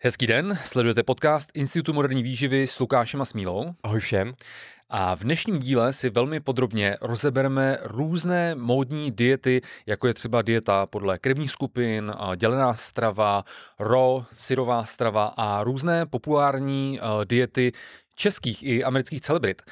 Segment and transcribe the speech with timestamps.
[0.00, 3.74] Hezký den, sledujete podcast Institutu moderní výživy s Lukášem a Smílou.
[3.82, 4.34] Ahoj všem.
[4.88, 10.86] A v dnešním díle si velmi podrobně rozebereme různé módní diety, jako je třeba dieta
[10.86, 13.44] podle krevních skupin, dělená strava,
[13.78, 17.72] ro, syrová strava a různé populární diety
[18.14, 19.62] českých i amerických celebrit.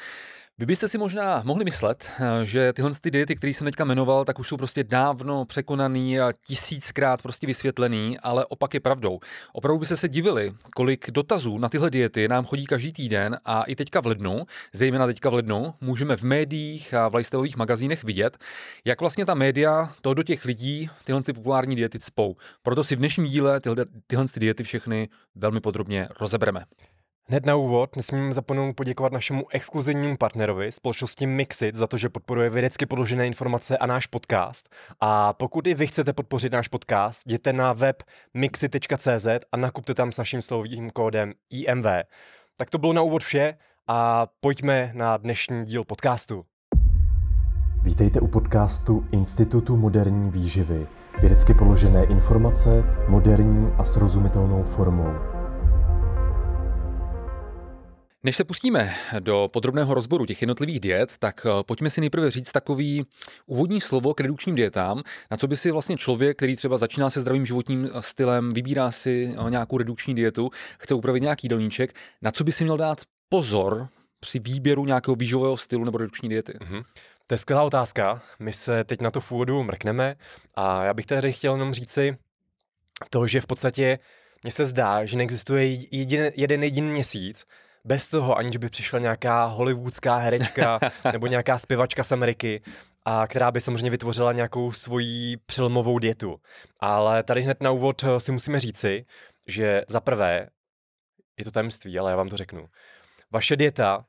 [0.59, 4.25] Vy byste si možná mohli myslet, eh, že tyhle ty diety, které jsem teďka jmenoval,
[4.25, 9.21] tak už jsou prostě dávno překonaný a tisíckrát prostě vysvětlený, ale opak je pravdou.
[9.53, 13.77] Opravdu byste se divili, kolik dotazů na tyhle diety nám chodí každý týden a i
[13.77, 18.39] teďka v lednu, zejména teďka v lednu, můžeme v médiích a v lifestyleových magazínech vidět,
[18.85, 22.37] jak vlastně ta média to do těch lidí tyhle ty populární diety cpou.
[22.63, 26.65] Proto si v dnešním díle tyhle, tyhle ty diety všechny velmi podrobně rozebereme.
[27.29, 32.51] Hned na úvod nesmím zapomenout poděkovat našemu exkluzivnímu partnerovi, společnosti Mixit, za to, že podporuje
[32.51, 34.69] vědecky podložené informace a náš podcast.
[35.01, 38.03] A pokud i vy chcete podpořit náš podcast, jděte na web
[38.35, 41.87] mixit.cz a nakupte tam s naším slovým kódem IMV.
[42.57, 43.55] Tak to bylo na úvod vše
[43.87, 46.45] a pojďme na dnešní díl podcastu.
[47.83, 50.87] Vítejte u podcastu Institutu moderní výživy.
[51.21, 55.36] Vědecky položené informace moderní a srozumitelnou formou.
[58.27, 62.53] Než se pustíme do podrobného rozboru těch jednotlivých diet, tak eh, pojďme si nejprve říct
[62.53, 63.07] takový
[63.47, 67.21] úvodní slovo k redukčním dietám, na co by si vlastně člověk, který třeba začíná se
[67.21, 72.31] zdravým životním eh, stylem, vybírá si eh, nějakou redukční dietu, chce upravit nějaký dolníček, na
[72.31, 73.89] co by si měl dát pozor
[74.21, 76.53] při výběru nějakého výživového stylu nebo redukční diety?
[76.53, 76.85] Mm-hmm.
[77.27, 78.23] To je skvělá otázka.
[78.39, 80.17] My se teď na to v úvodu mrkneme
[80.55, 82.17] a já bych tady chtěl jenom říci
[83.11, 83.99] to, že v podstatě
[84.43, 87.47] mně se zdá, že neexistuje jedin, jeden jediný měsíc,
[87.87, 90.79] bez toho, aniž by přišla nějaká hollywoodská herečka
[91.13, 92.63] nebo nějaká zpěvačka z Ameriky,
[93.05, 96.41] a která by samozřejmě vytvořila nějakou svoji přelomovou dietu.
[96.81, 99.07] Ale tady hned na úvod eh, si musíme říci,
[99.47, 100.49] že za prvé,
[101.39, 102.69] je to tajemství, ale já vám to řeknu,
[103.31, 104.07] vaše dieta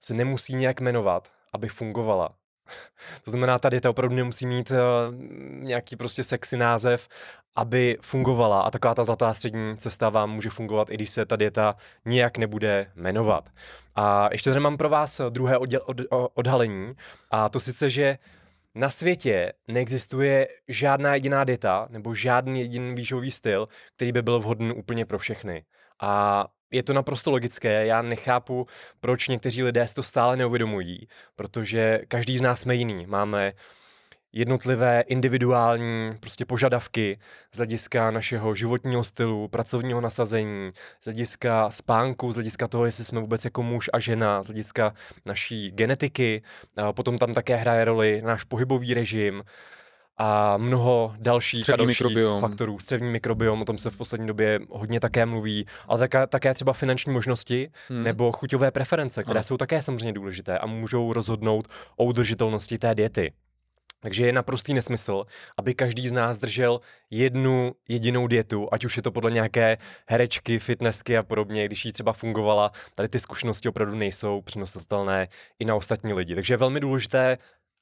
[0.00, 2.37] se nemusí nějak jmenovat, aby fungovala.
[3.24, 4.76] To znamená, ta dieta opravdu nemusí mít uh,
[5.64, 7.08] nějaký prostě sexy název,
[7.56, 11.36] aby fungovala a taková ta zlatá střední cesta vám může fungovat, i když se ta
[11.36, 13.48] dieta nijak nebude jmenovat.
[13.94, 15.96] A ještě tady mám pro vás druhé odděl, od,
[16.34, 16.94] odhalení
[17.30, 18.18] a to sice, že
[18.74, 24.72] na světě neexistuje žádná jediná dieta nebo žádný jediný výživový styl, který by byl vhodný
[24.72, 25.64] úplně pro všechny.
[26.00, 28.66] A je to naprosto logické, já nechápu,
[29.00, 33.06] proč někteří lidé si to stále neuvědomují, protože každý z nás jsme jiný.
[33.06, 33.52] Máme
[34.32, 37.18] jednotlivé individuální prostě požadavky
[37.52, 43.20] z hlediska našeho životního stylu, pracovního nasazení, z hlediska spánku, z hlediska toho, jestli jsme
[43.20, 46.42] vůbec jako muž a žena, z hlediska naší genetiky.
[46.76, 49.42] A potom tam také hraje roli náš pohybový režim,
[50.18, 52.40] a mnoho dalších, střevní a dalších mikrobiom.
[52.40, 52.78] faktorů.
[52.78, 56.72] Střevní mikrobiom, o tom se v poslední době hodně také mluví, ale také, také třeba
[56.72, 58.02] finanční možnosti hmm.
[58.02, 59.44] nebo chuťové preference, které ano.
[59.44, 63.32] jsou také samozřejmě důležité a můžou rozhodnout o udržitelnosti té diety.
[64.00, 65.24] Takže je naprostý nesmysl,
[65.56, 66.80] aby každý z nás držel
[67.10, 69.76] jednu jedinou dietu, ať už je to podle nějaké
[70.08, 75.28] herečky, fitnessky a podobně, když jí třeba fungovala, tady ty zkušenosti opravdu nejsou přenositelné
[75.58, 76.34] i na ostatní lidi.
[76.34, 77.38] Takže je velmi důležité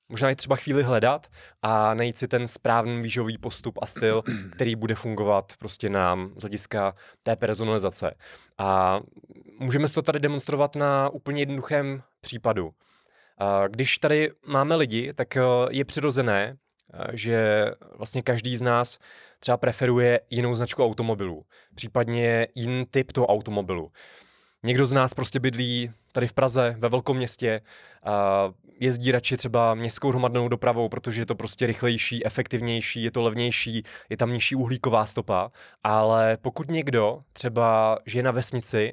[0.09, 1.27] možná i třeba chvíli hledat
[1.63, 4.23] a najít si ten správný výživový postup a styl,
[4.53, 8.15] který bude fungovat prostě nám z hlediska té personalizace.
[8.59, 9.01] A
[9.59, 12.71] můžeme si to tady demonstrovat na úplně jednoduchém případu.
[13.69, 16.57] Když tady máme lidi, tak eh, je přirozené,
[16.95, 17.65] eh, že
[17.97, 18.99] vlastně každý z nás
[19.41, 21.45] třeba preferuje jinou značku automobilu,
[21.75, 23.93] případně jiný typ toho automobilu.
[24.63, 27.61] Někdo z nás prostě bydlí tady v Praze, ve velkom městě,
[28.05, 33.23] a jezdí radši třeba městskou hromadnou dopravou, protože je to prostě rychlejší, efektivnější, je to
[33.23, 35.51] levnější, je tam nižší uhlíková stopa,
[35.85, 38.93] ale pokud někdo třeba žije na vesnici,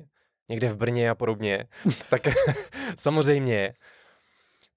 [0.50, 1.66] někde v Brně a podobně,
[2.10, 2.22] tak
[2.98, 3.74] samozřejmě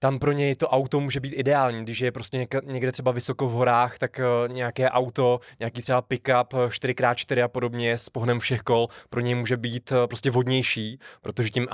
[0.06, 3.52] tam pro něj to auto může být ideální, když je prostě někde třeba vysoko v
[3.52, 8.88] horách, tak uh, nějaké auto, nějaký třeba pick-up 4x4 a podobně s pohnem všech kol
[9.10, 11.66] pro něj může být uh, prostě vodnější, protože tím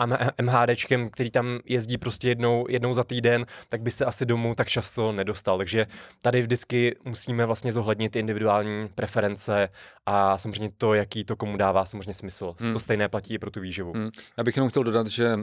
[0.42, 4.68] MHDčkem, který tam jezdí prostě jednou, jednou za týden, tak by se asi domů tak
[4.68, 5.58] často nedostal.
[5.58, 5.86] Takže
[6.22, 9.68] tady vždycky musíme vlastně zohlednit individuální preference
[10.06, 12.54] a samozřejmě to, jaký to komu dává samozřejmě smysl.
[12.58, 12.72] Hmm.
[12.72, 13.92] To stejné platí i pro tu výživu.
[13.92, 14.10] Hmm.
[14.36, 15.38] Já bych jenom chtěl dodat, že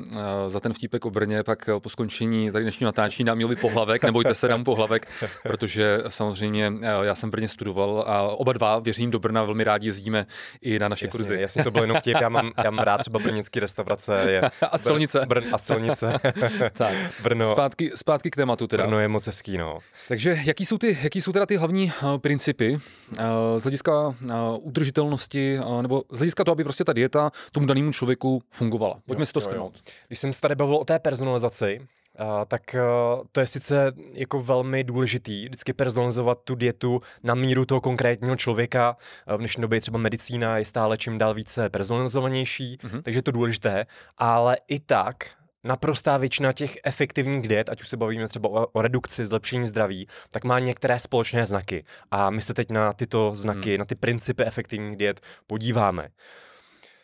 [0.47, 4.33] za ten vtípek o Brně pak po skončení tady dnešního natáčení dám Milovi pohlavek, nebojte
[4.33, 5.07] se, dám pohlavek,
[5.43, 9.63] protože samozřejmě eh, já jsem v Brně studoval a oba dva, věřím, do Brna velmi
[9.63, 10.25] rádi jezdíme
[10.61, 11.41] i na naše jasně, kurzy.
[11.41, 14.25] Jasně, to bylo jenom vtip, já mám, já mám rád třeba brněnský restaurace.
[14.31, 14.41] Je
[14.71, 15.25] a střelnice.
[15.27, 16.13] Brn, a střelnice.
[16.73, 17.49] tak, Brno.
[17.49, 18.83] Zpátky, zpátky k tématu teda.
[18.83, 19.79] Brno je moc hezký, no.
[20.07, 23.23] Takže jaký jsou, ty, jaký jsou teda ty hlavní uh, principy uh,
[23.57, 24.15] z hlediska
[24.59, 28.95] udržitelnosti, nebo z hlediska toho, aby prostě ta dieta tomu danému člověku fungovala?
[29.05, 29.73] Pojďme jo, si to shrnout.
[30.07, 31.81] Když jsem se tady bavil o té personalizaci,
[32.19, 37.65] Uh, tak uh, to je sice jako velmi důležitý, vždycky personalizovat tu dietu na míru
[37.65, 38.97] toho konkrétního člověka.
[39.27, 43.01] Uh, v dnešní době třeba medicína je stále čím dál více personalizovanější, uh-huh.
[43.01, 43.85] takže je to důležité,
[44.17, 45.15] ale i tak
[45.63, 50.07] naprostá většina těch efektivních diet, ať už se bavíme třeba o, o redukci, zlepšení zdraví,
[50.29, 51.85] tak má některé společné znaky.
[52.11, 53.79] A my se teď na tyto znaky, hmm.
[53.79, 56.09] na ty principy efektivních diet podíváme.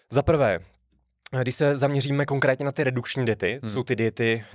[0.09, 0.59] Za prvé,
[1.41, 3.69] když se zaměříme konkrétně na ty redukční diety, hmm.
[3.69, 4.45] jsou ty diety,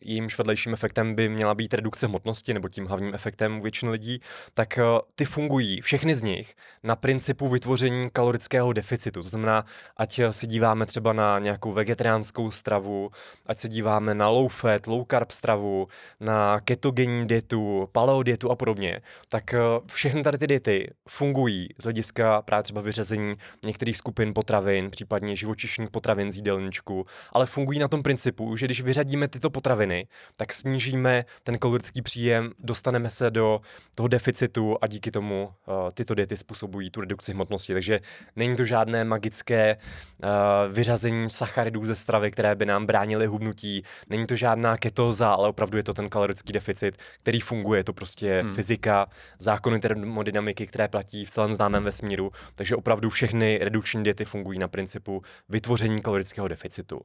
[0.00, 4.20] jejímž vedlejším efektem by měla být redukce hmotnosti, nebo tím hlavním efektem u většiny lidí,
[4.54, 4.78] tak
[5.14, 9.22] ty fungují, všechny z nich, na principu vytvoření kalorického deficitu.
[9.22, 9.64] To znamená,
[9.96, 13.10] ať se díváme třeba na nějakou vegetariánskou stravu,
[13.46, 15.88] ať se díváme na low fat, low carb stravu,
[16.20, 19.54] na ketogenní dietu, paleo dietu a podobně, tak
[19.92, 23.34] všechny tady ty diety fungují z hlediska právě třeba vyřazení
[23.64, 28.80] některých skupin potravin, případně živočišných potravin z jídelníčku, ale fungují na tom principu, že když
[28.80, 30.06] vyřadíme tyto potraviny,
[30.36, 33.60] tak snížíme ten kalorický příjem, dostaneme se do
[33.94, 37.72] toho deficitu a díky tomu uh, tyto diety způsobují tu redukci hmotnosti.
[37.72, 38.00] Takže
[38.36, 40.28] není to žádné magické uh,
[40.72, 45.76] vyřazení sacharidů ze stravy, které by nám bránily hubnutí, není to žádná ketóza, ale opravdu
[45.76, 47.80] je to ten kalorický deficit, který funguje.
[47.80, 48.54] Je to prostě hmm.
[48.54, 49.06] fyzika,
[49.38, 52.30] zákony termodynamiky, které platí v celém známém vesmíru.
[52.54, 57.00] Takže opravdu všechny redukční diety fungují na principu vytvoření vytvoření kalorického deficitu.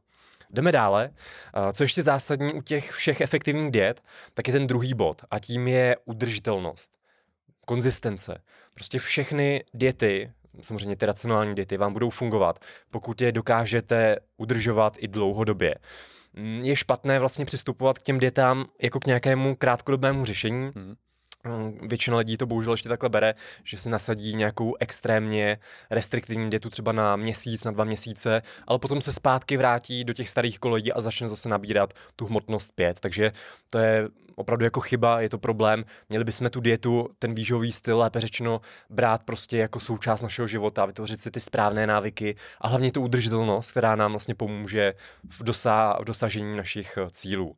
[0.50, 1.10] Jdeme dále.
[1.74, 4.02] Co ještě zásadní u těch všech efektivních diet,
[4.34, 6.92] tak je ten druhý bod a tím je udržitelnost,
[7.66, 8.42] konzistence.
[8.74, 10.32] Prostě všechny diety,
[10.62, 12.60] samozřejmě ty racionální diety, vám budou fungovat,
[12.92, 15.76] pokud je dokážete udržovat i dlouhodobě.
[16.34, 20.96] Mm, je špatné vlastně přistupovat k těm dietám jako k nějakému krátkodobému řešení, hmm Hm,
[21.82, 23.34] většina lidí to bohužel ještě takhle bere,
[23.64, 25.58] že si nasadí nějakou extrémně
[25.90, 30.30] restriktivní dietu třeba na měsíc, na dva měsíce, ale potom se zpátky vrátí do těch
[30.30, 33.00] starých kolejí a začne zase nabírat tu hmotnost pět.
[33.00, 33.32] Takže
[33.70, 35.86] to je opravdu jako chyba, je to problém.
[36.10, 40.86] Měli bychom tu dietu, ten výživový styl, lépe řečeno, brát prostě jako součást našeho života,
[40.86, 44.94] vytvořit si ty správné návyky a hlavně tu udržitelnost, která nám vlastně pomůže
[45.30, 47.56] v, dosá- v dosažení našich cílů.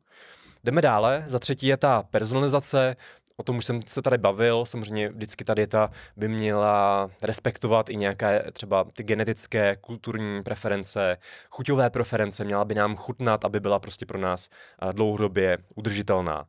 [0.64, 1.24] Jdeme dále.
[1.26, 2.96] Za třetí je ta personalizace,
[3.36, 7.96] o tom už jsem se tady bavil, samozřejmě vždycky ta dieta by měla respektovat i
[7.96, 11.16] nějaké třeba ty genetické, kulturní preference,
[11.50, 16.46] chuťové preference, měla by nám chutnat, aby byla prostě pro nás eh, dlouhodobě udržitelná.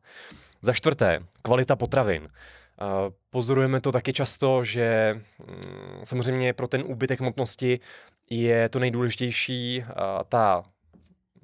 [0.61, 2.27] Za čtvrté, kvalita potravin.
[2.27, 2.85] Eh,
[3.29, 7.79] pozorujeme to taky často, že mm, samozřejmě pro ten úbytek hmotnosti
[8.29, 9.93] je to nejdůležitější eh,
[10.29, 10.63] ta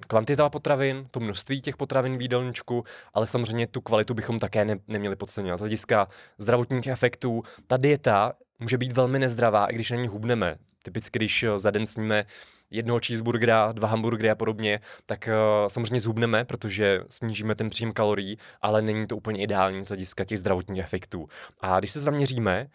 [0.06, 2.84] kvantita potravin, to množství těch potravin v jídelníčku,
[3.14, 5.56] ale samozřejmě tu kvalitu bychom také ne, neměli podceňovat.
[5.56, 6.08] Z hlediska
[6.38, 10.56] zdravotních efektů, ta dieta může být velmi nezdravá, i když na ní hubneme.
[10.82, 12.24] Typicky, když za den sníme
[12.70, 18.38] jednoho cheeseburgera, dva hamburgery a podobně, tak uh, samozřejmě zhubneme, protože snížíme ten příjem kalorií,
[18.62, 21.28] ale není to úplně ideální z hlediska těch zdravotních efektů.
[21.60, 22.66] A když se zaměříme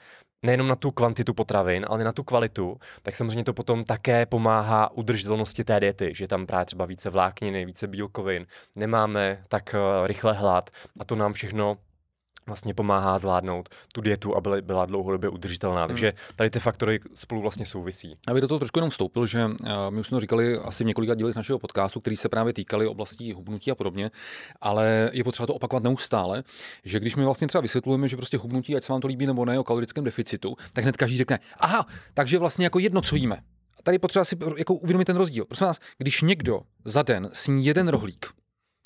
[0.44, 4.92] nejenom na tu kvantitu potravin, ale na tu kvalitu, tak samozřejmě to potom také pomáhá
[4.92, 8.45] udržitelnosti té diety, že tam právě třeba více vlákniny, více bílkovin,
[8.75, 10.69] nemáme tak eh, rychle hlad
[11.00, 11.78] a to nám všechno
[12.48, 15.82] vlastně pomáhá zvládnout tu dietu, aby byla dlouhodobě udržitelná.
[15.82, 15.88] Hmm.
[15.88, 18.18] Takže tady ty faktory spolu vlastně souvisí.
[18.28, 19.52] Aby do toho trošku jenom vstoupil, že uh,
[19.90, 23.34] my už jsme říkali asi v několika dílech našeho podcastu, který se právě týkali oblastí
[23.34, 24.12] hubnutí a podobně,
[24.62, 26.44] ale je potřeba to opakovat neustále,
[26.84, 29.46] že když my vlastně třeba vysvětlujeme, že prostě hubnutí, ať se vám to líbí nebo
[29.46, 33.36] ne, o kalorickém deficitu, tak hned každý řekne, aha, takže vlastně jako jedno, co jíme.
[33.80, 35.46] A tady potřeba si jako uvědomit ten rozdíl.
[35.46, 38.25] Prosím vás, když někdo za den sní jeden rohlík,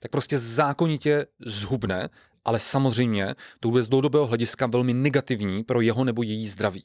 [0.01, 2.09] tak prostě zákonitě zhubne
[2.45, 6.83] ale samozřejmě to bude z dlouhodobého hlediska velmi negativní pro jeho nebo její zdraví.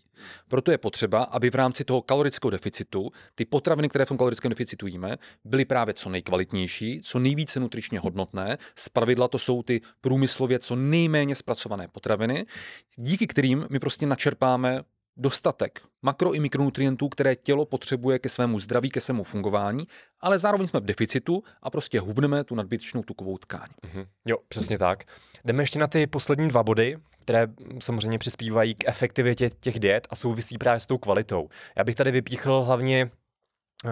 [0.48, 4.48] Proto je potřeba, aby v rámci toho kalorického deficitu ty potraviny, které v tom kalorickém
[4.48, 8.58] deficitu jíme, byly právě co nejkvalitnější, co nejvíce nutričně hodnotné.
[8.78, 12.46] Z pravidla to jsou ty průmyslově co nejméně zpracované potraviny,
[12.96, 14.82] díky kterým my prostě načerpáme
[15.16, 19.86] dostatek makro i mikronutrientů, které tělo potřebuje ke svému zdraví, ke svému fungování,
[20.20, 23.68] ale zároveň jsme v deficitu a prostě hubneme tu nadbytečnou tukovou tkáň.
[23.82, 24.06] Mm-hmm.
[24.24, 25.04] Jo, přesně tak.
[25.44, 30.16] Jdeme ještě na ty poslední dva body, které samozřejmě přispívají k efektivitě těch diet a
[30.16, 31.48] souvisí právě s tou kvalitou.
[31.76, 33.10] Já bych tady vypíchl hlavně
[33.84, 33.90] uh,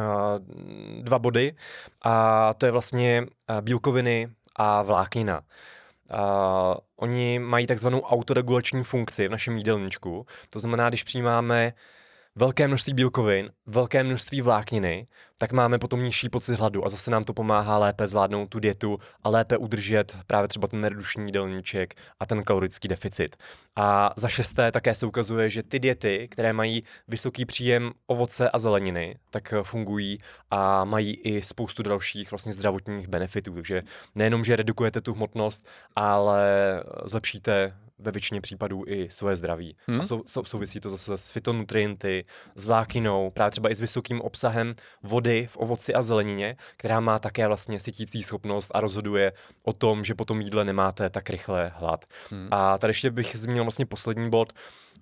[1.02, 1.54] dva body
[2.02, 5.42] a to je vlastně uh, bílkoviny a vláknina.
[6.10, 10.26] Uh, oni mají takzvanou autoregulační funkci v našem jídelníčku.
[10.48, 11.72] To znamená, když přijímáme
[12.36, 15.06] velké množství bílkovin, velké množství vlákniny,
[15.38, 18.98] tak máme potom nižší pocit hladu a zase nám to pomáhá lépe zvládnout tu dietu
[19.22, 23.36] a lépe udržet právě třeba ten reduční jídelníček a ten kalorický deficit.
[23.76, 28.58] A za šesté také se ukazuje, že ty diety, které mají vysoký příjem ovoce a
[28.58, 30.18] zeleniny, tak fungují
[30.50, 33.54] a mají i spoustu dalších vlastně zdravotních benefitů.
[33.54, 33.82] Takže
[34.14, 36.44] nejenom, že redukujete tu hmotnost, ale
[37.04, 39.76] zlepšíte ve většině případů i svoje zdraví.
[39.86, 40.00] Hmm.
[40.00, 42.24] A sou, sou, souvisí to zase s fitonutrienty,
[42.54, 47.18] s vlákinou, právě třeba i s vysokým obsahem vody v ovoci a zelenině, která má
[47.18, 49.32] také vlastně sytící schopnost a rozhoduje
[49.62, 52.04] o tom, že po tom jídle nemáte tak rychle hlad.
[52.30, 52.48] Hmm.
[52.50, 54.52] A tady ještě bych zmínil vlastně poslední bod,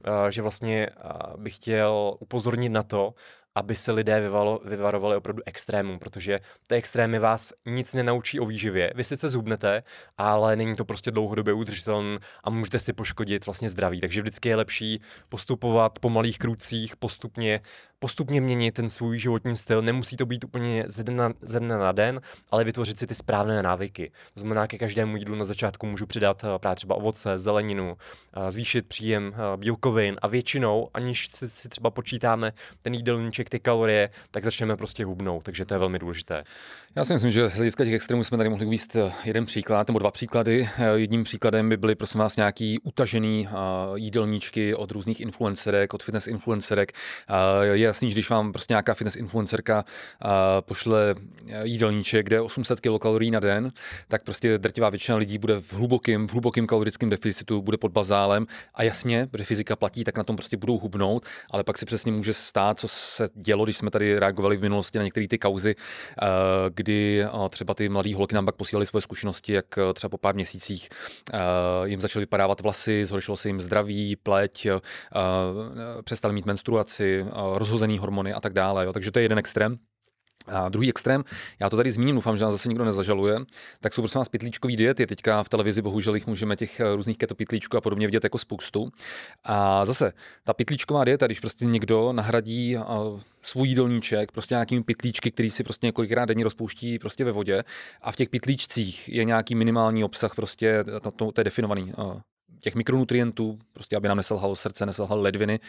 [0.05, 3.15] eh, že vlastně eh, bych chtěl upozornit na to,
[3.55, 8.93] aby se lidé vyvalo, vyvarovali opravdu extrémům, protože ty extrémy vás nic nenaučí o výživě.
[8.95, 9.83] Vy sice zhubnete,
[10.19, 14.01] ale není to prostě dlouhodobě udržitelné a můžete si poškodit vlastně zdraví.
[14.01, 17.61] Takže vždycky je lepší postupovat po malých krůcích, postupně
[18.03, 19.83] postupně měnit ten svůj životní styl.
[19.83, 23.63] Nemusí to být úplně ze dne, ze dne na den, ale vytvořit si ty správné
[23.63, 24.11] návyky.
[24.35, 28.53] To znamená, ke každému jídlu na začátku můžu přidat eh, právě třeba ovoce, zeleninu, eh,
[28.53, 34.45] zvýšit příjem eh, bílkovin a většinou, aniž si třeba počítáme ten jídelníček, ty kalorie, tak
[34.45, 36.45] začneme prostě hubnout, takže to je velmi důležité.
[36.97, 39.99] Já si myslím, že z hlediska těch extrémů jsme tady mohli uvést jeden příklad nebo
[39.99, 40.69] dva příklady.
[40.95, 43.49] Jedním příkladem by byly prosím vás nějaký utažený
[43.95, 46.93] jídelníčky od různých influencerek, od fitness influencerek.
[47.63, 49.85] Je jasný, že když vám prostě nějaká fitness influencerka
[50.61, 51.15] pošle
[51.63, 53.73] jídelníček, kde je 800 kilokalorií na den,
[54.09, 58.47] tak prostě drtivá většina lidí bude v hlubokém, v hlubokém kalorickém deficitu, bude pod bazálem
[58.75, 62.13] a jasně, protože fyzika platí, tak na tom prostě budou hubnout, ale pak si přesně
[62.13, 65.75] může stát, co se dělo, když jsme tady reagovali v minulosti na některé ty kauzy,
[65.75, 66.29] uh,
[66.75, 70.19] kdy uh, třeba ty mladí holky nám pak posílali svoje zkušenosti, jak uh, třeba po
[70.19, 70.89] pár měsících
[71.85, 74.67] jim začaly vypadávat vlasy, zhoršilo se jim zdraví, pleť,
[76.05, 78.93] přestali mít menstruaci, rozhozený hormony a tak dále.
[78.93, 79.79] Takže to je jeden extrém.
[80.47, 81.25] A druhý extrém,
[81.61, 83.39] já to tady zmíním, doufám, že nás zase nikdo nezažaluje,
[83.81, 85.07] tak jsou prostě vás pytlíčkový diety.
[85.07, 88.39] Teďka v televizi bohužel jich můžeme těch eh, různých keto pytlíčků a podobně vidět jako
[88.39, 88.89] spoustu.
[89.45, 90.13] A zase,
[90.45, 92.81] ta pytlíčková dieta, když prostě někdo nahradí eh,
[93.43, 97.65] svůj jídelníček prostě nějakými pytlíčky, který si prostě několikrát denně rozpouští prostě ve vodě
[98.03, 102.21] a v těch pytlíčcích je nějaký minimální obsah, prostě to, to, to je definovaný eh,
[102.63, 105.61] těch mikronutrientů, prostě aby nám neselhalo srdce, neselhalo ledviny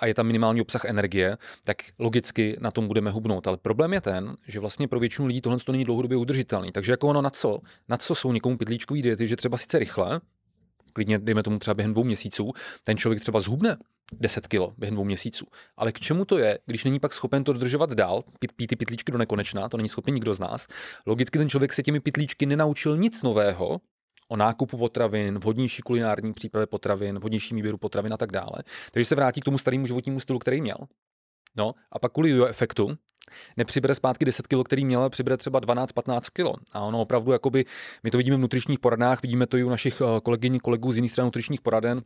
[0.00, 3.46] a je tam minimální obsah energie, tak logicky na tom budeme hubnout.
[3.46, 6.72] Ale problém je ten, že vlastně pro většinu lidí tohle to není dlouhodobě udržitelný.
[6.72, 7.60] Takže jako ono na co?
[7.88, 10.20] Na co jsou někomu pytlíčkový diety, že třeba sice rychle,
[10.92, 12.52] klidně dejme tomu třeba během dvou měsíců,
[12.84, 13.76] ten člověk třeba zhubne
[14.12, 15.46] 10 kilo během dvou měsíců.
[15.76, 18.76] Ale k čemu to je, když není pak schopen to dodržovat dál, pít, pít ty
[18.76, 20.66] pitlíčky do nekonečna, to není schopen nikdo z nás.
[21.06, 23.80] Logicky ten člověk se těmi pitlíčky nenaučil nic nového,
[24.28, 28.56] o nákupu potravin, vhodnější kulinární přípravě potravin, vhodnějším výběru potravin a tak dále.
[28.92, 30.76] Takže se vrátí k tomu starému životnímu stylu, který měl.
[31.56, 32.96] No a pak kvůli efektu
[33.56, 36.62] nepřibere zpátky 10 kg, který měl, ale přibere třeba 12-15 kg.
[36.72, 37.64] A ono opravdu, jakoby,
[38.02, 40.96] my to vidíme v nutričních poradách, vidíme to i u našich eh, kolegyň, kolegů z
[40.96, 42.02] jiných stran nutričních poraden,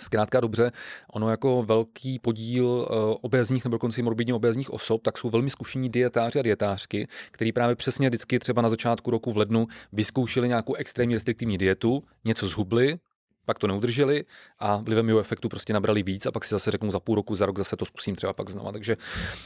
[0.00, 0.72] Zkrátka dobře,
[1.12, 2.86] ono jako velký podíl uh,
[3.20, 7.76] obézních nebo dokonce morbidně obézních osob, tak jsou velmi zkušení dietáři a dietářky, kteří právě
[7.76, 12.98] přesně vždycky třeba na začátku roku v lednu vyzkoušeli nějakou extrémně restriktivní dietu, něco zhubli,
[13.46, 14.24] pak to neudrželi
[14.58, 17.34] a vlivem jeho efektu prostě nabrali víc a pak si zase řeknu za půl roku,
[17.34, 18.72] za rok zase to zkusím třeba pak znova.
[18.72, 18.96] Takže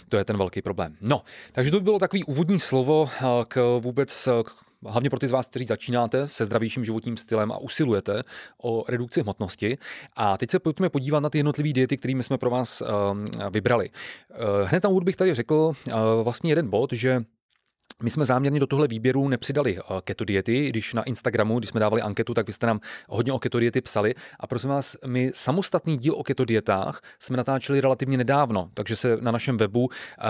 [0.09, 0.97] to je ten velký problém.
[1.01, 5.29] No, takže to by bylo takový úvodní slovo eh, k vůbec k hlavně pro ty
[5.29, 8.23] z vás, kteří začínáte se zdravějším životním stylem a usilujete
[8.63, 9.79] o redukci hmotnosti.
[10.17, 12.89] A teď se pojďme podívat na ty jednotlivé diety, které jsme pro vás uh,
[13.51, 13.91] vybrali.
[13.91, 17.21] Uh, hned na úvod bych tady řekl uh, vlastně jeden bod, že
[18.03, 21.81] my jsme záměrně do tohle výběru nepřidali eh, keto diety, když na Instagramu, když jsme
[21.81, 24.15] dávali anketu, tak vy jste nám hodně o keto diety psali.
[24.41, 29.17] A prosím vás, my samostatný díl o keto dietách jsme natáčeli relativně nedávno, takže se
[29.21, 30.25] na našem webu eh,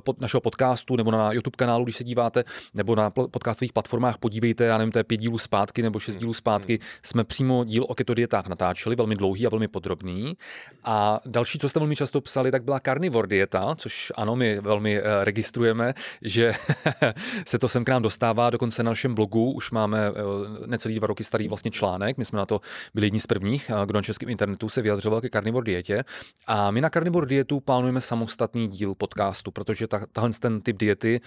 [0.00, 2.44] pod našeho podcastu nebo na YouTube kanálu, když se díváte,
[2.74, 6.32] nebo na podcastových platformách podívejte, já nevím, to je pět dílů zpátky nebo šest dílů
[6.32, 6.88] zpátky, hmm.
[7.02, 10.36] jsme přímo díl o keto dietách natáčeli, velmi dlouhý a velmi podrobný.
[10.84, 14.98] A další, co jste velmi často psali, tak byla carnivore dieta, což ano, my velmi
[14.98, 16.52] eh, registrujeme, že
[17.46, 19.52] se to sem k nám dostává, dokonce na našem blogu.
[19.52, 22.60] Už máme eh, necelý dva roky starý vlastně článek, my jsme na to
[22.94, 26.04] byli jedni z prvních, eh, kdo na českém internetu se vyjadřoval ke carnivore dietě.
[26.46, 31.20] A my na carnivore dietu plánujeme samostatný díl podcastu, protože ta, tahle ten typ diety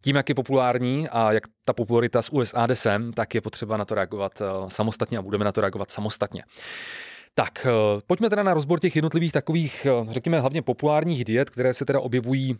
[0.00, 3.76] tím, jak je populární a jak ta popularita z USA jde sem, tak je potřeba
[3.76, 6.42] na to reagovat eh, samostatně a budeme na to reagovat samostatně.
[7.36, 7.66] Tak,
[8.06, 12.58] pojďme teda na rozbor těch jednotlivých takových, řekněme, hlavně populárních diet, které se teda objevují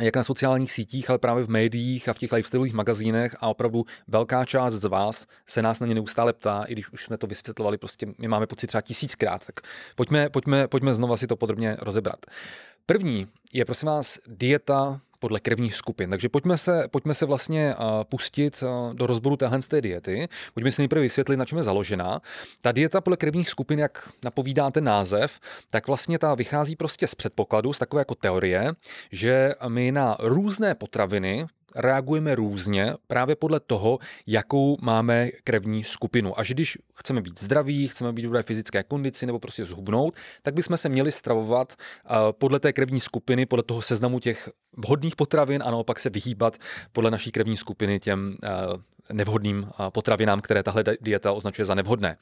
[0.00, 3.84] jak na sociálních sítích, ale právě v médiích a v těch lifestyleových magazínech a opravdu
[4.08, 7.26] velká část z vás se nás na ně neustále ptá, i když už jsme to
[7.26, 9.60] vysvětlovali, prostě my máme pocit třeba tisíckrát, tak
[9.96, 12.26] pojďme, pojďme, pojďme znova si to podrobně rozebrat.
[12.86, 16.10] První je prosím vás dieta podle krevních skupin.
[16.10, 17.74] Takže pojďme se, pojďme se vlastně
[18.08, 20.28] pustit do rozboru téhle té diety.
[20.54, 22.20] Pojďme si nejprve vysvětlit, na čem je založená.
[22.60, 27.14] Ta dieta podle krevních skupin, jak napovídá ten název, tak vlastně ta vychází prostě z
[27.14, 28.72] předpokladu, z takové jako teorie,
[29.12, 31.46] že my na různé potraviny,
[31.78, 36.38] reagujeme různě právě podle toho, jakou máme krevní skupinu.
[36.38, 40.14] A že když chceme být zdraví, chceme být v dobré fyzické kondici nebo prostě zhubnout,
[40.42, 45.16] tak bychom se měli stravovat eh, podle té krevní skupiny, podle toho seznamu těch vhodných
[45.16, 46.56] potravin a naopak se vyhýbat
[46.92, 48.48] podle naší krevní skupiny těm eh,
[49.12, 52.16] nevhodným eh, potravinám, které tahle dieta označuje za nevhodné.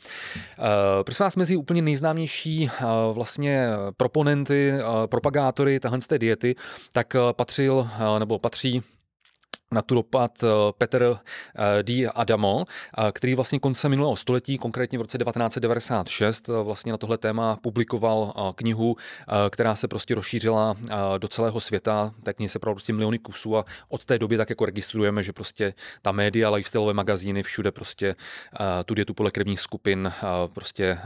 [1.02, 2.70] Prosím vás, mezi úplně nejznámější
[3.12, 4.72] vlastně proponenty,
[5.06, 6.54] propagátory tahle diety,
[6.92, 8.82] tak patřil nebo patří
[9.70, 10.46] naturopat eh,
[10.78, 12.06] Petr eh, D.
[12.06, 17.56] Adamo, eh, který vlastně koncem minulého století, konkrétně v roce 1996, vlastně na tohle téma
[17.56, 18.96] publikoval knihu,
[19.50, 20.76] která se prostě rozšířila
[21.18, 25.22] do celého světa, tak se prostě miliony kusů a od té doby tak jako registrujeme,
[25.22, 28.14] že prostě ta média, lifestyleové magazíny, všude prostě
[28.84, 30.12] tu dietu podle krevních skupin
[30.54, 30.98] prostě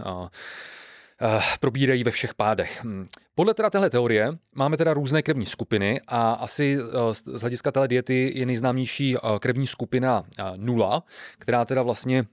[1.61, 2.85] probírají ve všech pádech.
[2.85, 3.07] Hm.
[3.41, 7.89] Podle teda téhle teorie máme teda různé krevní skupiny a asi eh, z hlediska téhle
[7.89, 11.03] diety je nejznámější eh, krevní skupina eh, nula,
[11.39, 12.25] která teda vlastně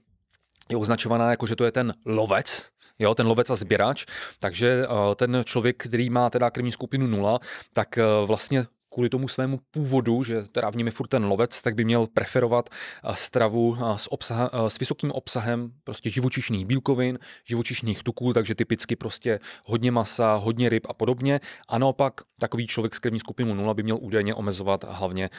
[0.68, 4.04] je označovaná jako, že to je ten lovec, jo, ten lovec a sběrač,
[4.38, 7.38] takže ten člověk, který má teda krevní skupinu nula,
[7.72, 8.64] tak vlastně
[8.98, 12.06] kvůli tomu svému původu, že teda v něm je furt ten lovec, tak by měl
[12.06, 18.32] preferovat eh, stravu eh, s, obsahem, eh, s vysokým obsahem prostě živočišných bílkovin, živočišných tuků,
[18.32, 21.40] takže typicky prostě hodně masa, hodně ryb a podobně.
[21.68, 25.30] A naopak takový člověk s krevní skupinou 0 by měl údajně omezovat hlavně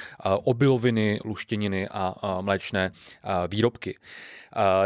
[0.44, 2.92] obiloviny, luštěniny a mléčné
[3.52, 3.98] výrobky.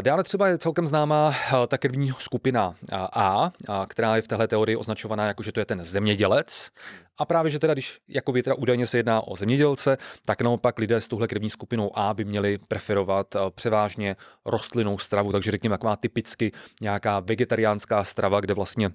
[0.02, 1.34] Dále třeba je celkem známá
[1.68, 2.76] ta krevní skupina
[3.14, 3.52] A,
[3.88, 6.72] která je v téhle teorii označovaná jako, že to je ten zemědělec.
[7.18, 11.02] A právě, že teda, když jako teda údajně se jedná o zemědělce, tak naopak lidé
[11.02, 14.16] s touhle krevní skupinou A by měli preferovat převážně
[14.46, 16.52] rostlinnou stravu, takže řekněme taková typicky
[16.82, 18.92] nějaká vegetariánská strava, kde vlastně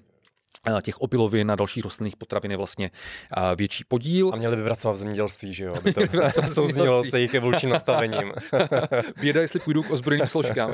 [0.81, 2.91] těch opilovin a dalších rostlinných potravin je vlastně
[3.55, 4.31] větší podíl.
[4.33, 5.73] A měli by pracovat v zemědělství, že jo?
[5.77, 6.01] Aby to
[6.53, 8.33] souznělo se jejich evolučním nastavením.
[9.21, 10.73] Běda, jestli půjdu k ozbrojeným složkám.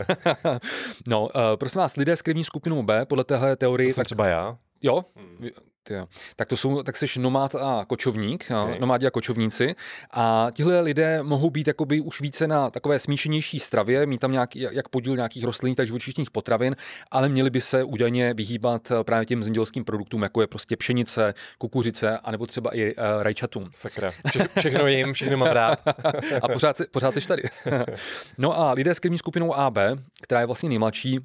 [1.08, 3.90] no, prosím vás, lidé s krevní skupinou B, podle téhle teorie...
[3.90, 4.06] To tak...
[4.06, 4.58] třeba já.
[4.82, 5.50] Jo, hmm.
[5.88, 6.08] Tyjo.
[6.36, 8.80] Tak to jsou, tak jsi nomád a kočovník, okay.
[8.80, 9.76] nomádi a kočovníci
[10.12, 14.60] a tihle lidé mohou být jakoby už více na takové smíšenější stravě, mít tam nějaký,
[14.60, 16.76] jak podíl nějakých rostlinných, tak živočišných potravin,
[17.12, 21.34] ale měli by se údajně vyhýbat eh, právě těm zemědělským produktům, jako je prostě pšenice,
[21.58, 23.70] kukuřice, anebo třeba i uh, rajčatům.
[23.74, 25.80] Sakra, Vše, všechno jim, všechno mám rád.
[26.42, 27.44] a pořád, pořád jsi tady.
[28.38, 29.78] no a lidé s krevní skupinou AB,
[30.22, 31.20] která je vlastně nejmladší,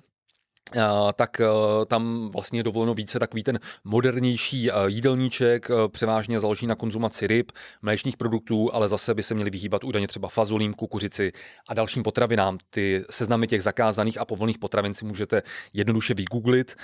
[1.17, 1.45] tak e,
[1.87, 7.27] tam vlastně je dovoleno více takový ten modernější e, jídelníček, e, převážně založí na konzumaci
[7.27, 7.53] ryb,
[7.83, 11.33] mléčných produktů, ale zase by se měli vyhýbat údajně třeba fazolím, kukuřici
[11.69, 12.59] a dalším potravinám.
[12.71, 16.77] Ty seznamy těch zakázaných a povolných potravin si můžete jednoduše vygooglit.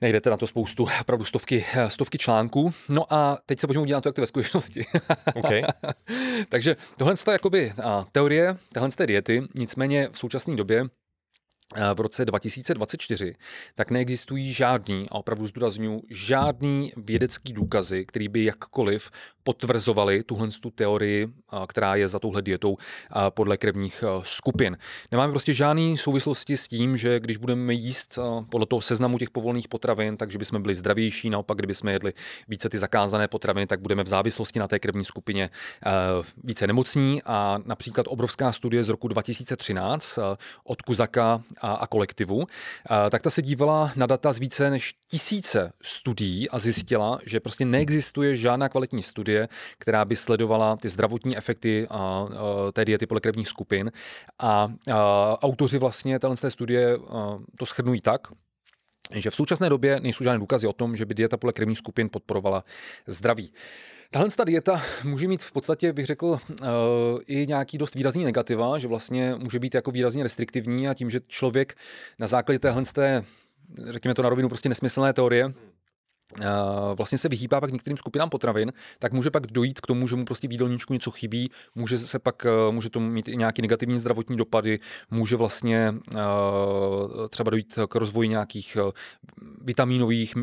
[0.00, 2.74] Nejdete na to spoustu, opravdu stovky, stovky článků.
[2.88, 4.84] No a teď se pojďme udělat to, jak to ve skutečnosti.
[5.34, 5.62] Okay.
[6.48, 7.72] Takže tohle je jakoby
[8.12, 10.84] teorie téhle diety, nicméně v současné době
[11.94, 13.34] v roce 2024,
[13.74, 19.10] tak neexistují žádný, a opravdu zdůraznuju, žádný vědecký důkazy, který by jakkoliv
[19.42, 21.28] potvrzovali tuhle tu teorii,
[21.66, 22.76] která je za touhle dietou
[23.30, 24.78] podle krevních skupin.
[25.12, 28.18] Nemáme prostě žádný souvislosti s tím, že když budeme jíst
[28.50, 32.12] podle toho seznamu těch povolných potravin, takže bychom byli zdravější, naopak, kdybychom jedli
[32.48, 35.50] více ty zakázané potraviny, tak budeme v závislosti na té krevní skupině
[36.44, 37.22] více nemocní.
[37.24, 40.18] A například obrovská studie z roku 2013
[40.64, 42.46] od Kuzaka a, a kolektivu,
[42.86, 47.40] a, tak ta se dívala na data z více než tisíce studií a zjistila, že
[47.40, 52.28] prostě neexistuje žádná kvalitní studie, která by sledovala ty zdravotní efekty a, a,
[52.72, 53.92] té diety podle krevních skupin.
[54.38, 58.20] A, a autoři vlastně té studie a, to shrnují tak,
[59.10, 62.08] že v současné době nejsou žádné důkazy o tom, že by dieta podle krevních skupin
[62.08, 62.64] podporovala
[63.06, 63.52] zdraví.
[64.14, 66.38] Tahle ta dieta může mít v podstatě, bych řekl, uh,
[67.26, 71.20] i nějaký dost výrazný negativa, že vlastně může být jako výrazně restriktivní a tím, že
[71.28, 71.74] člověk
[72.18, 72.82] na základě téhle,
[73.78, 75.52] řekněme to na rovinu, prostě nesmyslné teorie,
[76.94, 80.24] vlastně se vyhýbá pak některým skupinám potravin, tak může pak dojít k tomu, že mu
[80.24, 83.98] prostě v jídelníčku něco chybí, může se pak, eh, může to mít i nějaký negativní
[83.98, 84.78] zdravotní dopady,
[85.10, 86.18] může vlastně eh,
[87.28, 88.92] třeba dojít k rozvoji nějakých eh,
[89.60, 90.34] vitamínových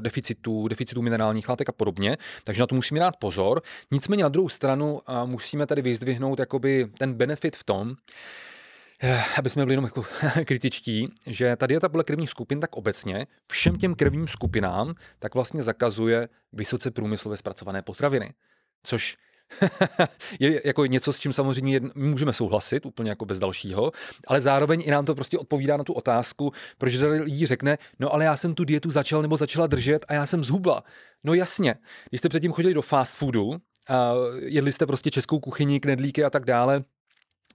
[0.00, 3.62] deficitů, deficitů minerálních látek a podobně, takže na to musíme dát pozor.
[3.90, 7.94] Nicméně na druhou stranu musíme tady vyzdvihnout jakoby ten benefit v tom,
[9.38, 10.04] aby jsme byli jenom jako
[10.44, 15.62] kritičtí, že ta dieta podle krevních skupin tak obecně všem těm krevním skupinám tak vlastně
[15.62, 18.34] zakazuje vysoce průmyslově zpracované potraviny.
[18.82, 19.16] Což
[20.40, 23.92] je jako něco, s čím samozřejmě můžeme souhlasit, úplně jako bez dalšího,
[24.26, 28.24] ale zároveň i nám to prostě odpovídá na tu otázku, proč lidí řekne, no ale
[28.24, 30.84] já jsem tu dietu začal nebo začala držet a já jsem zhubla.
[31.24, 31.74] No jasně,
[32.08, 33.56] když jste předtím chodili do fast foodu,
[33.88, 36.84] a jedli jste prostě českou kuchyni, knedlíky a tak dále,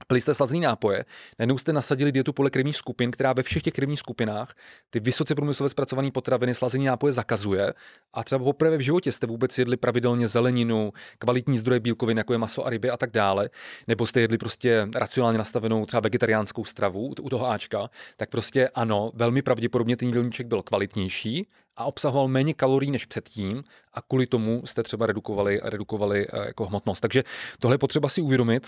[0.07, 1.05] Pili jste slazený nápoje,
[1.39, 4.55] najednou jste nasadili dietu podle krevních skupin, která ve všech těch krevních skupinách
[4.89, 7.73] ty vysoce průmyslově zpracované potraviny, slazený nápoje zakazuje.
[8.13, 12.39] A třeba poprvé v životě jste vůbec jedli pravidelně zeleninu, kvalitní zdroje bílkovin, jako je
[12.39, 13.49] maso a ryby a tak dále,
[13.87, 19.11] nebo jste jedli prostě racionálně nastavenou třeba vegetariánskou stravu u toho Ačka, tak prostě ano,
[19.13, 24.61] velmi pravděpodobně ten jídelníček byl kvalitnější a obsahoval méně kalorií než předtím a kvůli tomu
[24.65, 26.99] jste třeba redukovali, redukovali eh, jako hmotnost.
[26.99, 27.23] Takže
[27.59, 28.67] tohle je potřeba si uvědomit,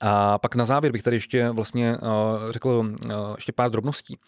[0.00, 4.18] a pak na závěr bych tady ještě vlastně uh, řekl uh, ještě pár drobností.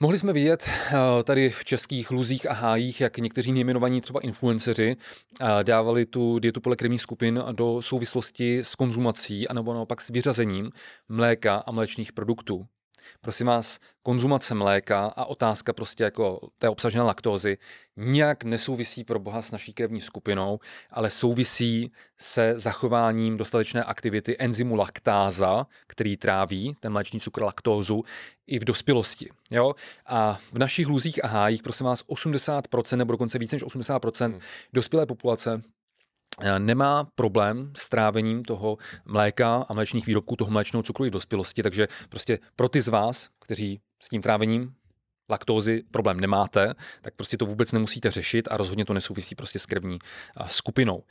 [0.00, 4.96] Mohli jsme vidět uh, tady v českých luzích a hájích, jak někteří nejmenovaní třeba influenceři
[5.62, 10.70] dávali tu dietu podle krevních skupin do souvislosti s konzumací anebo naopak s vyřazením
[11.08, 12.66] mléka a mléčných produktů.
[13.20, 17.58] Prosím vás, konzumace mléka a otázka prostě jako té obsažené laktózy
[17.96, 20.58] nijak nesouvisí pro boha s naší krevní skupinou,
[20.90, 28.04] ale souvisí se zachováním dostatečné aktivity enzymu laktáza, který tráví ten mléčný cukr laktózu
[28.46, 29.28] i v dospělosti.
[29.50, 29.74] Jo?
[30.06, 34.40] A v našich luzích a hájích, prosím vás, 80% nebo dokonce více než 80% hmm.
[34.72, 35.62] dospělé populace
[36.58, 41.62] nemá problém s trávením toho mléka a mléčných výrobků, toho mléčného cukru i v dospělosti,
[41.62, 44.74] takže prostě pro ty z vás, kteří s tím trávením
[45.28, 49.66] laktózy problém nemáte, tak prostě to vůbec nemusíte řešit a rozhodně to nesouvisí prostě s
[49.66, 49.98] krevní
[50.46, 51.02] skupinou.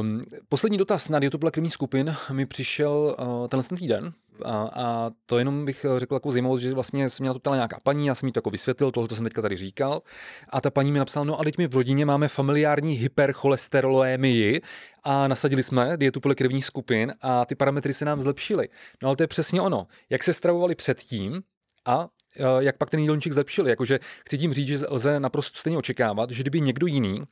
[0.00, 4.12] Um, poslední dotaz na dietu krevní skupin mi přišel uh, tenhle ten týden,
[4.44, 7.56] a, a to jenom bych řekl jako zajímavost, že vlastně se mě na to ptala
[7.56, 10.02] nějaká paní, já jsem jí to jako vysvětlil, tohle jsem teďka tady říkal.
[10.48, 14.60] A ta paní mi napsala, no a teď my v rodině máme familiární hypercholesterolémii
[15.04, 18.68] a nasadili jsme dietu podle krevních skupin a ty parametry se nám zlepšily.
[19.02, 19.86] No ale to je přesně ono.
[20.10, 21.42] Jak se stravovali předtím
[21.84, 22.08] a
[22.58, 23.70] jak pak ten jídelníček zlepšili.
[23.70, 27.22] Jakože chci tím říct, že lze naprosto stejně očekávat, že kdyby někdo jiný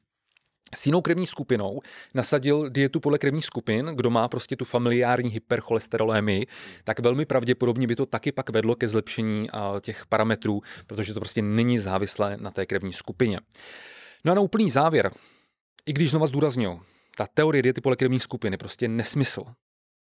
[0.74, 1.80] s jinou krevní skupinou
[2.14, 6.46] nasadil dietu podle krevních skupin, kdo má prostě tu familiární hypercholesterolémii,
[6.84, 9.48] tak velmi pravděpodobně by to taky pak vedlo ke zlepšení
[9.80, 13.38] těch parametrů, protože to prostě není závislé na té krevní skupině.
[14.24, 15.10] No a na úplný závěr,
[15.86, 16.80] i když znovu zdůraznuju,
[17.16, 19.44] ta teorie diety podle krevních skupin je prostě nesmysl.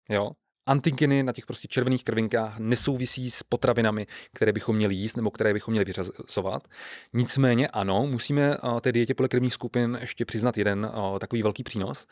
[0.10, 0.32] Jo?
[0.65, 5.54] Antigeny na těch prostě červených krvinkách nesouvisí s potravinami, které bychom měli jíst nebo které
[5.54, 6.63] bychom měli vyřazovat.
[7.13, 12.08] Nicméně ano, musíme té dietě podle krevních skupin ještě přiznat jeden takový velký přínos,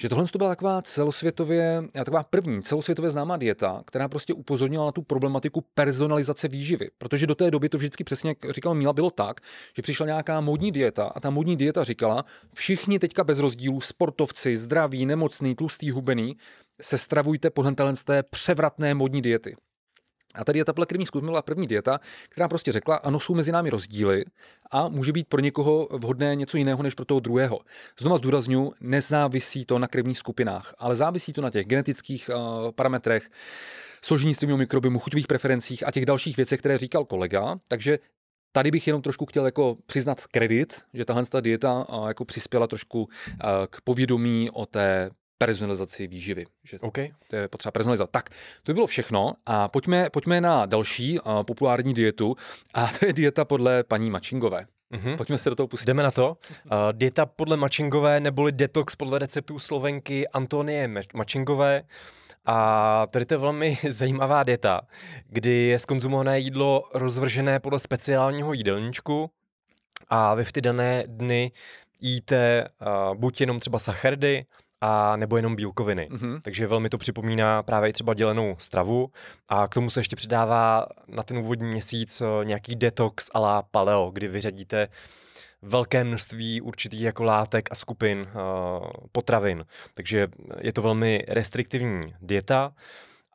[0.00, 4.92] že tohle to byla taková celosvětově, taková první celosvětově známá dieta, která prostě upozornila na
[4.92, 6.88] tu problematiku personalizace výživy.
[6.98, 9.40] Protože do té doby to vždycky přesně, jak říkal Míla, bylo tak,
[9.76, 14.56] že přišla nějaká módní dieta a ta módní dieta říkala, všichni teďka bez rozdílu, sportovci,
[14.56, 16.36] zdraví, nemocný, tlustý, hubený,
[16.80, 19.56] se stravujte podle té převratné modní diety.
[20.34, 20.72] A ta dieta
[21.06, 24.24] skupin byla první dieta, která prostě řekla, ano, jsou mezi námi rozdíly
[24.70, 27.60] a může být pro někoho vhodné něco jiného než pro toho druhého.
[28.00, 33.30] Znova zdůraznu, nezávisí to na krevních skupinách, ale závisí to na těch genetických uh, parametrech,
[34.02, 37.58] složení střevního mikrobiomu, chuťových preferencích a těch dalších věcech, které říkal kolega.
[37.68, 37.98] Takže
[38.52, 43.08] Tady bych jenom trošku chtěl jako přiznat kredit, že tahle dieta jako přispěla trošku
[43.70, 45.10] k povědomí o té
[45.44, 46.44] personalizaci výživy.
[46.64, 47.10] Že okay.
[47.30, 48.10] To je potřeba personalizovat.
[48.10, 48.30] Tak,
[48.62, 52.36] to by bylo všechno a pojďme, pojďme na další uh, populární dietu
[52.74, 54.66] a to je dieta podle paní Mačingové.
[54.92, 55.16] Mm-hmm.
[55.16, 55.86] Pojďme se do toho pustit.
[55.86, 56.36] Jdeme na to.
[56.64, 61.82] Uh, dieta podle Mačingové neboli detox podle receptů slovenky Antonie Mačingové.
[62.46, 64.80] A tady to je velmi zajímavá dieta,
[65.28, 69.30] kdy je skonzumované jídlo rozvržené podle speciálního jídelníčku
[70.08, 71.52] a vy v ty dané dny
[72.00, 74.44] jíte uh, buď jenom třeba sacharidy,
[74.80, 76.08] a nebo jenom bílkoviny.
[76.10, 76.40] Mm-hmm.
[76.40, 79.10] Takže velmi to připomíná právě třeba dělenou stravu
[79.48, 83.62] a k tomu se ještě přidává na ten úvodní měsíc eh, nějaký detox a la
[83.62, 84.88] paleo, kdy vyřadíte
[85.62, 89.64] velké množství určitých jako látek a skupin uh, potravin.
[89.94, 90.28] Takže
[90.60, 92.72] je to velmi restriktivní dieta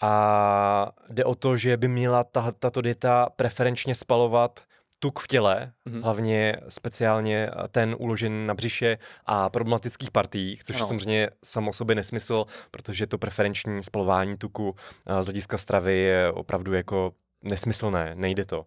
[0.02, 4.60] a jde o to, že by měla ta, tato dieta preferenčně spalovat
[5.00, 6.04] tuk v těle, mm-hmm.
[6.04, 10.84] hlavně speciálně ten uložen na břiše a problematických partiích, což ano.
[10.84, 14.76] je samozřejmě samo sobě nesmysl, protože to preferenční spalování tuku
[15.22, 17.12] z hlediska stravy je opravdu jako
[17.44, 18.66] nesmyslné, nejde to.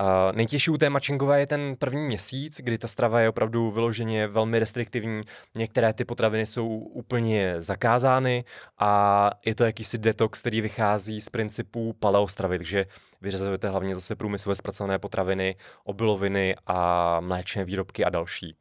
[0.00, 4.26] Uh, nejtěžší u té mačinkové je ten první měsíc, kdy ta strava je opravdu vyloženě
[4.26, 5.20] velmi restriktivní.
[5.56, 8.44] Některé ty potraviny jsou úplně zakázány
[8.78, 12.86] a je to jakýsi detox, který vychází z principů paleostravy, takže
[13.20, 18.56] vyřazujete hlavně zase průmyslově zpracované potraviny, obiloviny a mléčné výrobky a další.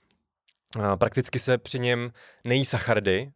[0.78, 2.12] Uh, prakticky se při něm
[2.44, 3.32] nejí sacharidy,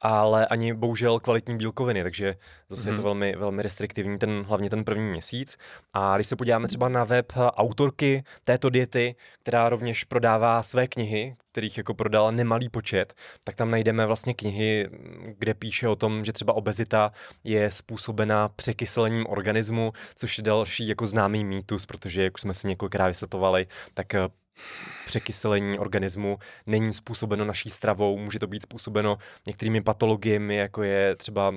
[0.00, 2.34] ale ani bohužel kvalitní bílkoviny, takže
[2.68, 2.86] zase mm-hmm.
[2.86, 3.04] je to mhm.
[3.04, 5.58] velmi, velmi restriktivní, ten, hlavně ten první měsíc.
[5.92, 11.36] A když se podíváme třeba na web autorky této diety, která rovněž prodává své knihy,
[11.52, 14.90] kterých jako prodala nemalý počet, tak tam najdeme vlastně knihy,
[15.38, 17.12] kde píše o tom, že třeba obezita
[17.44, 22.68] je způsobena překyselením organismu, což je další jako známý mýtus, protože jak už jsme si
[22.68, 24.14] několikrát vysvětlovali, tak
[25.06, 31.54] překyselení organismu není způsobeno naší stravou, může to být způsobeno některými patologiemi, jako je třeba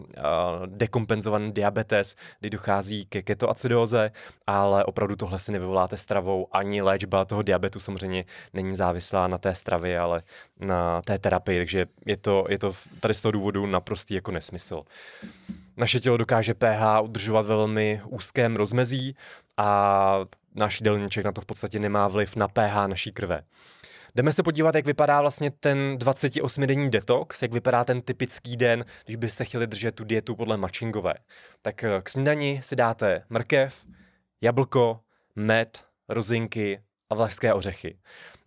[0.66, 4.12] dekompenzovaný diabetes, kdy dochází ke ketoacidóze,
[4.48, 9.56] ale opravdu tohle si nevyvoláte stravou, ani léčba toho diabetu samozřejmě není závislá na té
[9.56, 10.24] stravě, ale
[10.60, 14.84] na té terapii, takže je to, je to tady z toho důvodu naprostý jako nesmysl.
[15.78, 19.16] Naše tělo dokáže pH udržovat ve velmi úzkém rozmezí
[19.58, 20.20] a
[20.56, 23.44] náš jídelníček na to v podstatě nemá vliv na pH naší krve.
[24.16, 29.16] Jdeme se podívat, jak vypadá vlastně ten 28-denní detox, jak vypadá ten typický den, když
[29.16, 31.14] byste chtěli držet tu dietu podle mačingové.
[31.62, 33.86] Tak eh, k snídani si dáte mrkev,
[34.42, 35.00] jablko,
[35.36, 36.82] med, rozinky,
[37.14, 37.98] a vlašské ořechy.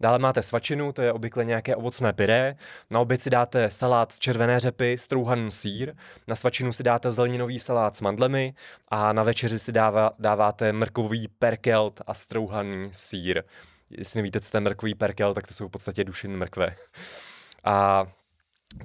[0.01, 2.57] Dále máte svačinu, to je obvykle nějaké ovocné pyré.
[2.91, 5.95] Na oběd si dáte salát červené řepy, strouhaný sír.
[6.27, 8.55] Na svačinu si dáte zeleninový salát s mandlemi
[8.89, 13.43] a na večeři si dává, dáváte mrkový perkelt a strouhaný sír.
[13.91, 16.75] Jestli nevíte, co je mrkový perkel, tak to jsou v podstatě dušin mrkve.
[17.65, 18.07] A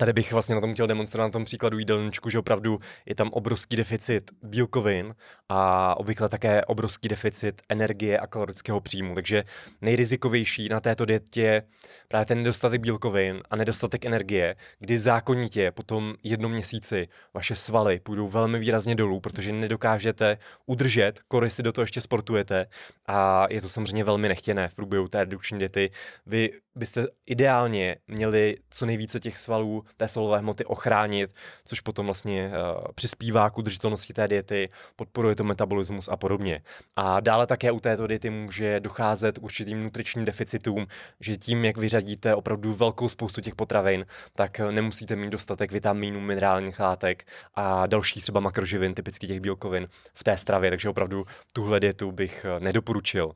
[0.01, 3.29] Tady bych vlastně na tom chtěl demonstrovat na tom příkladu jídelníčku, že opravdu je tam
[3.29, 5.15] obrovský deficit bílkovin
[5.49, 9.15] a obvykle také obrovský deficit energie a kalorického příjmu.
[9.15, 9.43] Takže
[9.81, 11.63] nejrizikovější na této dietě je
[12.07, 17.99] právě ten nedostatek bílkovin a nedostatek energie, kdy zákonitě po tom jednom měsíci vaše svaly
[17.99, 22.65] půjdou velmi výrazně dolů, protože nedokážete udržet, kory si do toho ještě sportujete
[23.07, 25.89] a je to samozřejmě velmi nechtěné v průběhu té redukční diety.
[26.25, 31.33] Vy byste ideálně měli co nejvíce těch svalů, té svalové hmoty ochránit,
[31.65, 36.61] což potom vlastně uh, přispívá k udržitelnosti té diety, podporuje to metabolismus a podobně.
[36.95, 40.87] A dále také u této diety může docházet k určitým nutričním deficitům,
[41.19, 46.79] že tím, jak vyřadíte opravdu velkou spoustu těch potravin, tak nemusíte mít dostatek vitamínů, minerálních
[46.79, 52.11] látek a dalších třeba makroživin, typicky těch bílkovin v té stravě, takže opravdu tuhle dietu
[52.11, 53.31] bych eh, nedoporučil.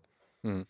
[0.45, 0.63] Hmm.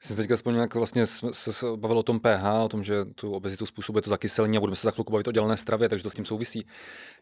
[0.00, 3.32] Jsem se teďka vzpomněl, jak vlastně se bavil o tom pH, o tom, že tu
[3.32, 6.10] obezitu způsobuje to zakyselení a budeme se za chvilku bavit o dělené stravě, takže to
[6.10, 6.66] s tím souvisí.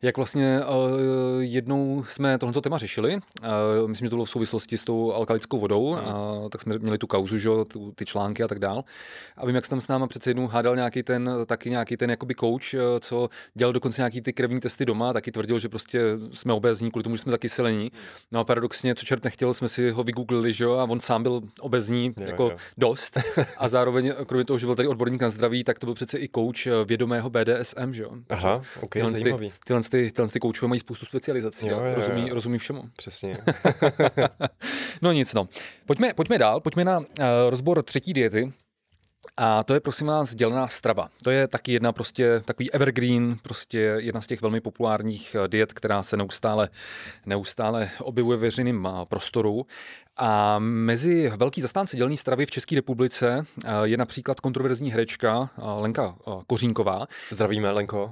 [0.03, 1.01] Jak vlastně uh,
[1.41, 5.59] jednou jsme tohle téma řešili, uh, myslím, že to bylo v souvislosti s tou alkalickou
[5.61, 6.07] vodou, hmm.
[6.07, 8.85] uh, tak jsme měli tu kauzu, že, tu, ty články a tak dál.
[9.37, 12.11] A vím, jak se tam s náma přece jednou hádal nějaký ten, taky nějaký ten
[12.11, 16.01] jakoby coach, uh, co dělal dokonce nějaký ty krevní testy doma, taky tvrdil, že prostě
[16.33, 17.93] jsme obezní kvůli tomu, že jsme zakyselení.
[18.33, 21.41] No a paradoxně, co čert nechtěl, jsme si ho vygooglili, že a on sám byl
[21.61, 23.19] obezní, jo, jako jo dost.
[23.59, 26.29] A zároveň, kromě toho, že byl tady odborník na zdraví, tak to byl přece i
[26.35, 28.11] coach eh, vědomého BDSM, že jo?
[28.29, 29.51] Aha, ok, tyhle zajímavý.
[29.51, 32.35] Ty, tyhle, ty, tyhle ty koučové mají spoustu specializací, jo, jo, rozumí, jo.
[32.35, 32.83] rozumí všemu.
[32.97, 33.37] Přesně.
[35.03, 35.49] no nic, no.
[35.87, 37.05] Pojďme, pojďme dál, pojďme na uh,
[37.49, 38.53] rozbor třetí diety,
[39.37, 41.09] a to je prosím vás dělená strava.
[41.23, 45.73] To je taky jedna prostě takový evergreen, prostě jedna z těch velmi populárních eh, diet,
[45.73, 46.69] která se neustále,
[47.27, 49.67] neustále objevuje ve veřejném prostoru.
[50.17, 55.63] A mezi velký zastánce dělní stravy v České republice eh, je například kontroverzní herečka eh,
[55.65, 57.07] Lenka eh, Kořínková.
[57.31, 58.11] Zdravíme, Lenko.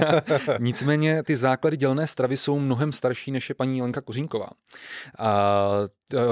[0.58, 4.50] Nicméně ty základy dělné stravy jsou mnohem starší než je paní Lenka Kořínková.
[5.18, 5.70] A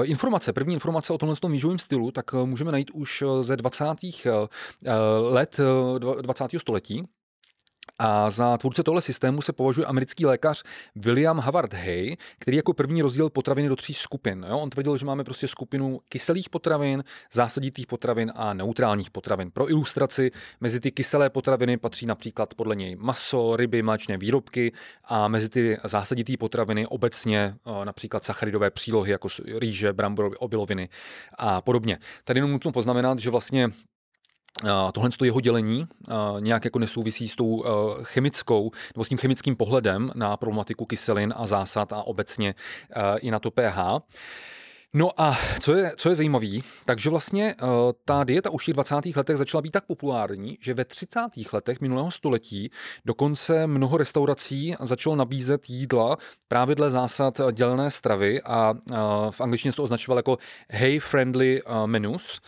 [0.03, 3.85] informace, první informace o tomhle výživovém stylu, tak můžeme najít už ze 20.
[5.31, 5.59] let
[6.21, 6.45] 20.
[6.57, 7.07] století.
[7.99, 10.63] A za tvůrce tohle systému se považuje americký lékař
[10.95, 14.45] William Howard Hay, který jako první rozdělil potraviny do tří skupin.
[14.49, 14.59] Jo?
[14.59, 17.03] On tvrdil, že máme prostě skupinu kyselých potravin,
[17.33, 19.51] zásaditých potravin a neutrálních potravin.
[19.51, 20.31] Pro ilustraci
[20.61, 24.71] mezi ty kyselé potraviny patří například podle něj maso, ryby, mléčné výrobky
[25.03, 29.27] a mezi ty zásaditý potraviny obecně například sacharidové přílohy jako
[29.57, 30.89] rýže, brambory, obiloviny
[31.37, 31.97] a podobně.
[32.23, 33.69] Tady jenom nutno poznamenat, že vlastně
[34.93, 35.87] tohle to jeho dělení
[36.39, 37.63] nějak jako nesouvisí s tou
[38.03, 42.55] chemickou nebo s tím chemickým pohledem na problematiku kyselin a zásad a obecně
[43.21, 43.77] i na to pH.
[44.97, 46.47] No a co je, co je zajímavé,
[46.85, 47.69] takže vlastně uh,
[48.05, 48.95] ta dieta už v 20.
[49.15, 51.19] letech začala být tak populární, že ve 30.
[51.53, 52.71] letech minulého století
[53.05, 58.97] dokonce mnoho restaurací začalo nabízet jídla právě dle zásad dělené stravy a uh,
[59.31, 60.37] v angličtině se to označoval jako
[60.71, 62.41] hay friendly menus.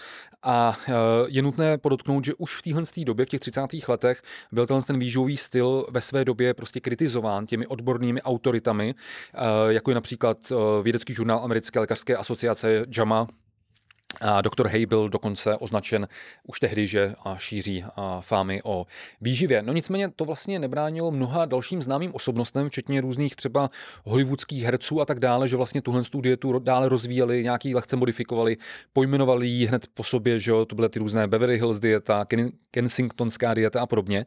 [0.50, 0.94] A eh,
[1.28, 3.62] je nutné podotknout, že už v téhle době, v těch 30.
[3.88, 8.96] letech, byl tenhle ten výživový styl ve své době prostě kritizován těmi odbornými autoritami,
[9.34, 13.28] eh, jako je například eh, vědecký žurnál Americké lékařské asociace JAMA,
[14.22, 16.08] a doktor Hay byl dokonce označen
[16.44, 17.84] už tehdy, že šíří
[18.22, 18.86] fámy o
[19.22, 19.62] výživě.
[19.62, 23.70] No nicméně to vlastně nebránilo mnoha dalším známým osobnostem, včetně různých třeba
[24.04, 28.58] hollywoodských herců a tak dále, že vlastně tuhle dietu dále rozvíjeli, nějaký lehce modifikovali,
[28.94, 32.26] pojmenovali ji hned po sobě, že to byly ty různé Beverly Hills dieta,
[32.72, 34.26] Kensingtonská dieta a podobně.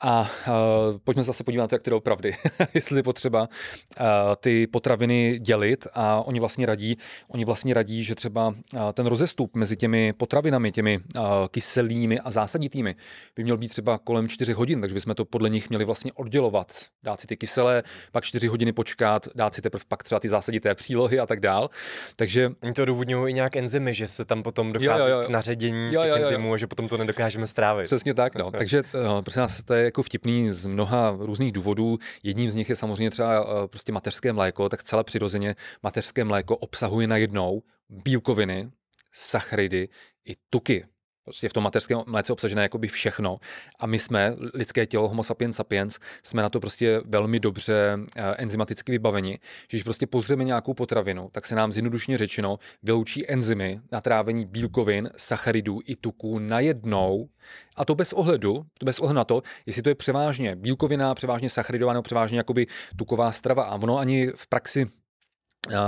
[0.00, 2.36] A uh, pojďme zase podívat na to, jak to opravdy,
[2.74, 4.06] jestli je potřeba uh,
[4.40, 8.54] ty potraviny dělit a oni vlastně radí, oni vlastně radí, že třeba uh,
[8.92, 12.96] ten rozestup mezi těmi potravinami, těmi uh, kyselými a zásaditými
[13.36, 16.72] by měl být třeba kolem 4 hodin, takže bychom to podle nich měli vlastně oddělovat.
[17.02, 17.82] Dát si ty kyselé,
[18.12, 21.70] pak 4 hodiny počkat, dát si teprve pak třeba ty zásadité přílohy a tak dál.
[22.16, 22.50] Takže...
[22.62, 25.26] Oni to odůvodňují i nějak enzymy, že se tam potom dochází jo, jo, jo.
[25.26, 27.86] k naředění jo, jo, jo, těch enzymů, že potom to nedokážeme strávit.
[27.86, 28.50] Přesně tak, no.
[28.58, 31.98] takže uh, prosím nás, to je jako vtipný z mnoha různých důvodů.
[32.22, 36.56] Jedním z nich je samozřejmě třeba eh, prostě mateřské mléko, tak celé přirozeně mateřské mléko
[36.56, 38.70] obsahuje najednou bílkoviny,
[39.12, 39.88] sacharidy
[40.24, 40.84] i tuky.
[41.28, 43.38] Prostě v tom mateřském mléce obsažené jakoby všechno.
[43.78, 48.22] A my jsme, lidské tělo, homo sapiens sapiens, jsme na to prostě velmi dobře eh,
[48.22, 49.38] enzymaticky vybaveni.
[49.68, 54.46] Že když prostě pozřeme nějakou potravinu, tak se nám zjednodušně řečeno vyloučí enzymy na trávení
[54.46, 57.28] bílkovin, sacharidů i tuků najednou.
[57.76, 61.50] A to bez ohledu, to bez ohledu na to, jestli to je převážně bílkovina, převážně
[61.50, 63.62] sacharidová nebo převážně jakoby tuková strava.
[63.62, 64.86] A ono ani v praxi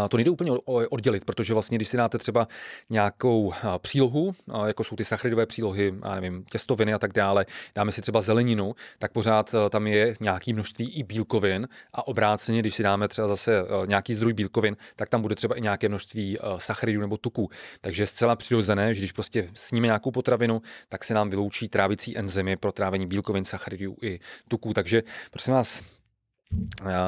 [0.09, 2.49] to nejde úplně oddělit, protože vlastně, když si dáte třeba
[2.91, 4.35] nějakou přílohu,
[4.67, 8.75] jako jsou ty sacharidové přílohy, já nevím, těstoviny a tak dále, dáme si třeba zeleninu,
[8.99, 13.65] tak pořád tam je nějaký množství i bílkovin a obráceně, když si dáme třeba zase
[13.87, 17.51] nějaký zdroj bílkovin, tak tam bude třeba i nějaké množství sacharidů nebo tuků.
[17.81, 22.19] Takže je zcela přirozené, že když prostě sníme nějakou potravinu, tak se nám vyloučí trávicí
[22.19, 24.73] enzymy pro trávení bílkovin, sacharidů i tuků.
[24.73, 25.83] Takže prosím vás,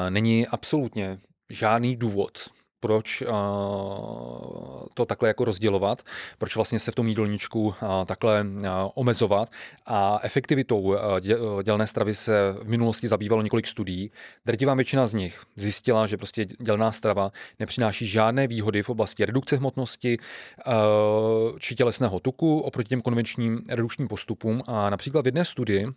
[0.09, 2.49] není absolutně žádný důvod,
[2.83, 3.27] proč uh,
[4.93, 6.03] to takhle jako rozdělovat,
[6.37, 7.73] proč vlastně se v tom jídelníčku uh,
[8.05, 9.49] takhle uh, omezovat.
[9.85, 10.95] A efektivitou
[11.63, 14.11] dělné stravy se v minulosti zabývalo několik studií.
[14.45, 19.55] Drtivá většina z nich zjistila, že prostě dělná strava nepřináší žádné výhody v oblasti redukce
[19.55, 20.17] hmotnosti
[21.59, 24.63] či tělesného tuku oproti těm konvenčním redukčním postupům.
[24.67, 25.87] A například v jedné studii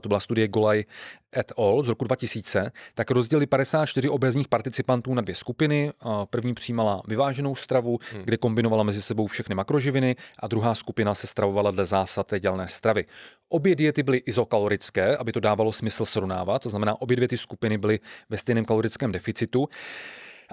[0.00, 0.84] to byla studie Golaj
[1.36, 1.82] et al.
[1.82, 5.92] z roku 2000, tak rozdělili 54 obezních participantů na dvě skupiny.
[6.30, 8.22] První přijímala vyváženou stravu, hmm.
[8.22, 12.68] kde kombinovala mezi sebou všechny makroživiny a druhá skupina se stravovala dle zásad té dělné
[12.68, 13.04] stravy.
[13.48, 17.78] Obě diety byly izokalorické, aby to dávalo smysl srovnávat, to znamená, obě dvě ty skupiny
[17.78, 18.00] byly
[18.30, 19.68] ve stejném kalorickém deficitu.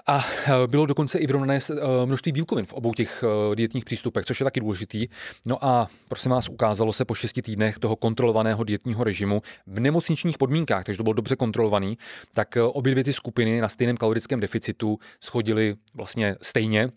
[0.07, 0.25] A
[0.63, 4.39] e, bylo dokonce i vyrovnané e, množství bílkovin v obou těch e, dietních přístupech, což
[4.39, 5.07] je taky důležitý.
[5.45, 10.37] No a prosím vás, ukázalo se po šesti týdnech toho kontrolovaného dietního režimu v nemocničních
[10.37, 11.97] podmínkách, takže to bylo dobře kontrolovaný,
[12.33, 16.89] tak obě dvě ty skupiny na stejném kalorickém deficitu schodily vlastně stejně,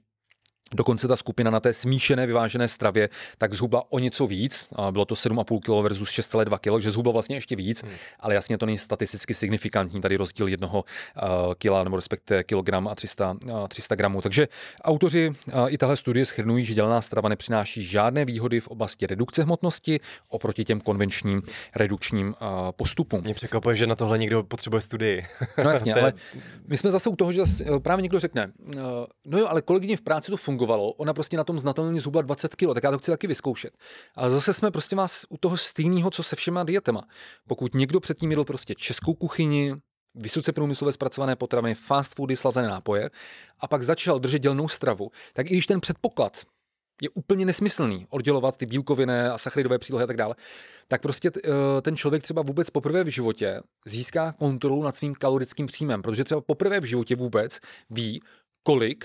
[0.74, 3.08] Dokonce ta skupina na té smíšené vyvážené stravě
[3.38, 7.36] tak zhruba o něco víc, bylo to 7,5 kg versus 6,2 kg, že zhruba vlastně
[7.36, 7.92] ještě víc, hmm.
[8.20, 12.94] ale jasně to není statisticky signifikantní, tady rozdíl jednoho uh, kila nebo respektive kilogram a
[12.94, 14.20] 300, uh, 300 gramů.
[14.20, 14.48] Takže
[14.82, 19.42] autoři uh, i tahle studie schrnují, že dělená strava nepřináší žádné výhody v oblasti redukce
[19.42, 21.42] hmotnosti oproti těm konvenčním
[21.76, 22.34] redukčním
[22.76, 23.20] postupům.
[23.20, 25.26] Mě překvapuje, že na tohle někdo potřebuje studii.
[25.64, 26.12] no jasně, ale
[26.66, 27.42] my jsme zase u toho, že
[27.82, 28.52] právě někdo řekne,
[29.24, 32.22] no jo, ale kolegyně v práci to funguje, fungovalo, ona prostě na tom znatelně zhruba
[32.22, 33.78] 20 kg, tak já to chci taky vyzkoušet.
[34.16, 37.02] Ale zase jsme prostě vás u toho stejného, co se všema dietama.
[37.48, 39.74] Pokud někdo předtím jedl prostě českou kuchyni,
[40.14, 43.10] vysoce průmyslové zpracované potraviny, fast foody, slazené nápoje
[43.60, 46.42] a pak začal držet dělnou stravu, tak i když ten předpoklad
[47.02, 50.34] je úplně nesmyslný oddělovat ty bílkoviny a sacharidové přílohy a tak dále,
[50.88, 55.66] tak prostě eh, ten člověk třeba vůbec poprvé v životě získá kontrolu nad svým kalorickým
[55.66, 57.58] příjmem, protože třeba poprvé v životě vůbec
[57.90, 58.22] ví,
[58.62, 59.04] kolik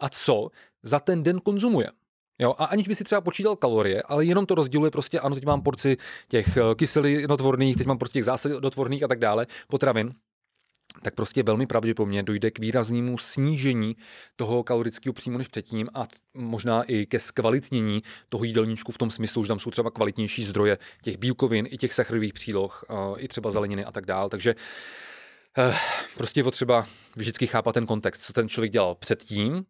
[0.00, 0.50] a co
[0.82, 1.90] za ten den konzumuje.
[2.38, 5.44] Jo, a aniž by si třeba počítal kalorie, ale jenom to rozděluje prostě, ano, teď
[5.44, 5.96] mám porci
[6.28, 10.14] těch eh, kyselinotvorných, teď mám porci těch zásadotvorných a tak dále, potravin,
[11.02, 13.96] tak prostě velmi pravděpodobně dojde k výraznému snížení
[14.36, 19.44] toho kalorického příjmu než předtím a možná i ke zkvalitnění toho jídelníčku v tom smyslu,
[19.44, 23.50] že tam jsou třeba kvalitnější zdroje těch bílkovin i těch sacharidových příloh, eh, i třeba
[23.50, 24.30] zeleniny a tak dále.
[24.30, 24.54] Takže
[25.58, 25.74] eh,
[26.16, 29.64] prostě je potřeba vždycky chápat ten kontext, co ten člověk dělal předtím,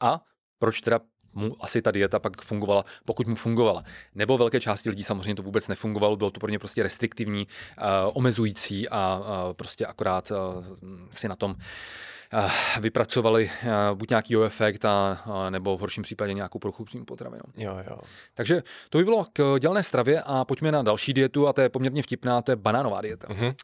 [0.00, 0.20] A
[0.58, 1.00] proč teda
[1.34, 3.84] mu asi ta dieta pak fungovala, pokud mu fungovala.
[4.14, 7.84] Nebo velké části lidí samozřejmě to vůbec nefungovalo, bylo to pro ně prostě restriktivní, uh,
[8.12, 10.64] omezující a uh, prostě akorát uh,
[11.10, 12.50] si na tom uh,
[12.80, 13.50] vypracovali
[13.94, 17.38] buď nějaký efekt, a, uh, nebo v horším případě nějakou poruchu příjmu potravy.
[17.56, 17.98] Jo, jo.
[18.34, 21.68] Takže to by bylo k dělné stravě a pojďme na další dietu a to je
[21.68, 23.28] poměrně vtipná, to je banánová dieta.
[23.28, 23.54] Mm-hmm.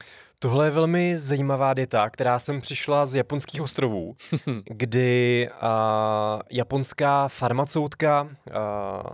[0.43, 4.17] Tohle je velmi zajímavá dieta, která jsem přišla z japonských ostrovů,
[4.65, 8.29] kdy uh, japonská farmaceutka uh,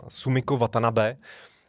[0.08, 1.16] Sumiko Watanabe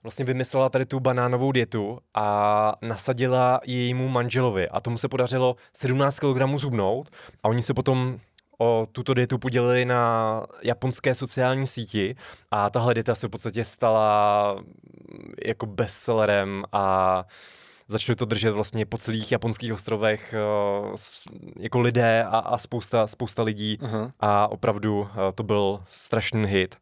[0.04, 4.70] vlastně vymyslela tady tu banánovou dietu a nasadila jejímu manželovi.
[4.70, 7.10] A tomu se podařilo 17 kg zhubnout
[7.44, 8.20] a oni se potom
[8.58, 12.16] o tuto dietu podělili na japonské sociální síti
[12.52, 14.56] a tahle dieta se v podstatě stala
[15.46, 17.24] jako bestsellerem a
[17.88, 20.36] začali to držet vlastně po celých japonských ostrovech
[20.90, 20.96] uh,
[21.60, 24.12] jako lidé a, a spousta, spousta lidí uh-huh.
[24.20, 26.76] a opravdu uh, to byl strašný hit.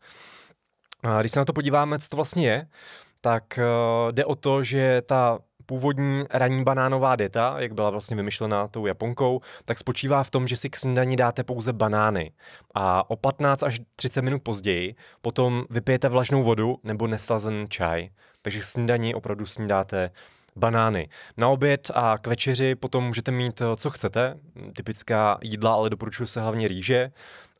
[1.04, 2.68] A když se na to podíváme, co to vlastně je,
[3.22, 8.68] tak uh, jde o to, že ta původní ranní banánová dieta, jak byla vlastně vymyšlená
[8.68, 12.32] tou Japonkou, tak spočívá v tom, že si k snídani dáte pouze banány
[12.76, 18.10] a o 15 až 30 minut později potom vypijete vlažnou vodu nebo neslazen čaj.
[18.42, 20.12] Takže k snídani opravdu snídáte
[20.56, 21.10] banány.
[21.38, 24.38] Na oběd a k večeři potom můžete mít, eh, co chcete,
[24.76, 27.12] typická jídla, ale doporučuji se hlavně rýže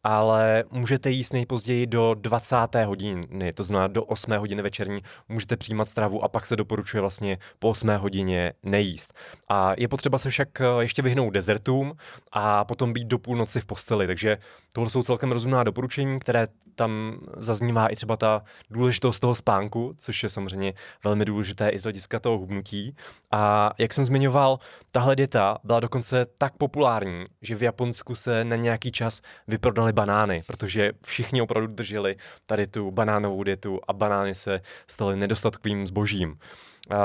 [0.08, 2.86] ale můžete jíst nejpozději do 20.
[2.86, 4.38] hodiny, to znamená do 8.
[4.38, 7.98] hodiny večerní můžete přijímat stravu a pak se doporučuje vlastně po 8.
[7.98, 9.14] hodině nejíst.
[9.50, 11.94] A je potřeba se však eh, ještě vyhnout dezertům
[12.32, 14.38] a potom být do půlnoci v posteli, takže
[14.76, 20.24] tohle jsou celkem rozumná doporučení, které tam zaznívá i třeba ta důležitost toho spánku, což
[20.24, 20.74] je samozřejmě
[21.04, 22.96] velmi důležité i z hlediska toho hubnutí.
[23.32, 24.60] A jak jsem zmiňoval,
[24.92, 30.44] tahle dieta byla dokonce tak populární, že v Japonsku se na nějaký čas vyprodali banány,
[30.48, 32.16] protože všichni opravdu drželi
[32.46, 36.38] tady tu banánovou dietu a banány se staly nedostatkovým zbožím.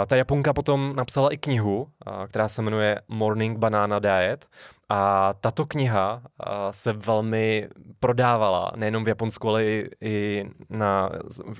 [0.06, 1.88] Ta Japonka potom napsala i knihu,
[2.28, 4.46] která se jmenuje Morning Banana Diet
[4.90, 6.22] a tato kniha
[6.70, 7.68] se velmi
[8.00, 9.64] prodávala, nejenom v Japonsku, ale
[10.00, 11.10] i, na,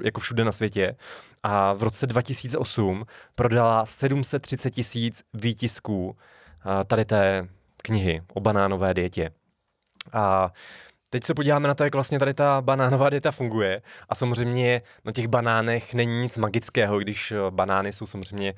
[0.04, 0.96] jako všude na světě.
[1.42, 3.04] A v roce 2008
[3.34, 6.16] prodala 730 tisíc výtisků
[6.86, 7.48] tady té
[7.82, 9.30] knihy o banánové dietě.
[10.12, 10.52] A
[11.12, 13.82] Teď se podíváme na to, jak vlastně tady ta banánová dieta funguje.
[14.08, 18.54] A samozřejmě na těch banánech není nic magického, když banány jsou samozřejmě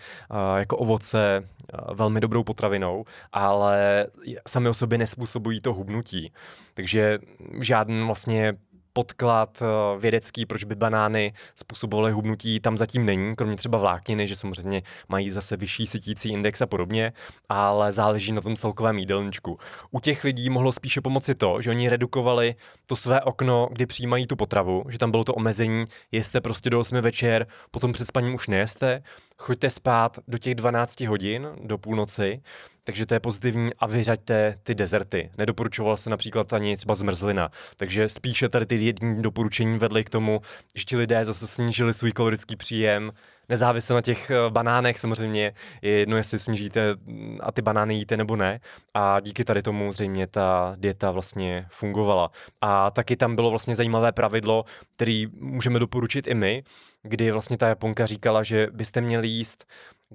[0.56, 1.48] jako ovoce
[1.94, 4.06] velmi dobrou potravinou, ale
[4.46, 6.32] sami o sobě nespůsobují to hubnutí.
[6.74, 7.18] Takže
[7.60, 8.54] žádný vlastně
[8.92, 14.36] podklad eh, vědecký, proč by banány způsobovaly hubnutí, tam zatím není, kromě třeba vlákniny, že
[14.36, 17.12] samozřejmě mají zase vyšší sytící index a podobně,
[17.48, 19.58] ale záleží na tom celkovém jídelníčku.
[19.90, 22.54] U těch lidí mohlo spíše pomoci to, že oni redukovali
[22.86, 26.80] to své okno, kdy přijímají tu potravu, že tam bylo to omezení, jeste prostě do
[26.80, 29.02] 8 večer, potom před spaním už nejeste,
[29.38, 32.42] choďte spát do těch 12 hodin, do půlnoci,
[32.84, 35.30] takže to je pozitivní a vyřaďte ty dezerty.
[35.38, 37.50] Nedoporučoval se například ani třeba zmrzlina.
[37.76, 40.40] Takže spíše tady ty jední doporučení vedly k tomu,
[40.74, 43.12] že ti lidé zase snížili svůj kalorický příjem,
[43.48, 45.52] nezávisle na těch eh, banánech samozřejmě,
[45.82, 48.60] je jedno, jestli snížíte mm, a ty banány jíte nebo ne.
[48.94, 52.30] A díky tady tomu zřejmě ta dieta vlastně fungovala.
[52.60, 54.64] A taky tam bylo vlastně zajímavé pravidlo,
[54.94, 56.62] který můžeme doporučit i my,
[57.02, 59.64] kdy vlastně ta Japonka říkala, že byste měli jíst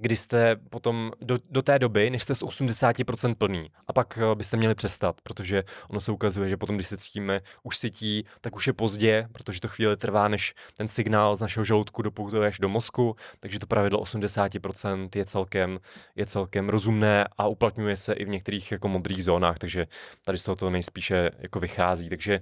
[0.00, 3.70] kdy jste potom do, do té doby, než jste z 80% plný.
[3.86, 7.40] A pak eh, byste měli přestat, protože ono se ukazuje, že potom, když se cítíme
[7.62, 11.64] už sytí, tak už je pozdě, protože to chvíli trvá, než ten signál z našeho
[11.64, 15.78] žaludku dopoutuje až do mozku, takže to pravidlo 80% je celkem,
[16.16, 19.86] je celkem rozumné a uplatňuje se i v některých jako modrých zónách, takže
[20.24, 22.08] tady z toho to nejspíše jako vychází.
[22.08, 22.40] Takže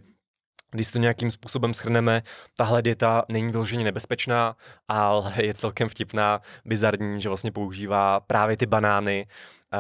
[0.70, 2.22] když to nějakým způsobem schrneme,
[2.56, 4.56] tahle dieta není vyloženě nebezpečná,
[4.88, 9.26] ale je celkem vtipná, bizarní, že vlastně používá právě ty banány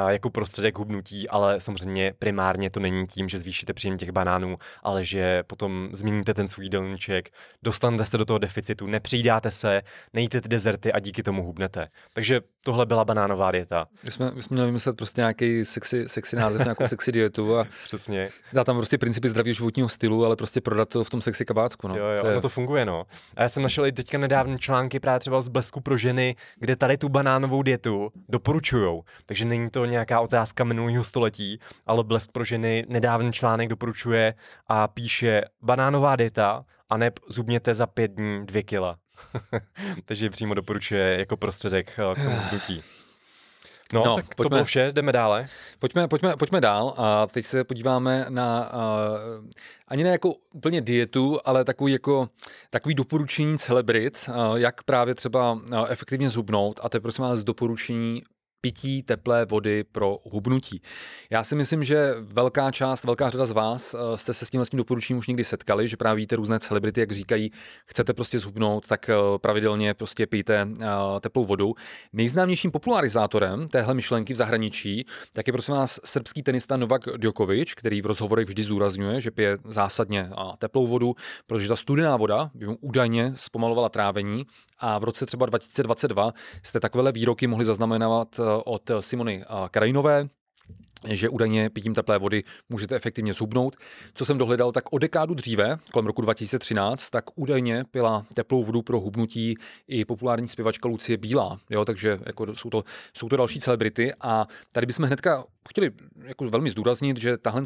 [0.08, 5.04] jako prostředek hubnutí, ale samozřejmě primárně to není tím, že zvýšíte příjem těch banánů, ale
[5.04, 7.30] že potom změníte ten svůj jídelníček,
[7.62, 9.82] dostanete se do toho deficitu, nepřidáte se,
[10.12, 11.88] nejíte ty dezerty a díky tomu hubnete.
[12.12, 13.86] Takže tohle byla banánová dieta.
[14.04, 17.66] My jsme, my jsme měli vymyslet prostě nějaký sexy, sexy název, nějakou sexy dietu a
[17.84, 18.28] Přesně.
[18.52, 21.88] dá tam prostě principy zdravého životního stylu, ale prostě prodat to v tom sexy kabátku.
[21.88, 21.96] No.
[21.96, 22.40] Jo, jo, to, je...
[22.40, 23.04] to funguje, no.
[23.36, 26.76] A já jsem našel i teďka nedávné články právě třeba z Blesku pro ženy, kde
[26.76, 29.02] tady tu banánovou dietu doporučujou.
[29.26, 34.34] Takže není to nějaká otázka minulého století, ale Blesk pro ženy nedávný článek doporučuje
[34.66, 38.98] a píše banánová dieta a neb zubněte za pět dní dvě kila.
[40.04, 42.82] Takže přímo doporučuje jako prostředek eh, k tomu hnutí.
[43.92, 45.46] No, no tak pojďme, to bylo vše, jdeme dále.
[45.78, 49.44] Pojďme, pojďme, pojďme dál a teď se podíváme na uh,
[49.88, 52.28] ani ne jako úplně dietu, ale takový, jako,
[52.70, 57.42] takový doporučení celebrit, uh, jak právě třeba uh, efektivně zhubnout a to je prosím vás
[57.42, 58.22] doporučení
[58.60, 60.82] pití teplé vody pro hubnutí.
[61.30, 64.64] Já si myslím, že velká část, velká řada z vás eh, jste se s tím
[64.64, 67.50] tím doporučením už někdy setkali, že právě víte různé celebrity, jak říkají,
[67.86, 70.86] chcete prostě zhubnout, tak eh, pravidelně prostě pijte eh,
[71.20, 71.74] teplou vodu.
[72.12, 78.02] Nejznámějším popularizátorem téhle myšlenky v zahraničí tak je prosím vás srbský tenista Novak Djokovic, který
[78.02, 81.14] v rozhovorech vždy zdůrazňuje, že pije zásadně teplou vodu,
[81.46, 84.46] protože ta studená voda by mu údajně zpomalovala trávení
[84.78, 86.32] a v roce třeba 2022
[86.62, 90.28] jste takovéhle výroky mohli zaznamenávat od Simony Krajinové,
[91.04, 93.76] že údajně pitím teplé vody můžete efektivně zhubnout.
[94.14, 98.82] Co jsem dohledal, tak o dekádu dříve, kolem roku 2013, tak údajně pila teplou vodu
[98.82, 99.54] pro hubnutí
[99.88, 101.58] i populární zpěvačka Lucie Bílá.
[101.70, 102.84] Jo, takže jako jsou, to,
[103.14, 105.90] jsou to další celebrity a tady bychom hnedka chtěli
[106.24, 107.62] jako velmi zdůraznit, že tahle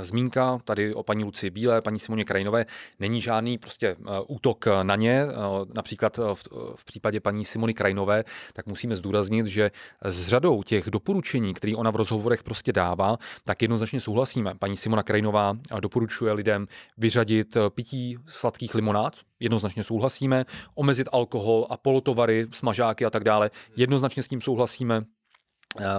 [0.00, 2.66] zmínka tady o paní Lucie Bílé, paní Simoně Krajinové,
[3.00, 5.24] není žádný prostě uh, útok na ně.
[5.24, 6.42] Uh, například v,
[6.76, 9.70] v případě paní Simony Krajinové, tak musíme zdůraznit, že
[10.04, 14.54] s řadou těch doporučení, které ona v rozhovorech prostě dává, tak jednoznačně souhlasíme.
[14.58, 16.66] Paní Simona Krajinová doporučuje lidem
[16.96, 20.44] vyřadit pití sladkých limonád, jednoznačně souhlasíme,
[20.74, 25.00] omezit alkohol a polotovary, smažáky a tak dále, jednoznačně s tím souhlasíme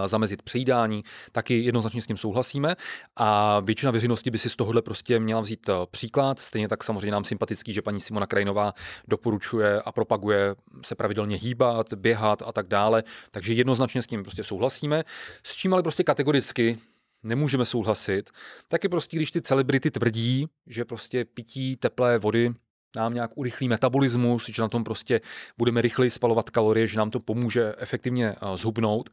[0.05, 2.75] zamezit přejídání, taky jednoznačně s tím souhlasíme
[3.15, 6.39] a většina veřejnosti by si z tohohle prostě měla vzít příklad.
[6.39, 8.73] Stejně tak samozřejmě nám sympatický, že paní Simona Krajinová
[9.07, 10.55] doporučuje a propaguje
[10.85, 15.03] se pravidelně hýbat, běhat a tak dále, takže jednoznačně s tím prostě souhlasíme.
[15.43, 16.77] S čím ale prostě kategoricky
[17.23, 18.29] nemůžeme souhlasit,
[18.67, 22.53] tak je prostě, když ty celebrity tvrdí, že prostě pití teplé vody
[22.95, 25.21] nám nějak urychlí metabolismus, že na tom prostě
[25.57, 29.09] budeme rychleji spalovat kalorie, že nám to pomůže efektivně zhubnout.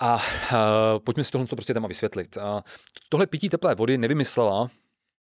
[0.00, 0.20] A uh,
[1.04, 2.36] pojďme si tohle prostě téma vysvětlit.
[2.36, 2.60] Uh,
[3.08, 4.70] tohle pití teplé vody nevymyslela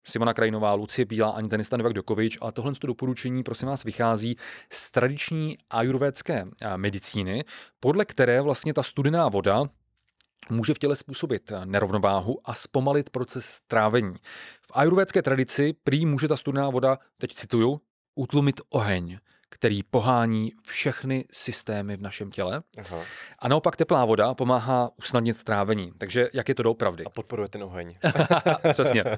[0.04, 4.38] Simona Krajinová, Lucie Bílá ani tenista Novak Dokovič, ale tohle doporučení, prosím vás, vychází
[4.70, 6.46] z tradiční ajurvédské
[6.76, 7.46] medicíny,
[7.80, 9.64] podle které vlastně ta studená voda
[10.50, 14.16] může v těle způsobit nerovnováhu a zpomalit proces trávení.
[14.62, 17.82] V ajurvédské tradici prý může ta studená voda, teď cituju,
[18.16, 19.18] utlumit oheň
[19.56, 22.62] který pohání všechny systémy v našem těle.
[22.78, 23.04] Aha.
[23.40, 25.92] A naopak teplá voda pomáhá usnadnit trávení.
[25.98, 27.04] Takže jak je to doopravdy?
[27.06, 27.94] A podporuje ten oheň.
[28.74, 29.04] Přesně.
[29.06, 29.18] Eh,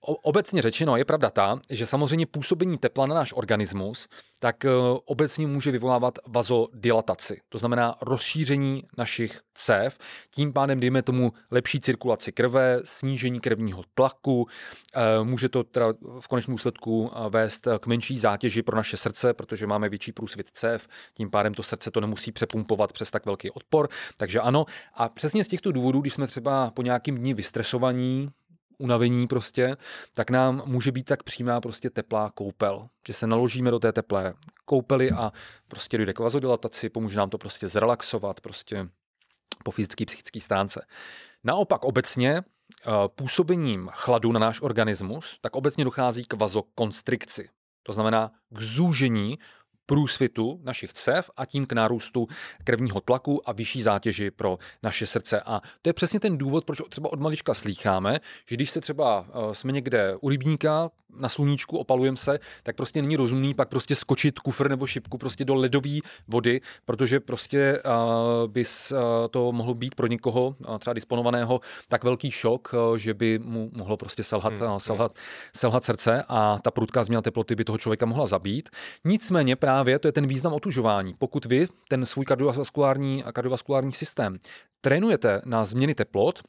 [0.00, 4.08] obecně řečeno je pravda ta, že samozřejmě působení tepla na náš organismus
[4.38, 4.70] tak eh,
[5.04, 9.98] obecně může vyvolávat vazodilataci, to znamená rozšíření našich cév,
[10.30, 14.46] tím pádem dejme tomu lepší cirkulaci krve, snížení krevního tlaku,
[14.94, 19.66] eh, může to teda v konečném důsledku vést k menší zátěži pro naše srdce, protože
[19.66, 23.88] máme větší průsvit cév, tím pádem to srdce to nemusí přepumpovat přes tak velký odpor,
[24.16, 24.66] takže ano.
[24.94, 28.30] A přesně z těchto důvodů, když jsme třeba po nějakým dní vystresovaní,
[28.78, 29.76] unavení prostě,
[30.12, 34.34] tak nám může být tak přímá prostě teplá koupel, že se naložíme do té teplé
[34.64, 35.32] koupely a
[35.68, 38.88] prostě dojde k vazodilataci, pomůže nám to prostě zrelaxovat prostě
[39.64, 40.86] po fyzické psychické stránce.
[41.44, 47.48] Naopak obecně eh, působením chladu na náš organismus, tak obecně dochází k vazokonstrikci.
[47.82, 49.38] To znamená k zúžení
[49.88, 52.28] průsvitu našich cév a tím k nárůstu
[52.64, 55.40] krevního tlaku a vyšší zátěži pro naše srdce.
[55.40, 59.26] A to je přesně ten důvod, proč třeba od malička slýcháme, že když se třeba
[59.28, 63.94] eh, jsme někde u rybníka na sluníčku, opalujeme se, tak prostě není rozumný pak prostě
[63.94, 68.98] skočit kufr nebo šipku prostě do ledové vody, protože prostě uh, by uh,
[69.30, 73.70] to mohlo být pro někoho uh, třeba disponovaného tak velký šok, uh, že by mu
[73.76, 74.72] mohlo prostě selhat, hmm.
[74.72, 75.12] uh, selhat,
[75.56, 78.68] selhat srdce a ta prudká změna teploty by toho člověka mohla zabít.
[79.04, 81.14] Nicméně právě to je ten význam otužování.
[81.18, 84.36] Pokud vy ten svůj kardiovaskulární, kardiovaskulární systém
[84.80, 86.42] trénujete na změny teplot,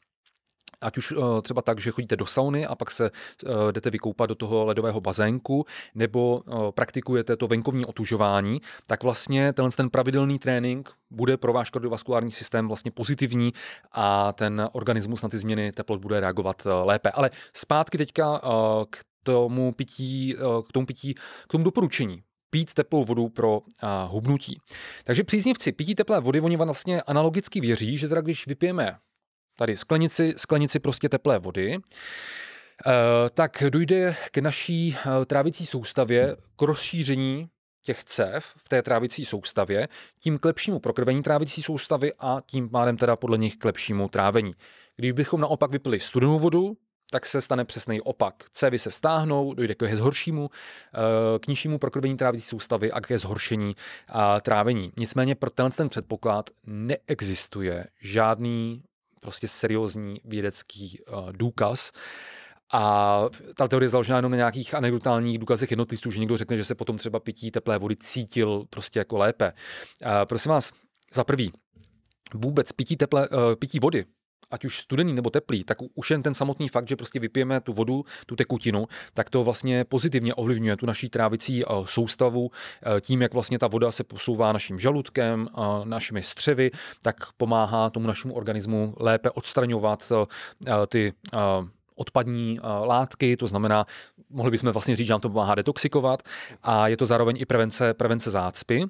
[0.80, 4.28] ať už uh, třeba tak, že chodíte do sauny a pak se uh, jdete vykoupat
[4.28, 10.38] do toho ledového bazénku, nebo uh, praktikujete to venkovní otužování, tak vlastně tenhle ten pravidelný
[10.38, 13.52] trénink bude pro váš kardiovaskulární systém vlastně pozitivní
[13.92, 17.10] a ten organismus na ty změny teplot bude reagovat lépe.
[17.10, 18.40] Ale zpátky teďka
[18.90, 20.36] k tomu pití,
[20.68, 21.14] k tomu pití,
[21.48, 24.58] k tomu doporučení pít teplou vodu pro a, hubnutí.
[25.04, 28.96] Takže příznivci pití teplé vody, oni vlastně analogicky věří, že teda když vypijeme
[29.56, 32.90] tady sklenici, sklenici prostě teplé vody, eh,
[33.30, 37.48] tak dojde k naší eh, trávicí soustavě k rozšíření
[37.82, 39.88] těch cév v té trávicí soustavě,
[40.20, 44.54] tím k lepšímu prokrvení trávicí soustavy a tím pádem teda podle nich k lepšímu trávení.
[44.96, 46.76] Kdybychom naopak vypili studenou vodu,
[47.10, 48.34] tak se stane přesný opak.
[48.52, 50.50] Cévy se stáhnou, dojde ke zhoršímu,
[51.40, 53.76] k nižšímu prokrvení trávicí soustavy a ke zhoršení
[54.42, 54.92] trávení.
[54.96, 58.82] Nicméně pro tenhle ten předpoklad neexistuje žádný
[59.20, 60.98] prostě seriózní vědecký
[61.32, 61.92] důkaz,
[62.72, 63.24] a
[63.56, 66.74] ta teorie je založena jenom na nějakých anekdotálních důkazech jednotlivců, že někdo řekne, že se
[66.74, 69.52] potom třeba pití teplé vody cítil prostě jako lépe.
[70.24, 70.72] Prosím vás,
[71.14, 71.52] za prvý,
[72.34, 74.04] vůbec pití, teplé, pití vody
[74.50, 77.72] ať už studený nebo teplý, tak už jen ten samotný fakt, že prostě vypijeme tu
[77.72, 83.22] vodu, tu tekutinu, tak to vlastně pozitivně ovlivňuje tu naší trávicí eh, soustavu eh, tím,
[83.22, 85.48] jak vlastně ta voda se posouvá naším žaludkem,
[85.84, 86.70] našimi střevy,
[87.02, 90.12] tak pomáhá tomu našemu organismu lépe odstraňovat
[90.88, 91.12] ty
[91.94, 93.86] odpadní látky, to znamená,
[94.30, 96.22] mohli bychom vlastně říct, že nám to pomáhá detoxikovat
[96.62, 98.84] a je to zároveň i prevence, prevence zácpy.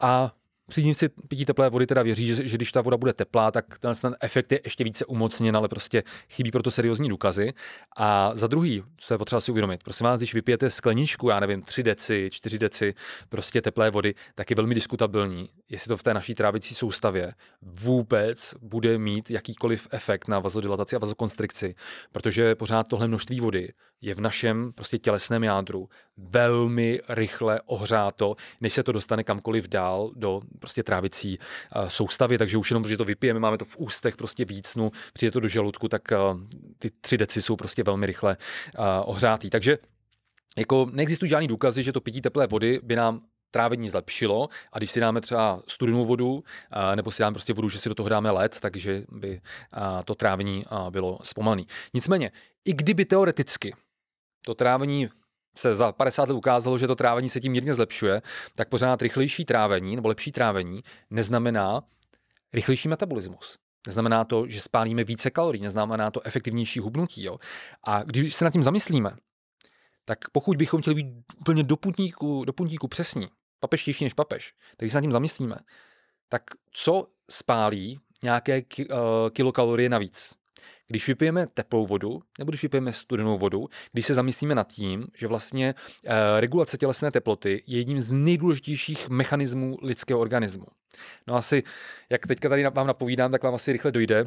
[0.00, 0.32] A
[0.68, 3.94] Příznivci pití teplé vody teda věří, že, že když ta voda bude teplá, tak ten,
[3.94, 7.52] ten efekt je ještě více umocněn, ale prostě chybí proto seriózní důkazy.
[7.96, 11.62] A za druhý, co je potřeba si uvědomit, prosím vás, když vypijete skleničku, já nevím,
[11.62, 12.94] 3 deci, 4 deci
[13.28, 18.54] prostě teplé vody, tak je velmi diskutabilní, jestli to v té naší trávicí soustavě vůbec
[18.60, 21.74] bude mít jakýkoliv efekt na vazodilataci a vazokonstrikci,
[22.12, 23.68] protože pořád tohle množství vody
[24.00, 30.10] je v našem prostě tělesném jádru velmi rychle ohřáto, než se to dostane kamkoliv dál
[30.16, 34.16] do prostě trávicí uh, soustavy, takže už jenom, protože to vypijeme, máme to v ústech
[34.16, 36.40] prostě vícnu, přijde to do žaludku, tak uh,
[36.78, 38.36] ty tři deci jsou prostě velmi rychle
[38.78, 39.50] uh, ohřátý.
[39.50, 39.78] Takže
[40.56, 43.20] jako neexistují žádný důkazy, že to pití teplé vody by nám
[43.50, 46.44] trávení zlepšilo a když si dáme třeba studenou vodu
[46.94, 49.40] nebo si dáme prostě vodu, že si do toho dáme led, takže by
[50.04, 51.62] to trávení bylo zpomalné.
[51.94, 52.30] Nicméně,
[52.64, 53.74] i kdyby teoreticky
[54.44, 55.08] to trávení
[55.58, 58.22] se za 50 let ukázalo, že to trávení se tím mírně zlepšuje,
[58.54, 61.82] tak pořád rychlejší trávení nebo lepší trávení neznamená
[62.52, 63.58] rychlejší metabolismus.
[63.86, 67.24] Neznamená to, že spálíme více kalorií, neznamená to efektivnější hubnutí.
[67.24, 67.38] Jo?
[67.84, 69.10] A když se nad tím zamyslíme,
[70.04, 71.06] tak pokud bychom chtěli být
[71.40, 73.28] úplně do puntíku, do puntíku přesní,
[73.60, 75.56] papeštější než papež, tak když se nad tím zamyslíme,
[76.28, 78.96] tak co spálí nějaké uh,
[79.30, 80.34] kilokalorie navíc?
[80.88, 85.26] Když vypijeme teplou vodu nebo když vypijeme studenou vodu, když se zamyslíme nad tím, že
[85.26, 85.74] vlastně
[86.06, 90.66] e, regulace tělesné teploty je jedním z nejdůležitějších mechanismů lidského organismu.
[91.26, 91.62] No asi,
[92.10, 94.24] jak teďka tady vám napovídám, tak vám asi rychle dojde,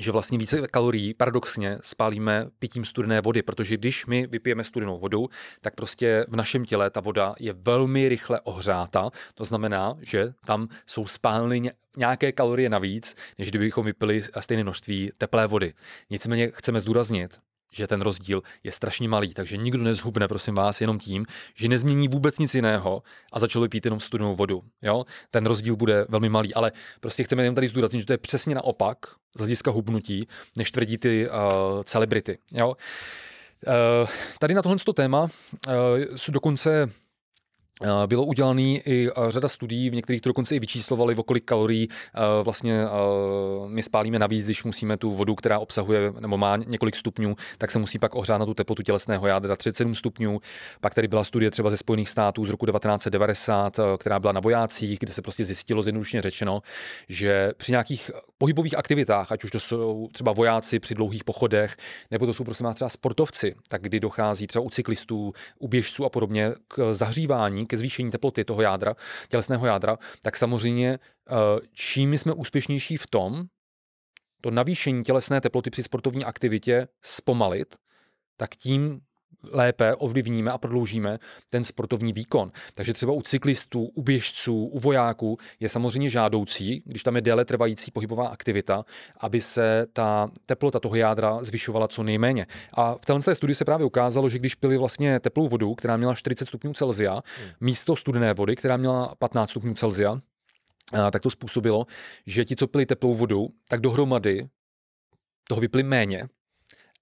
[0.00, 5.28] že vlastně více kalorií paradoxně spálíme pitím studené vody, protože když my vypijeme studenou vodu,
[5.60, 9.10] tak prostě v našem těle ta voda je velmi rychle ohřáta.
[9.34, 15.46] To znamená, že tam jsou spáleny nějaké kalorie navíc, než kdybychom vypili stejné množství teplé
[15.46, 15.74] vody.
[16.10, 17.38] Nicméně chceme zdůraznit,
[17.70, 22.08] že ten rozdíl je strašně malý, takže nikdo nezhubne, prosím vás, jenom tím, že nezmění
[22.08, 23.02] vůbec nic jiného
[23.32, 24.62] a začal pít jenom studenou vodu.
[24.82, 25.04] Jo?
[25.30, 28.54] Ten rozdíl bude velmi malý, ale prostě chceme jen tady zdůraznit, že to je přesně
[28.54, 28.98] naopak
[29.34, 31.34] z hlediska hubnutí, než tvrdí ty uh,
[31.82, 32.38] celebrity.
[32.54, 32.68] Jo?
[32.68, 34.08] Uh,
[34.38, 35.30] tady na tohle téma uh,
[36.16, 36.90] jsou dokonce
[38.06, 41.88] bylo udělaný i eh, řada studií, v některých to dokonce i vyčíslovali, o kolik kalorií
[41.90, 42.84] eh, vlastně
[43.66, 47.78] my spálíme navíc, když musíme tu vodu, která obsahuje nebo má několik stupňů, tak se
[47.78, 50.40] musí pak ohřát na tu teplotu tělesného jádra 37 stupňů.
[50.80, 54.98] Pak tady byla studie třeba ze Spojených států z roku 1990, která byla na vojácích,
[54.98, 56.62] kde se prostě zjistilo, zjednodušeně řečeno,
[57.08, 61.76] že při nějakých pohybových aktivitách, ať už to jsou třeba vojáci při dlouhých pochodech,
[62.10, 66.08] nebo to jsou prostě třeba sportovci, tak kdy dochází třeba u cyklistů, u běžců a
[66.08, 68.94] podobně k zahřívání, ke zvýšení teploty toho jádra,
[69.28, 71.34] tělesného jádra, tak samozřejmě eh,
[71.72, 73.44] čím jsme úspěšnější v tom,
[74.40, 77.76] to navýšení tělesné teploty při sportovní aktivitě zpomalit,
[78.36, 79.00] tak tím
[79.42, 81.18] lépe ovlivníme a prodloužíme
[81.50, 82.50] ten sportovní výkon.
[82.74, 87.44] Takže třeba u cyklistů, u běžců, u vojáků je samozřejmě žádoucí, když tam je déle
[87.44, 88.84] trvající pohybová aktivita,
[89.20, 92.46] aby se ta teplota toho jádra zvyšovala co nejméně.
[92.72, 96.14] A v této studii se právě ukázalo, že když pili vlastně teplou vodu, která měla
[96.14, 97.50] 40 stupňů Celsia, hmm.
[97.60, 100.20] místo studené vody, která měla 15 stupňů Celsia,
[101.10, 101.86] tak to způsobilo,
[102.26, 104.48] že ti, co pili teplou vodu, tak dohromady
[105.48, 106.28] toho vypili méně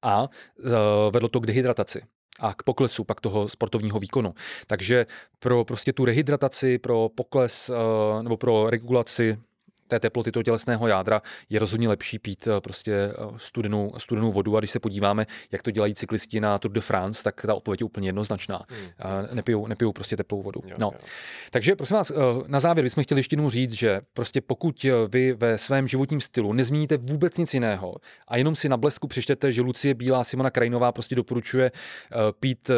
[0.03, 2.03] a e, vedlo to k dehydrataci
[2.41, 4.35] a k poklesu pak toho sportovního výkonu.
[4.67, 5.07] Takže
[5.39, 9.39] pro prostě tu rehydrataci, pro pokles eh, nebo pro regulaci
[9.89, 14.57] té teploty toho tělesného jádra je rozhodně lepší pít eh, prostě eh, studenou, studenou vodu
[14.57, 17.81] a když se podíváme, jak to dělají cyklisti na Tour de France, tak ta odpověď
[17.81, 18.63] je úplně jednoznačná.
[18.69, 18.89] Hmm.
[19.33, 20.61] Nepijou, nepijou prostě teplou vodu.
[20.65, 20.91] Jo, no.
[20.95, 21.01] jo.
[21.51, 22.15] Takže prosím vás, eh,
[22.47, 26.53] na závěr bychom chtěli ještě jednou říct, že prostě pokud vy ve svém životním stylu
[26.53, 27.95] nezmíníte vůbec nic jiného
[28.29, 31.73] a jenom si na blesku přečtete, že Lucie Bílá Simona Krajinová prostě doporučuje
[32.41, 32.71] pít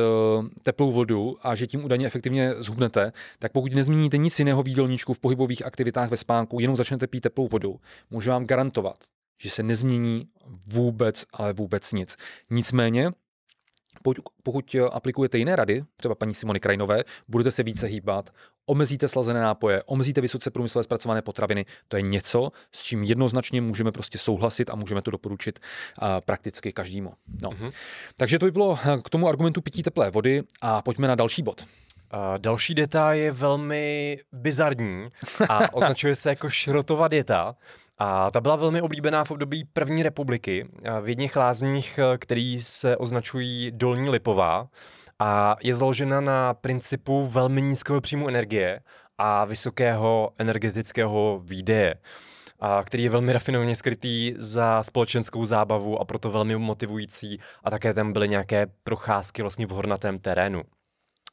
[0.62, 5.14] teplou vodu a že tím údajně efektivně zhubnete, tak pokud nezmíníte nic jiného v jídelníčku,
[5.14, 7.80] v pohybových aktivitách, ve spánku, jenom začnete začnete pít teplou vodu,
[8.10, 8.96] můžu vám garantovat,
[9.40, 10.28] že se nezmění
[10.66, 12.16] vůbec, ale vůbec nic.
[12.50, 13.10] Nicméně,
[14.42, 18.30] pokud aplikujete jiné rady, třeba paní Simony Krajnové, budete se více hýbat,
[18.66, 23.92] omezíte slazené nápoje, omezíte vysoce průmyslové zpracované potraviny, to je něco, s čím jednoznačně můžeme
[23.92, 27.12] prostě souhlasit a můžeme to doporučit uh, prakticky každému.
[27.42, 27.50] No.
[27.50, 27.72] Mm-hmm.
[28.16, 31.64] Takže to by bylo k tomu argumentu pití teplé vody a pojďme na další bod.
[32.14, 35.02] Uh, další dieta je velmi bizarní
[35.48, 37.54] a označuje se jako šrotová dieta.
[37.98, 40.68] A ta byla velmi oblíbená v období první republiky
[41.00, 44.68] v jedných lázních, který se označují Dolní Lipová
[45.18, 48.80] a je založena na principu velmi nízkého příjmu energie
[49.18, 51.94] a vysokého energetického výdeje
[52.60, 57.94] a který je velmi rafinovaně skrytý za společenskou zábavu a proto velmi motivující a také
[57.94, 60.62] tam byly nějaké procházky vlastně v hornatém terénu.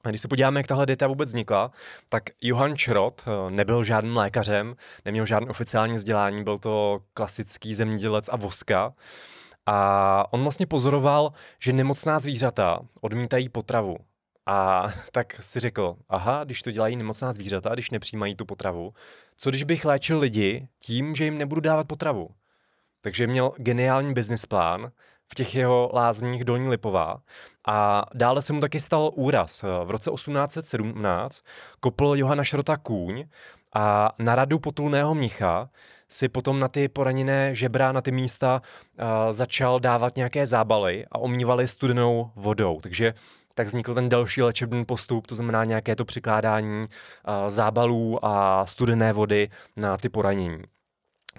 [0.05, 1.71] A když se podíváme, jak tahle dieta vůbec vznikla,
[2.09, 4.75] tak Johann Schrott eh, nebyl žádným lékařem,
[5.05, 8.93] neměl žádné oficiální vzdělání, byl to klasický zemědělec a voska.
[9.65, 13.97] A on vlastně pozoroval, že nemocná zvířata odmítají potravu.
[14.45, 18.93] A tak si řekl, aha, když to dělají nemocná zvířata, když nepřijímají tu potravu,
[19.37, 22.29] co když bych léčil lidi tím, že jim nebudu dávat potravu?
[23.01, 24.91] Takže měl geniální business plán,
[25.31, 27.17] v těch jeho lázních Dolní Lipová.
[27.67, 29.63] A dále se mu taky stal úraz.
[29.85, 31.41] V roce 1817
[31.79, 33.25] kopl Johana Šrota kůň
[33.75, 35.69] a na radu potulného mnicha
[36.09, 41.19] si potom na ty poraněné žebra, na ty místa uh, začal dávat nějaké zábaly a
[41.19, 42.79] omývali studenou vodou.
[42.81, 43.13] Takže
[43.55, 49.13] tak vznikl ten další léčebný postup, to znamená nějaké to přikládání uh, zábalů a studené
[49.13, 50.63] vody na ty poranění.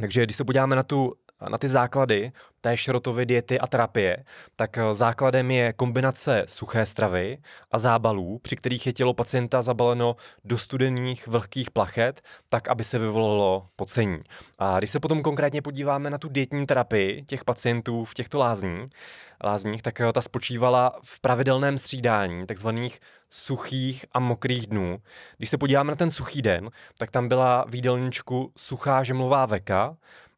[0.00, 1.14] Takže když se podíváme na tu
[1.48, 4.24] na ty základy té šrotovy diety a terapie,
[4.56, 7.38] tak eh, základem je kombinace suché stravy
[7.70, 12.98] a zábalů, při kterých je tělo pacienta zabaleno do studených vlhkých plachet, tak aby se
[12.98, 14.18] vyvolalo pocení.
[14.58, 18.88] A když se potom konkrétně podíváme na tu dietní terapii těch pacientů v těchto lázní,
[19.44, 24.98] lázních, tak eh, ta spočívala v pravidelném střídání takzvaných suchých a mokrých dnů.
[25.36, 29.96] Když se podíváme na ten suchý den, tak tam byla v jídelníčku suchá žemlová veka,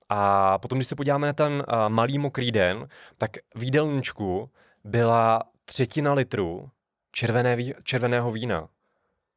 [0.09, 2.89] a potom, když se podíváme na ten uh, malý mokrý den,
[3.19, 4.51] tak v jídelníčku
[4.85, 6.71] byla třetina litru
[7.13, 8.69] červené, červeného vína.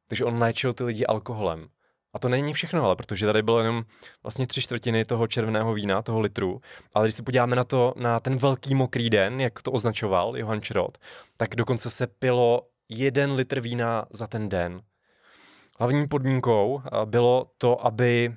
[0.08, 1.68] Takže on léčil ty lidi alkoholem.
[2.14, 3.84] A to není všechno, ale protože tady bylo jenom
[4.22, 6.60] vlastně tři čtvrtiny toho červeného vína, toho litru.
[6.94, 10.62] Ale když se podíváme na to, na ten velký mokrý den, jak to označoval Johan
[10.62, 10.98] Schrott,
[11.36, 14.80] tak dokonce se pilo jeden litr vína za ten den.
[15.78, 18.34] Hlavní podmínkou bylo to, aby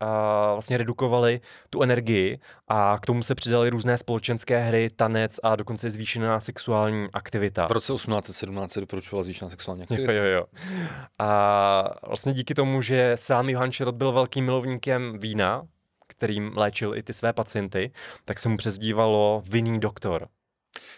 [0.00, 1.40] a vlastně redukovali
[1.70, 2.38] tu energii
[2.68, 7.66] a k tomu se přidaly různé společenské hry, tanec a dokonce zvýšená sexuální aktivita.
[7.66, 10.12] V roce 1817 se doporučovala zvýšená sexuální aktivita.
[10.12, 10.44] Jo, jo, jo.
[11.18, 15.62] A vlastně díky tomu, že sám Johann Schrott byl velkým milovníkem vína,
[16.06, 17.92] kterým léčil i ty své pacienty,
[18.24, 20.28] tak se mu přezdívalo vinný doktor.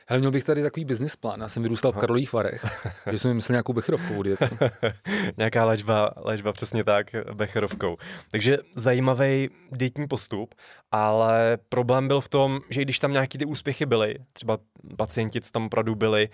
[0.06, 1.40] Hele, měl bych tady takový business plán.
[1.40, 2.64] Já jsem vyrůstal v Karlových Varech,
[3.10, 4.44] že jsem myslel nějakou becherovkou dietu.
[5.36, 7.96] Nějaká léčba, léčba přesně tak, becherovkou.
[8.30, 10.54] Takže zajímavý dietní postup,
[10.92, 14.58] ale problém byl v tom, že když tam nějaký ty úspěchy byly, třeba
[14.96, 16.28] pacienti, co tam opravdu byli,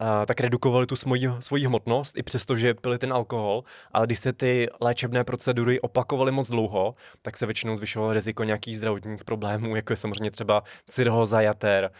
[0.00, 4.18] Uh, tak redukovali tu svoji, svoji hmotnost, i přesto, že pili ten alkohol, ale když
[4.18, 9.76] se ty léčebné procedury opakovaly moc dlouho, tak se většinou zvyšovalo riziko nějakých zdravotních problémů,
[9.76, 11.90] jako je samozřejmě třeba cirhoza jater,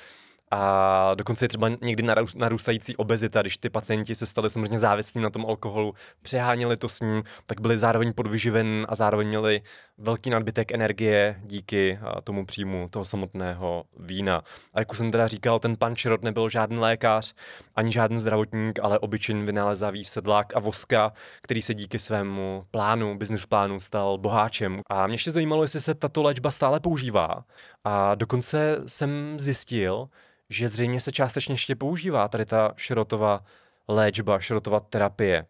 [0.55, 2.03] a dokonce je třeba někdy
[2.37, 7.01] narůstající obezita, když ty pacienti se stali samozřejmě závislí na tom alkoholu, přeháněli to s
[7.01, 9.63] ním, tak byli zároveň podvyživen a zároveň měli
[9.99, 14.43] velký nadbytek energie díky tomu příjmu toho samotného vína.
[14.75, 17.35] A jak už jsem teda říkal, ten pan Širot nebyl žádný lékař,
[17.75, 23.47] ani žádný zdravotník, ale obyčejný vynalezavý sedlák a voska, který se díky svému plánu, business
[23.47, 24.81] plánu stal boháčem.
[24.91, 27.45] A mě ještě zajímalo, jestli se tato léčba stále používá.
[27.85, 30.09] A dokonce jsem zjistil,
[30.51, 33.45] že zřejmě se částečně ještě používá tady ta šrotová
[33.89, 35.47] léčba, šrotová terapie.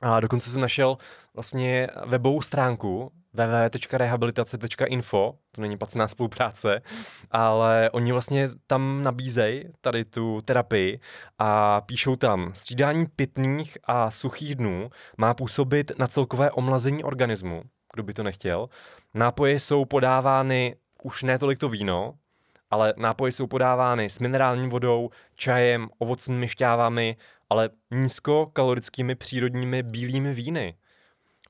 [0.00, 0.98] A dokonce jsem našel
[1.34, 6.82] vlastně webovou stránku www.rehabilitace.info, to není pacená spolupráce,
[7.30, 11.00] ale oni vlastně tam nabízejí tady tu terapii
[11.38, 17.62] a píšou tam, střídání pitných a suchých dnů má působit na celkové omlazení organismu,
[17.92, 18.68] kdo by to nechtěl.
[19.14, 22.14] Nápoje jsou podávány už ne tolik to víno,
[22.70, 27.16] ale nápoje jsou podávány s minerální vodou, čajem, ovocnými šťávami,
[27.50, 30.74] ale nízkokalorickými přírodními bílými víny.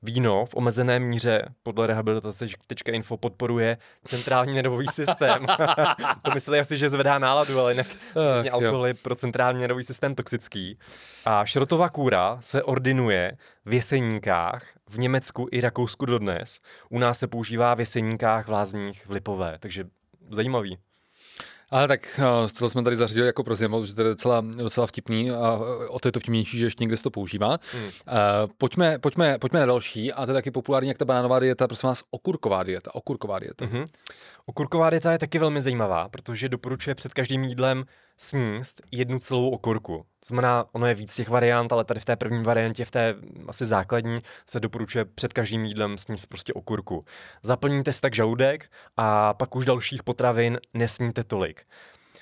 [0.03, 5.45] Víno v omezené míře podle rehabilitace.info podporuje centrální nervový systém.
[6.21, 10.15] to mysleli asi, že zvedá náladu, ale jinak uh, alkohol je pro centrální nervový systém
[10.15, 10.77] toxický.
[11.25, 16.59] A šrotová kůra se ordinuje v jeseníkách v Německu i Rakousku dodnes.
[16.89, 19.83] U nás se používá v jeseníkách v Lázních v Lipové, takže
[20.31, 20.77] zajímavý.
[21.71, 24.87] Ale tak uh, to jsme tady zařadili jako pro zimu, že to je docela, docela
[24.87, 25.59] vtipný a
[25.89, 27.59] o to je to vtipnější, že ještě někde se to používá.
[27.73, 27.83] Hmm.
[27.83, 27.91] Uh,
[28.57, 31.87] pojďme, pojďme, pojďme na další a to je taky populární, jak ta banánová dieta, prosím
[31.87, 32.95] vás, okurková dieta.
[32.95, 33.65] Okurková dieta.
[33.65, 33.85] Mm-hmm.
[34.45, 37.85] Okurková dieta je taky velmi zajímavá, protože doporučuje před každým jídlem
[38.21, 39.97] sníst jednu celou okurku.
[39.97, 43.15] To znamená, ono je víc těch variant, ale tady v té první variantě, v té
[43.47, 47.05] asi základní, se doporučuje před každým jídlem sníst prostě okurku.
[47.43, 51.63] Zaplníte si tak žaludek a pak už dalších potravin nesníte tolik.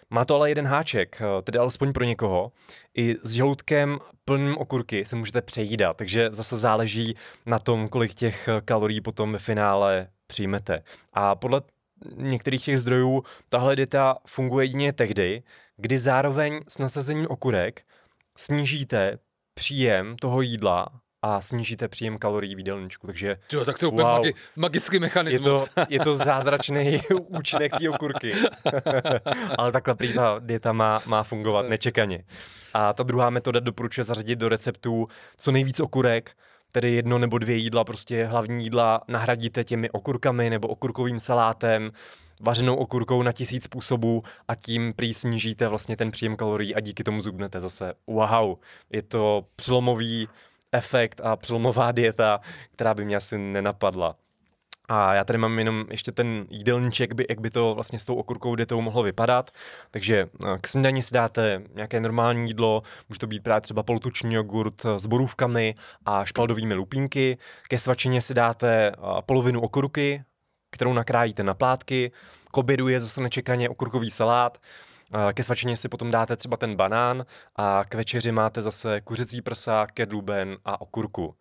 [0.10, 2.52] Má to ale jeden háček, tedy alespoň pro někoho.
[2.98, 8.50] I s žaludkem plným okurky se můžete přejídat, takže zase záleží na tom, kolik těch
[8.66, 10.84] kalorií potom ve finále přijmete.
[11.14, 11.62] A podle
[12.16, 15.44] některých těch zdrojů tahle dieta funguje jedině tehdy,
[15.80, 17.82] kdy zároveň s nasazením okurek
[18.38, 19.20] snížíte
[19.54, 20.88] příjem toho jídla
[21.22, 23.08] a snížíte příjem kalorií v jídelníčku.
[23.08, 25.62] Takže jo, tak to je úplně wow, magi- magický mechanismus.
[25.62, 28.34] Je to, je to zázračný účinek té okurky.
[29.58, 32.24] Ale takhle prý ta dieta má, má fungovat nečekaně.
[32.74, 35.08] A ta druhá metoda doporučuje zařadit do receptů
[35.38, 36.32] co nejvíc okurek,
[36.72, 41.92] tedy jedno nebo dvě jídla, prostě hlavní jídla nahradíte těmi okurkami nebo okurkovým salátem,
[42.40, 47.04] vařenou okurkou na tisíc způsobů a tím prý snížíte vlastně ten příjem kalorií a díky
[47.04, 47.94] tomu zubnete zase.
[48.08, 48.56] Wow,
[48.90, 50.28] je to přelomový
[50.72, 52.40] efekt a přelomová dieta,
[52.72, 54.16] která by mě asi nenapadla.
[54.90, 58.16] A já tady mám jenom ještě ten jídelníček, by, jak by to vlastně s tou
[58.16, 59.52] okurkou dietou mohlo vypadat.
[59.92, 64.34] Takže eh, k snídani si dáte nějaké normální jídlo, může to být právě třeba polotuční
[64.34, 65.76] jogurt s borůvkami
[66.06, 67.38] a špaldovými lupínky.
[67.68, 70.24] Ke svačině si dáte eh, polovinu okurky,
[70.70, 72.12] kterou nakrájíte na plátky.
[72.52, 74.62] K obědu je zase nečekaně okurkový salát.
[75.34, 79.88] Ke svačině si potom dáte třeba ten banán a k večeři máte zase kuřecí prsa,
[79.94, 81.36] kedluben a okurku.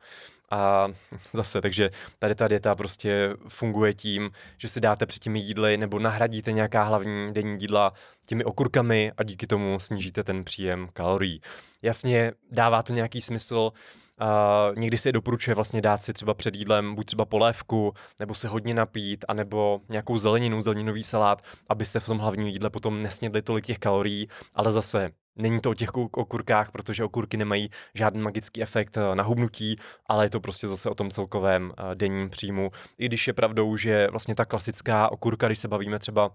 [0.50, 0.88] A
[1.32, 5.98] zase, takže tady ta dieta prostě funguje tím, že si dáte před těmi jídly nebo
[5.98, 7.92] nahradíte nějaká hlavní denní jídla
[8.26, 11.40] těmi okurkami a díky tomu snížíte ten příjem kalorií.
[11.82, 13.72] Jasně, dává to nějaký smysl,
[14.20, 18.48] Uh, někdy se doporučuje vlastně dát si třeba před jídlem buď třeba polévku, nebo se
[18.48, 23.66] hodně napít, anebo nějakou zeleninu, zeleninový salát, abyste v tom hlavním jídle potom nesnědli tolik
[23.66, 28.96] těch kalorií, ale zase Není to o těch okurkách, protože okurky nemají žádný magický efekt
[28.96, 32.70] eh, na hubnutí, ale je to prostě zase o tom celkovém eh, denním příjmu.
[32.98, 36.30] I když je pravdou, že vlastně ta klasická okurka, když se bavíme třeba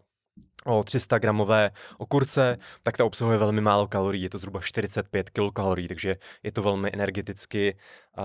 [0.66, 5.88] o 300 gramové okurce, tak ta obsahuje velmi málo kalorií, je to zhruba 45 kilokalorií,
[5.88, 7.76] takže je to velmi energeticky
[8.18, 8.24] uh,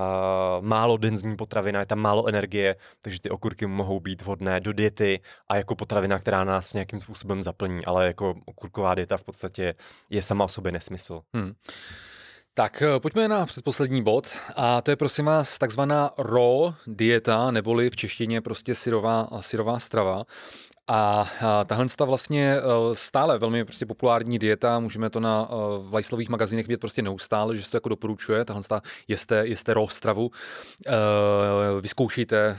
[0.61, 5.20] málo denzní potravina, je tam málo energie, takže ty okurky mohou být vhodné do diety
[5.48, 9.74] a jako potravina, která nás nějakým způsobem zaplní, ale jako okurková dieta v podstatě
[10.11, 11.20] je sama o sobě nesmysl.
[11.34, 11.52] Hmm.
[12.59, 17.90] Tak eh, pojďme na předposlední bod a to je prosím vás takzvaná raw dieta, neboli
[17.90, 20.24] v češtině prostě syrová, syrová strava.
[20.91, 21.30] A
[21.66, 22.61] tahle vlastně e,
[22.93, 25.55] stále velmi prostě populární dieta, můžeme to na e,
[25.91, 28.62] Vajslových magazínech vidět prostě neustále, že se to jako doporučuje, tahle
[29.09, 30.30] jeste, jeste raw stravu,
[30.86, 32.59] e, vyzkoušejte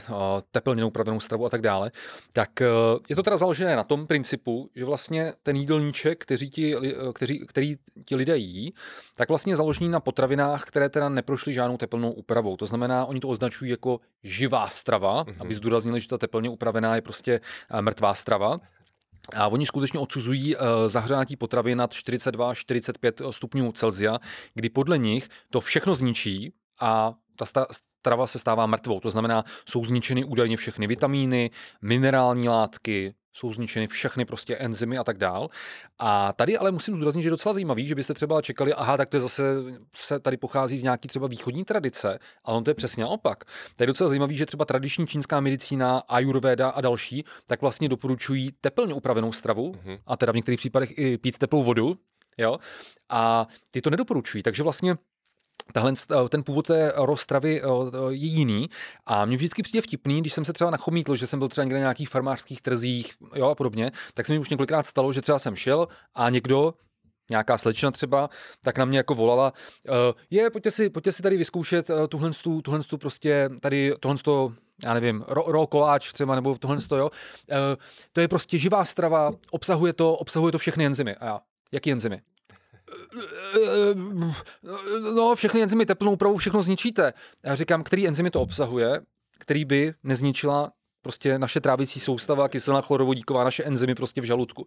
[0.50, 1.90] teplně upravenou stravu a tak dále.
[2.32, 2.50] Tak
[3.08, 6.74] je to teda založené na tom principu, že vlastně ten jídelníček, který ti,
[7.14, 8.74] kteří, který ti lidé jí,
[9.16, 12.56] tak vlastně založený na potravinách, které teda neprošly žádnou teplnou úpravou.
[12.56, 15.36] To znamená, oni to označují jako živá strava, mm-hmm.
[15.38, 17.40] aby zdůraznili, že ta teplně upravená je prostě
[17.80, 18.60] mrtvá strava.
[19.34, 24.18] A oni skutečně odsuzují uh, zahřátí potravy nad 42-45 stupňů Celsia,
[24.54, 27.46] kdy podle nich to všechno zničí a ta
[28.00, 29.00] strava se stává mrtvou.
[29.00, 31.50] To znamená, jsou zničeny údajně všechny vitamíny,
[31.82, 35.48] minerální látky, jsou zničeny všechny prostě enzymy a tak dál.
[35.98, 39.08] A tady ale musím zdůraznit, že je docela zajímavý, že byste třeba čekali, aha, tak
[39.08, 39.42] to je zase
[39.96, 43.44] se tady pochází z nějaký třeba východní tradice, ale on to je přesně naopak.
[43.76, 48.50] Tady je docela zajímavý, že třeba tradiční čínská medicína, ayurveda a další, tak vlastně doporučují
[48.60, 49.98] teplně upravenou stravu mm-hmm.
[50.06, 51.96] a teda v některých případech i pít teplou vodu,
[52.38, 52.58] jo.
[53.08, 54.96] A ty to nedoporučují, takže vlastně
[55.72, 57.66] Tahle, eh, ten původ té rozstravy eh,
[58.08, 58.70] je jiný
[59.06, 61.76] a mě vždycky přijde vtipný, když jsem se třeba nachomítl, že jsem byl třeba někde
[61.76, 65.38] na nějakých farmářských trzích jo, a podobně, tak se mi už několikrát stalo, že třeba
[65.38, 66.74] jsem šel a někdo
[67.30, 68.30] nějaká slečna třeba,
[68.62, 69.52] tak na mě jako volala,
[70.30, 74.18] je, pojďte si, pojďte si tady vyzkoušet uh, tuhle, tu, tuhle tu prostě, tady tohle
[74.18, 74.52] to,
[74.84, 77.10] já nevím, ro, ro koláč třeba, nebo tohle to, jo.
[78.12, 81.14] To je prostě živá strava, obsahuje to, obsahuje to všechny enzymy.
[81.14, 81.40] A já,
[81.72, 82.22] jaký enzymy?
[85.14, 87.12] No, všechny enzymy teplnou úpravou všechno zničíte.
[87.44, 89.00] Já říkám, který enzymy to obsahuje,
[89.38, 94.66] který by nezničila prostě naše trávicí soustava, kyselina chlorovodíková, naše enzymy prostě v žaludku.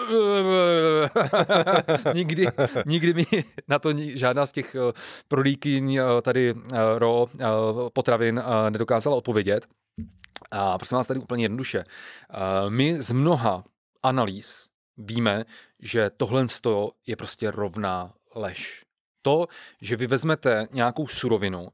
[2.14, 2.46] nikdy,
[2.86, 3.24] nikdy mi
[3.68, 4.92] na to žádná z těch eh,
[5.28, 7.26] prodýkyň eh, tady eh, ro
[7.92, 9.66] potravin nedokázala odpovědět.
[10.50, 11.84] A prosím vás tady úplně jednoduše.
[12.68, 13.64] My z mnoha
[14.02, 15.44] analýz víme,
[15.78, 16.46] že tohle
[17.06, 18.84] je prostě rovná lež.
[19.22, 19.46] To,
[19.80, 21.68] že vy vezmete nějakou surovinu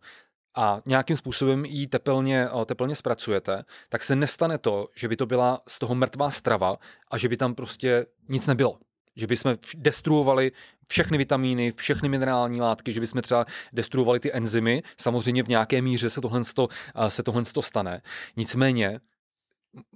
[0.56, 5.26] a nějakým způsobem ji tepelně, eh, tepelně zpracujete, tak se nestane to, že by to
[5.26, 6.76] byla z toho mrtvá strava
[7.10, 8.78] a že by tam prostě nic nebylo.
[9.16, 10.52] Že bychom destruovali
[10.88, 14.82] všechny vitamíny, všechny minerální látky, že bychom třeba destruovali ty enzymy.
[14.96, 18.02] Samozřejmě v nějaké míře se tohle, eh, se tohle stane.
[18.36, 19.00] Nicméně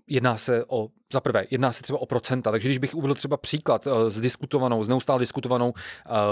[0.07, 3.37] jedná se o, za prvé, jedná se třeba o procenta, takže když bych uvedl třeba
[3.37, 5.73] příklad s eh, diskutovanou, s neustále diskutovanou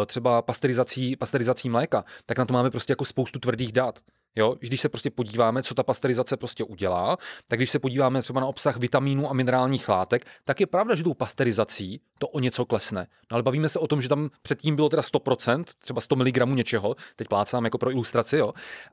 [0.07, 3.99] třeba pasterizací, pasterizací mléka, tak na to máme prostě jako spoustu tvrdých dat.
[4.38, 7.16] Jo, když se prostě podíváme, co ta pasterizace prostě udělá,
[7.49, 11.05] tak když se podíváme třeba na obsah vitamínů a minerálních látek, tak je pravda, že
[11.05, 13.07] tou pasterizací to o něco klesne.
[13.30, 16.36] No ale bavíme se o tom, že tam předtím bylo teda 100%, třeba 100 mg
[16.46, 18.53] něčeho, teď plácám jako pro ilustraci, jo,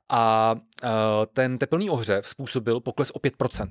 [0.09, 0.53] a
[0.83, 0.89] uh,
[1.33, 3.69] ten teplný ohřev způsobil pokles o 5%.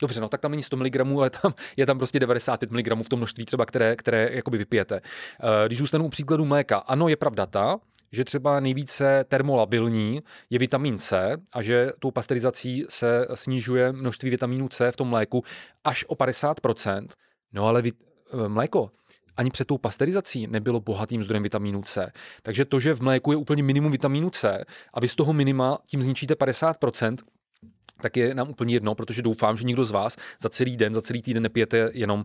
[0.00, 3.08] Dobře, no tak tam není 100 mg, ale tam je tam prostě 95 mg v
[3.08, 4.96] tom množství třeba, které, které jakoby vypijete.
[4.96, 7.76] Eh, když zůstanu u příkladu mléka, ano, je pravda ta,
[8.12, 14.68] že třeba nejvíce termolabilní je vitamin C a že tou pasterizací se snižuje množství vitamínu
[14.68, 15.44] C v tom mléku
[15.84, 17.08] až o 50%.
[17.52, 17.96] No ale vit-
[18.44, 18.90] eh, mléko
[19.36, 22.12] ani před tou pasterizací nebylo bohatým zdrojem vitamínu C.
[22.42, 25.78] Takže to, že v mléku je úplně minimum vitamínu C a vy z toho minima
[25.86, 27.16] tím zničíte 50%,
[28.00, 31.02] tak je nám úplně jedno, protože doufám, že nikdo z vás za celý den, za
[31.02, 32.24] celý týden nepijete jenom uh,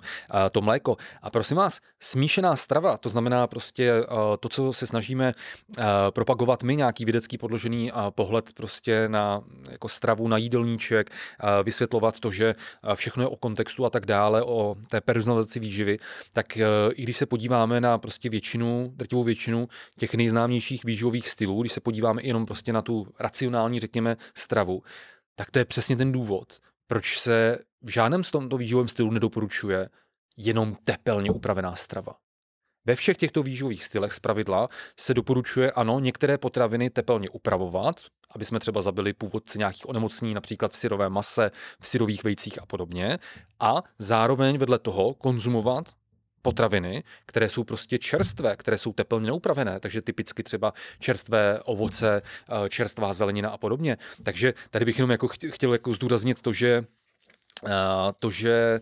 [0.51, 0.97] to mléko.
[1.21, 5.33] A prosím vás, smíšená strava, to znamená prostě uh, to, co se snažíme
[5.77, 9.41] uh, propagovat my, nějaký vědecký podložený pohled prostě na
[9.71, 11.09] jako stravu, na jídelníček,
[11.63, 12.55] vysvětlovat to, že
[12.95, 15.97] všechno je o kontextu a tak dále, o té personalizaci výživy,
[16.33, 16.57] tak
[16.93, 19.67] i když se podíváme na prostě většinu, drtivou většinu
[19.97, 24.83] těch nejznámějších výživových stylů, když se podíváme jenom prostě na tu racionální, řekněme, stravu,
[25.41, 29.89] tak to je přesně ten důvod, proč se v žádném z tomto výživovém stylu nedoporučuje
[30.37, 32.13] jenom tepelně upravená strava.
[32.85, 34.69] Ve všech těchto výživových stylech zpravidla
[34.99, 37.95] se doporučuje, ano, některé potraviny tepelně upravovat,
[38.31, 42.65] aby jsme třeba zabili původce nějakých onemocnění, například v syrové mase, v syrových vejcích a
[42.65, 43.19] podobně,
[43.59, 45.85] a zároveň vedle toho konzumovat
[46.41, 52.69] potraviny, které jsou prostě čerstvé, které jsou teplně neupravené, takže typicky třeba čerstvé ovoce, eh,
[52.69, 53.97] čerstvá zelenina a podobně.
[54.23, 56.83] Takže tady bych jenom jako chtěl jako zdůraznit to, že
[57.67, 57.71] eh,
[58.19, 58.79] to, že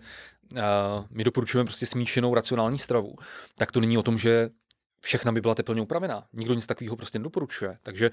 [0.57, 0.61] eh,
[1.09, 3.15] my doporučujeme prostě smíšenou racionální stravu,
[3.55, 4.49] tak to není o tom, že
[5.01, 6.23] všechna by byla teplně upravená.
[6.33, 7.77] Nikdo nic takového prostě nedoporučuje.
[7.83, 8.11] Takže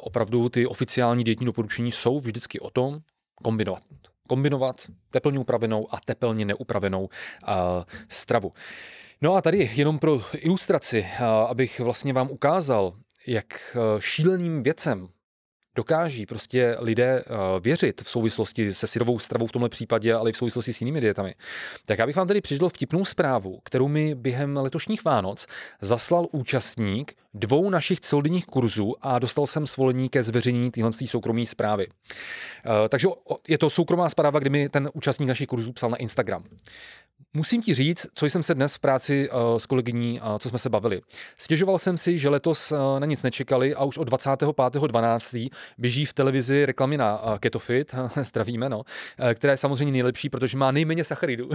[0.00, 3.00] opravdu ty oficiální dietní doporučení jsou vždycky o tom
[3.34, 3.82] kombinovat
[4.28, 7.08] kombinovat teplně upravenou a teplně neupravenou uh,
[8.08, 8.52] stravu.
[9.22, 12.94] No a tady jenom pro ilustraci, uh, abych vlastně vám ukázal,
[13.26, 13.46] jak
[13.76, 15.08] uh, šíleným věcem
[15.74, 20.32] dokáží prostě lidé uh, věřit v souvislosti se syrovou stravou v tomhle případě, ale i
[20.32, 21.34] v souvislosti s jinými dietami.
[21.86, 25.46] Tak já bych vám tady přišel vtipnou zprávu, kterou mi během letošních Vánoc
[25.80, 31.86] zaslal účastník dvou našich celodenních kurzů a dostal jsem svolení ke zveřejnění téhle soukromé zprávy.
[31.86, 33.08] Uh, takže
[33.48, 36.44] je to soukromá zpráva, kdy mi ten účastník našich kurzů psal na Instagram.
[37.32, 40.58] Musím ti říct, co jsem se dnes v práci uh, s kolegyní, uh, co jsme
[40.58, 41.00] se bavili.
[41.36, 45.50] Stěžoval jsem si, že letos uh, na nic nečekali a už od 25.12.
[45.78, 48.84] běží v televizi reklamy na uh, Ketofit, zdravíme, no, uh,
[49.34, 51.50] která je samozřejmě nejlepší, protože má nejméně sacharidů.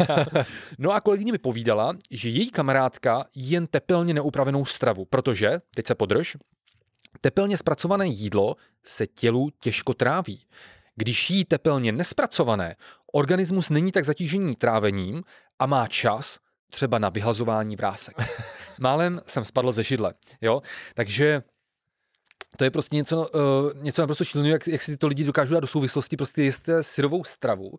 [0.78, 5.94] no a kolegyně mi povídala, že její kamarádka jen tepelně neupravenou stravu, protože, teď se
[5.94, 6.36] podrž,
[7.20, 10.40] tepelně zpracované jídlo se tělu těžko tráví.
[10.96, 12.76] Když jí tepelně nespracované,
[13.12, 15.22] organismus není tak zatížený trávením
[15.58, 16.38] a má čas
[16.70, 18.16] třeba na vyhlazování vrásek.
[18.80, 20.62] Málem jsem spadl ze židle, jo?
[20.94, 21.42] Takže
[22.56, 25.60] to je prostě něco, uh, něco naprosto šíleného, jak, jak si tyto lidi dokážou dát
[25.60, 27.78] do souvislosti prostě jisté syrovou stravu,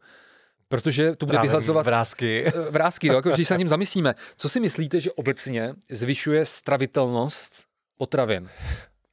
[0.67, 2.45] protože to bude vyhlazovat vrázky.
[2.45, 4.15] Eh, vrázky, jo, jako, když se na ním zamyslíme.
[4.37, 7.53] Co si myslíte, že obecně zvyšuje stravitelnost
[7.97, 8.49] potravin?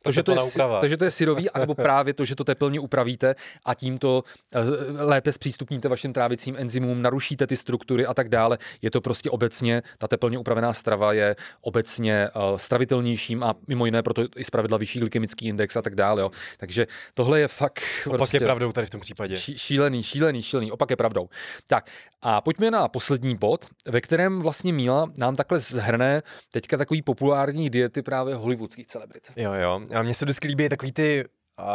[0.05, 0.39] To, že to, je,
[0.81, 3.35] to, že to je syrový, anebo právě to, že to teplně upravíte
[3.65, 4.25] a tím to
[4.55, 4.61] eh,
[5.05, 8.59] lépe zpřístupníte vašim trávicím enzymům, narušíte ty struktury a tak dále.
[8.83, 14.03] Je to prostě obecně, ta teplně upravená strava je obecně uh, stravitelnějším a mimo jiné
[14.03, 16.23] proto i zpravidla vyšší glykemický index a tak dále.
[16.23, 16.31] Jo.
[16.59, 17.83] Takže tohle je fakt.
[18.07, 19.37] Opak prostě, je pravdou tady v tom případě.
[19.37, 20.73] Šílený, šílený, šílený.
[20.73, 21.29] Opak je pravdou.
[21.67, 21.91] Tak
[22.27, 27.71] a pojďme na poslední bod, ve kterém vlastně Míla nám takhle zhrne teďka takový populární
[27.71, 29.33] diety právě hollywoodských celebrit.
[29.37, 29.81] Jo, jo.
[29.95, 31.25] A mně se vždycky líbí takový ty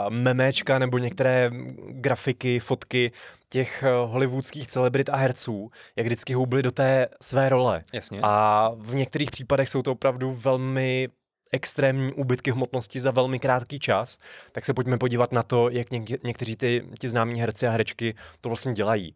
[0.09, 1.51] memečka nebo některé
[1.87, 3.11] grafiky, fotky
[3.49, 7.83] těch uh, hollywoodských celebrit a herců, jak vždycky houbli do té své role.
[7.93, 8.19] Jasně.
[8.23, 11.09] A v některých případech jsou to opravdu velmi
[11.51, 14.17] extrémní úbytky hmotnosti za velmi krátký čas,
[14.51, 18.15] tak se pojďme podívat na to, jak něk- někteří ty, ti známí herci a herečky
[18.41, 19.15] to vlastně dělají.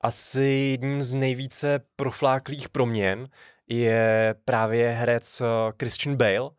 [0.00, 3.28] asi jedním z nejvíce profláklých proměn
[3.68, 5.44] je právě herec eh,
[5.80, 6.50] Christian Bale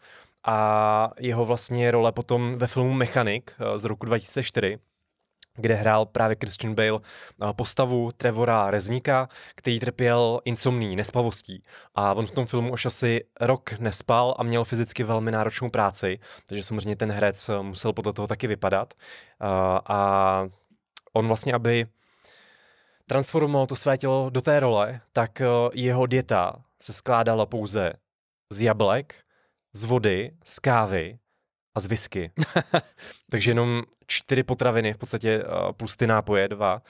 [0.45, 4.79] a jeho vlastně role potom ve filmu Mechanik eh, z roku 2004,
[5.55, 11.63] kde hrál právě Christian Bale eh, postavu Trevora Rezníka, který trpěl insomní, nespavostí.
[11.95, 16.19] A on v tom filmu už asi rok nespal a měl fyzicky velmi náročnou práci,
[16.47, 18.93] takže samozřejmě ten herec musel podle toho taky vypadat.
[19.89, 20.47] A
[21.13, 21.85] on vlastně, aby
[23.07, 25.41] transformoval to své tělo do té role, tak
[25.73, 27.93] jeho dieta se skládala pouze
[28.49, 29.22] z jablek,
[29.73, 31.19] z vody, z kávy
[31.75, 32.31] a z whisky.
[33.31, 35.43] Takže jenom čtyři potraviny, v podstatě
[35.77, 36.81] plus ty nápoje, dva.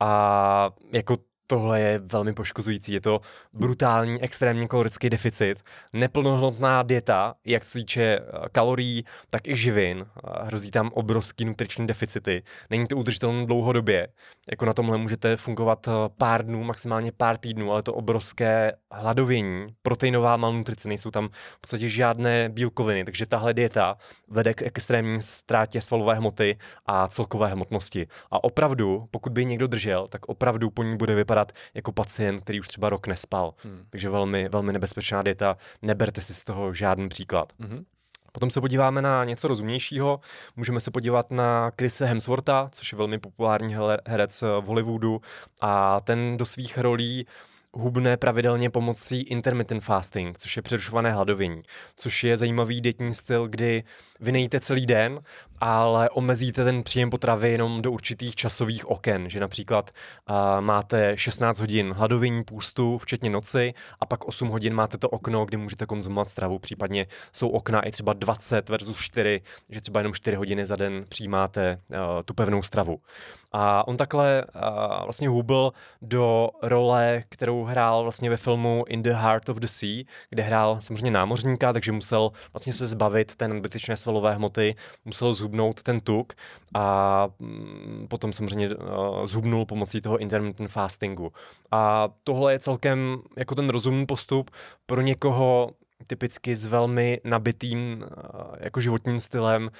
[0.00, 1.16] A jako
[1.50, 2.92] tohle je velmi poškozující.
[2.92, 3.20] Je to
[3.52, 10.06] brutální, extrémní kalorický deficit, neplnohodnotná dieta, jak se týče eh, kalorií, tak i živin.
[10.42, 12.42] Hrozí tam obrovský nutriční deficity.
[12.70, 14.08] Není to udržitelné dlouhodobě.
[14.50, 19.66] Jako na tomhle můžete fungovat eh, pár dnů, maximálně pár týdnů, ale to obrovské hladovění,
[19.82, 23.96] proteinová malnutrice, nejsou tam v podstatě žádné bílkoviny, takže tahle dieta
[24.28, 28.06] vede k extrémní ztrátě svalové hmoty a celkové hmotnosti.
[28.30, 32.40] A opravdu, pokud by někdo držel, tak opravdu po ní bude vypadat vypadat jako pacient,
[32.40, 33.54] který už třeba rok nespal.
[33.64, 33.84] Hmm.
[33.90, 37.52] Takže velmi, velmi nebezpečná dieta, neberte si z toho žádný příklad.
[37.60, 37.84] Hmm.
[38.32, 40.20] Potom se podíváme na něco rozumnějšího.
[40.56, 43.76] Můžeme se podívat na Chrise Hemswortha, což je velmi populární
[44.06, 45.20] herec v Hollywoodu
[45.60, 47.26] a ten do svých rolí
[47.72, 51.62] hubne pravidelně pomocí intermittent fasting, což je přerušované hladovění,
[51.96, 53.84] což je zajímavý dětní styl, kdy
[54.20, 55.20] vy nejíte celý den,
[55.60, 59.90] ale omezíte ten příjem potravy jenom do určitých časových oken, že například
[60.30, 65.44] uh, máte 16 hodin hladovění půstu, včetně noci, a pak 8 hodin máte to okno,
[65.44, 69.40] kdy můžete konzumovat stravu, případně jsou okna i třeba 20 versus 4,
[69.70, 73.00] že třeba jenom 4 hodiny za den přijímáte uh, tu pevnou stravu.
[73.52, 74.60] A on takhle uh,
[75.04, 80.04] vlastně hubl do role, kterou hrál vlastně ve filmu In the Heart of the Sea,
[80.30, 85.49] kde hrál samozřejmě námořníka, takže musel vlastně se zbavit té nadbytečné svalové hmoty, musel zhubnout
[85.82, 86.32] ten tuk
[86.74, 91.32] a mm, potom samozřejmě uh, zhubnul pomocí toho intermittent fastingu.
[91.70, 94.50] A tohle je celkem jako ten rozumný postup
[94.86, 95.70] pro někoho,
[96.10, 98.04] typicky s velmi nabitým
[98.60, 99.70] jako životním stylem,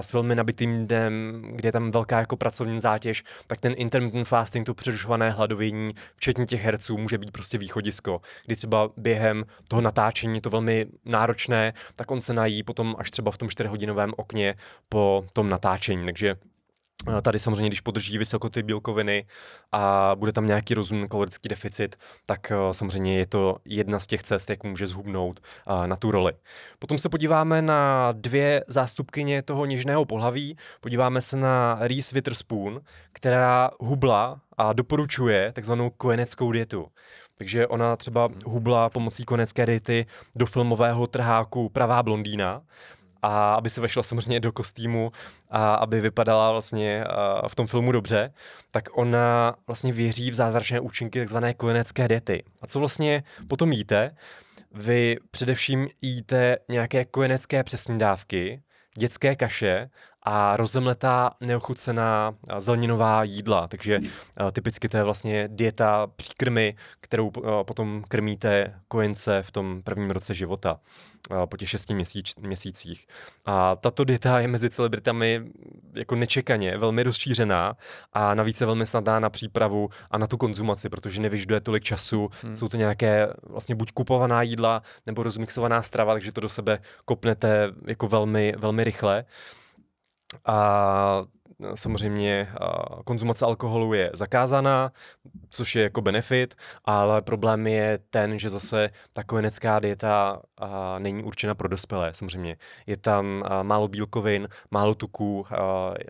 [0.00, 4.66] s velmi nabitým dnem, kde je tam velká jako pracovní zátěž, tak ten intermittent fasting,
[4.66, 10.40] to přerušované hladovění, včetně těch herců, může být prostě východisko, kdy třeba během toho natáčení
[10.40, 14.54] to velmi náročné, tak on se nají potom až třeba v tom 4-hodinovém okně
[14.88, 16.36] po tom natáčení, takže
[17.22, 19.24] Tady samozřejmě, když podrží vysoko ty bílkoviny
[19.72, 21.96] a bude tam nějaký rozumný kalorický deficit,
[22.26, 26.10] tak eh, samozřejmě je to jedna z těch cest, jak může zhubnout eh, na tu
[26.10, 26.32] roli.
[26.78, 30.56] Potom se podíváme na dvě zástupkyně toho něžného pohlaví.
[30.80, 32.80] Podíváme se na Reese Witherspoon,
[33.12, 36.86] která hubla a doporučuje takzvanou kojeneckou dietu.
[37.38, 42.62] Takže ona třeba hubla pomocí konecké diety do filmového trháku Pravá blondýna
[43.22, 45.12] a aby se vešla samozřejmě do kostýmu
[45.50, 47.04] a aby vypadala vlastně
[47.48, 48.32] v tom filmu dobře,
[48.70, 52.44] tak ona vlastně věří v zázračné účinky takzvané kojenecké diety.
[52.62, 54.16] A co vlastně potom jíte?
[54.74, 58.62] Vy především jíte nějaké kojenecké přesní dávky,
[58.98, 59.90] dětské kaše
[60.22, 63.68] a rozemletá neochucená zeleninová jídla.
[63.68, 64.00] Takže
[64.52, 67.30] typicky to je vlastně dieta příkrmy, kterou
[67.62, 70.80] potom krmíte kojence v tom prvním roce života
[71.46, 73.06] po těch šesti měsíc, měsících.
[73.44, 75.42] A tato dieta je mezi celebritami
[75.94, 77.76] jako nečekaně velmi rozšířená
[78.12, 82.30] a navíc je velmi snadná na přípravu a na tu konzumaci, protože nevyžduje tolik času.
[82.42, 82.56] Hmm.
[82.56, 87.72] Jsou to nějaké vlastně buď kupovaná jídla nebo rozmixovaná strava, takže to do sebe kopnete
[87.86, 89.24] jako velmi, velmi rychle.
[90.46, 91.24] A
[91.74, 92.48] samozřejmě
[93.04, 94.92] konzumace alkoholu je zakázaná,
[95.50, 96.54] což je jako benefit,
[96.84, 100.42] ale problém je ten, že zase ta kojenecká dieta
[100.98, 102.56] není určena pro dospělé, samozřejmě.
[102.86, 105.46] Je tam málo bílkovin, málo tuků,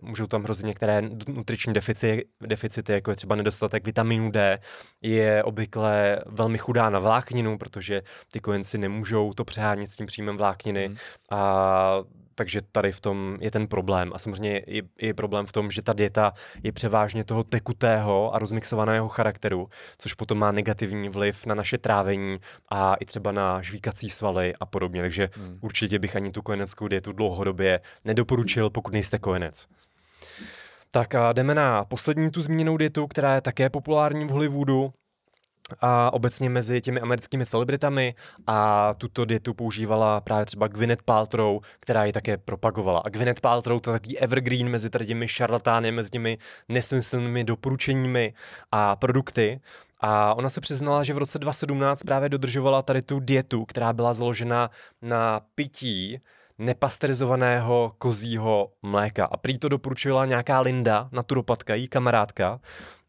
[0.03, 4.59] můžou tam hrozit některé nutriční deficity, deficity, jako je třeba nedostatek vitamínu D,
[5.03, 8.03] je obvykle velmi chudá na vlákninu, protože
[8.33, 10.97] ty kojenci nemůžou to přehánět s tím příjmem vlákniny hmm.
[11.31, 12.03] a
[12.43, 14.11] takže tady v tom je ten problém.
[14.15, 16.33] A samozřejmě je, je problém v tom, že ta dieta
[16.63, 19.69] je převážně toho tekutého a rozmixovaného charakteru,
[19.99, 22.39] což potom má negativní vliv na naše trávení
[22.71, 25.01] a i třeba na žvíkací svaly a podobně.
[25.01, 25.59] Takže hmm.
[25.61, 29.67] určitě bych ani tu kojeneckou dietu dlouhodobě nedoporučil, pokud nejste kojenec.
[30.91, 34.93] Tak a jdeme na poslední tu zmíněnou dietu, která je také populární v Hollywoodu
[35.81, 38.15] a obecně mezi těmi americkými celebritami
[38.47, 43.03] a tuto dietu používala právě třeba Gwyneth Paltrow, která ji také propagovala.
[43.05, 48.35] A Gwyneth Paltrow to je takový evergreen mezi tady těmi šarlatány, mezi těmi nesmyslnými doporučeními
[48.73, 49.61] a produkty.
[50.01, 54.15] A ona se přiznala, že v roce 2017 právě dodržovala tady tu dietu, která byla
[54.15, 54.71] založena
[55.03, 56.21] na pití
[56.59, 59.25] nepasterizovaného kozího mléka.
[59.25, 62.61] A prý to doporučila nějaká Linda, naturopatka, její kamarádka.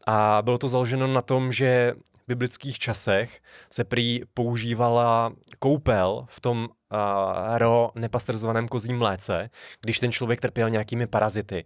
[0.06, 1.94] A bylo to založeno na tom, že
[2.28, 3.40] biblických časech
[3.70, 10.70] se prý používala koupel v tom uh, ro nepasterizovaném kozím mléce, když ten člověk trpěl
[10.70, 11.64] nějakými parazity.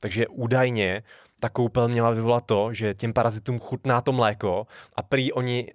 [0.00, 1.02] Takže údajně
[1.40, 4.66] ta koupel měla vyvolat to, že těm parazitům chutná to mléko
[4.96, 5.72] a prý oni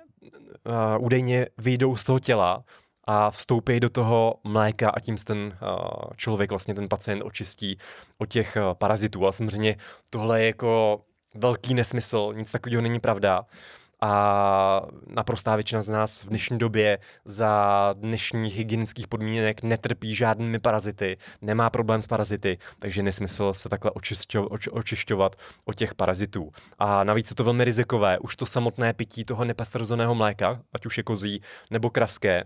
[0.64, 2.64] uh, údajně vyjdou z toho těla
[3.07, 7.78] a vstoupí do toho mléka a tím se ten uh, člověk, vlastně ten pacient očistí
[8.18, 9.24] od těch uh, parazitů.
[9.24, 9.76] Ale samozřejmě
[10.10, 11.02] tohle je jako
[11.34, 13.45] velký nesmysl, nic takového není pravda
[14.01, 21.17] a naprostá většina z nás v dnešní době za dnešních hygienických podmínek netrpí žádnými parazity,
[21.41, 25.35] nemá problém s parazity, takže nesmysl se takhle očišťo, oč, očišťovat
[25.65, 26.51] od těch parazitů.
[26.80, 30.97] A navíc je to velmi rizikové, už to samotné pití toho nepasterizovaného mléka, ať už
[30.97, 31.41] je kozí
[31.72, 32.43] nebo kraské,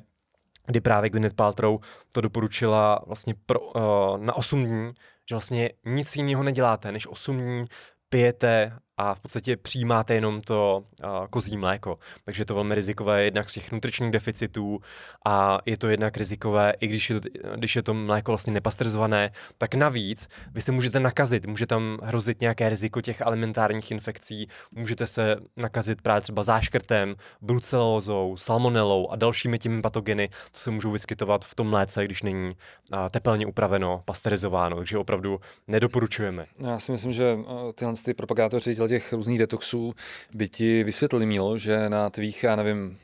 [0.69, 1.79] kdy právě Gwyneth Paltrow
[2.11, 4.93] to doporučila vlastně pro, uh, na 8 dní,
[5.29, 7.65] že vlastně nic jiného neděláte, než 8 dní
[8.09, 11.99] pijete a v podstatě přijímáte jenom to uh, kozí mléko.
[12.25, 14.79] Takže je to velmi rizikové jednak z těch nutričních deficitů
[15.25, 19.31] a je to jednak rizikové, i když je to, když je to mléko vlastně nepasterizované,
[19.57, 25.07] tak navíc vy se můžete nakazit, může tam hrozit nějaké riziko těch alimentárních infekcí, můžete
[25.07, 31.45] se nakazit právě třeba záškrtem, brucelózou, salmonelou a dalšími těmi patogeny, co se můžou vyskytovat
[31.45, 36.45] v tom mléce, když není uh, tepelně upraveno, pasterizováno, takže opravdu nedoporučujeme.
[36.59, 37.37] Já si myslím, že
[37.75, 39.93] tyhle ty propagátoři těch různých detoxů
[40.33, 42.97] by ti vysvětlili mílo, že na tvých, já nevím,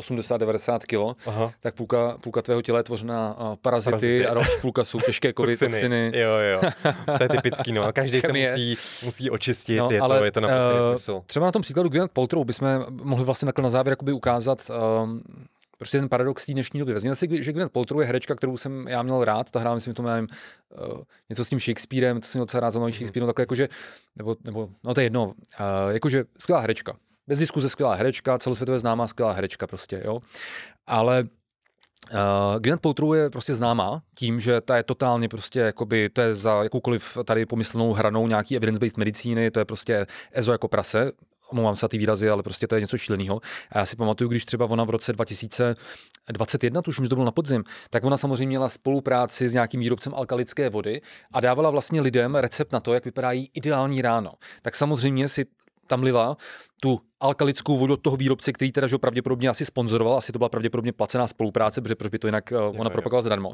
[0.00, 1.26] 80-90 kg,
[1.60, 4.26] tak půlka, půlka tvého těla je tvořena parazity, parazity.
[4.26, 5.70] a další půlka jsou těžké kovy, toxiny.
[5.70, 6.12] toxiny.
[6.14, 6.60] Jo, jo,
[7.18, 7.92] to je typický, no.
[7.92, 11.22] Každý se musí, musí očistit, no, je, ale, to, je to naprosto uh, nesmysl.
[11.26, 14.70] Třeba na tom příkladu Gwyneth Paltrow bychom mohli vlastně takhle na závěr ukázat
[15.02, 15.22] um,
[15.80, 16.94] prostě ten paradox té dnešní doby.
[16.94, 19.94] Vezměte si, že Gwyneth Paltrow je herečka, kterou jsem já měl rád, ta hra, myslím,
[19.94, 20.28] to nevím,
[20.88, 20.98] uh,
[21.28, 23.68] něco s tím Shakespearem, to jsem měl docela rád za nový Shakespeare, no takhle jakože,
[24.16, 25.34] nebo, nebo, no to je jedno, uh,
[25.90, 26.96] jakože skvělá herečka.
[27.26, 30.20] Bez diskuze skvělá herečka, celosvětově známá skvělá herečka prostě, jo.
[30.86, 31.24] Ale
[32.12, 36.34] Uh, Gwyneth Paltrow je prostě známá tím, že ta je totálně prostě, jakoby, to je
[36.34, 41.12] za jakoukoliv tady pomyslnou hranou nějaký evidence-based medicíny, to je prostě EZO jako prase,
[41.52, 43.40] omlouvám se ty výrazy, ale prostě to je něco šíleného.
[43.72, 47.32] A já si pamatuju, když třeba ona v roce 2021, tuším, že to bylo na
[47.32, 51.00] podzim, tak ona samozřejmě měla spolupráci s nějakým výrobcem alkalické vody
[51.32, 54.32] a dávala vlastně lidem recept na to, jak vypadá jí ideální ráno.
[54.62, 55.46] Tak samozřejmě si
[55.90, 56.36] tam lila
[56.80, 60.48] tu alkalickou vodu od toho výrobce, který teda že pravděpodobně asi sponzoroval, asi to byla
[60.48, 63.50] pravděpodobně placená spolupráce, protože proč by to jinak jo, ona propagovala zdarma.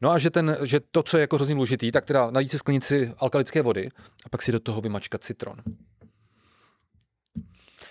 [0.00, 2.58] No a že, ten, že to, co je jako hrozně důležitý, tak teda najít si
[2.58, 3.88] sklenici alkalické vody
[4.24, 5.54] a pak si do toho vymačkat citron.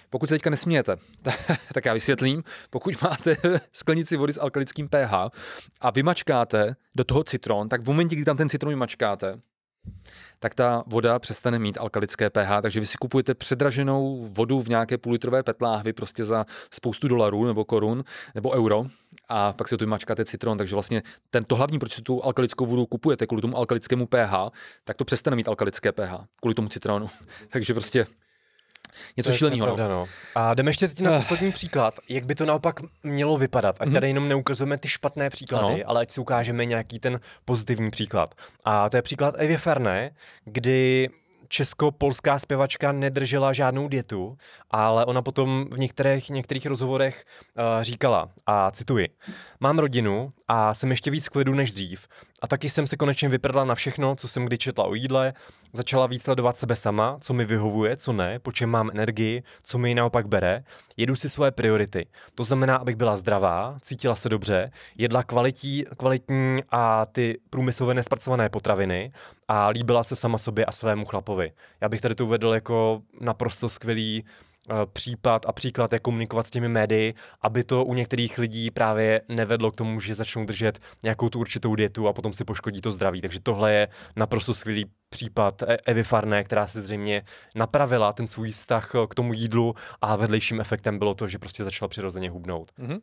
[0.09, 0.95] Pokud se teďka nesmějete,
[1.73, 2.43] tak já vysvětlím.
[2.69, 3.37] Pokud máte
[3.73, 5.13] sklenici vody s alkalickým pH
[5.81, 9.39] a vymačkáte do toho citron, tak v momentě, kdy tam ten citron vymačkáte,
[10.39, 14.97] tak ta voda přestane mít alkalické pH, takže vy si kupujete předraženou vodu v nějaké
[14.97, 18.03] půllitrové petláhvi prostě za spoustu dolarů nebo korun
[18.35, 18.85] nebo euro
[19.29, 22.85] a pak si tu vymačkáte citron, takže vlastně tento hlavní, proč si tu alkalickou vodu
[22.85, 24.33] kupujete kvůli tomu alkalickému pH,
[24.83, 27.07] tak to přestane mít alkalické pH kvůli tomu citronu.
[27.49, 28.07] takže prostě
[29.17, 29.77] Něco šíleného.
[29.77, 29.89] No.
[29.89, 30.05] no.
[30.35, 33.75] A jdeme ještě teď na poslední příklad, jak by to naopak mělo vypadat.
[33.79, 33.93] Ať mm-hmm.
[33.93, 35.89] tady jenom neukazujeme ty špatné příklady, no.
[35.89, 38.35] ale ať si ukážeme nějaký ten pozitivní příklad.
[38.65, 40.11] A to je příklad Evy Ferné,
[40.45, 41.09] kdy
[41.49, 44.37] česko-polská zpěvačka nedržela žádnou dietu,
[44.71, 49.07] ale ona potom v některých, některých rozhovorech uh, říkala, a cituji,
[49.59, 52.07] mám rodinu a jsem ještě víc v klidu než dřív.
[52.41, 55.33] A taky jsem se konečně vyprdla na všechno, co jsem kdy četla o jídle,
[55.73, 59.77] začala víc sledovat sebe sama, co mi vyhovuje, co ne, po čem mám energii, co
[59.77, 60.63] mi naopak bere.
[60.97, 62.05] Jedu si svoje priority.
[62.35, 68.49] To znamená, abych byla zdravá, cítila se dobře, jedla kvalití, kvalitní a ty průmyslově nespracované
[68.49, 69.11] potraviny
[69.47, 71.51] a líbila se sama sobě a svému chlapovi.
[71.81, 74.25] Já bych tady to uvedl jako naprosto skvělý
[74.93, 79.71] případ a příklad, jak komunikovat s těmi médii, aby to u některých lidí právě nevedlo
[79.71, 83.21] k tomu, že začnou držet nějakou tu určitou dietu a potom si poškodí to zdraví.
[83.21, 87.23] Takže tohle je naprosto skvělý případ E- Evy Farné, která se zřejmě
[87.55, 91.89] napravila ten svůj vztah k tomu jídlu a vedlejším efektem bylo to, že prostě začala
[91.89, 92.71] přirozeně hubnout.
[92.79, 92.99] Mm-hmm.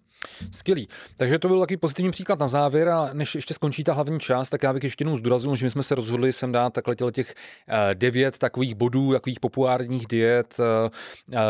[0.57, 0.89] Skvělý.
[1.17, 4.49] Takže to byl takový pozitivní příklad na závěr a než ještě skončí ta hlavní část,
[4.49, 7.35] tak já bych ještě jednou zdůraznil, že my jsme se rozhodli sem dát takhle těch
[7.69, 10.91] eh, devět takových bodů, takových populárních diet, eh,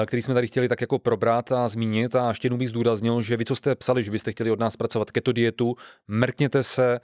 [0.03, 3.23] eh, který jsme tady chtěli tak jako probrat a zmínit a ještě jednou bych zdůraznil,
[3.23, 5.77] že vy, co jste psali, že byste chtěli od nás pracovat keto dietu,
[6.09, 7.01] mrkněte se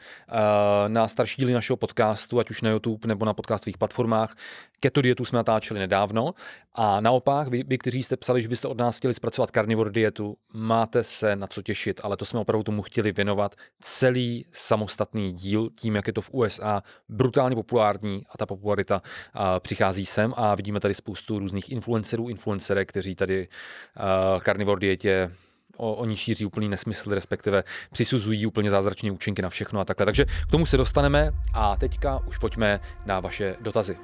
[0.89, 4.35] na starší díly našeho podcastu, ať už na YouTube nebo na podcastových platformách.
[4.81, 6.35] Keto dietu jsme natáčeli nedávno
[6.75, 10.37] a naopak, vy, vy, kteří jste psali, že byste od nás chtěli zpracovat carnivore dietu,
[10.55, 15.71] máte se na co těšit, ale to jsme opravdu tomu chtěli věnovat celý samostatný díl,
[15.81, 19.03] tím, jak je to v USA brutálně populární a ta popularita
[19.35, 23.49] a, přichází sem a vidíme tady spoustu různých influencerů, influencerek, kteří tady
[23.97, 25.31] a, carnivore dietě
[25.77, 30.07] o, oni šíří úplný nesmysl, respektive přisuzují úplně zázračné účinky na všechno a takhle.
[30.07, 33.97] Takže k tomu se dostaneme a teďka už pojďme na vaše dotazy.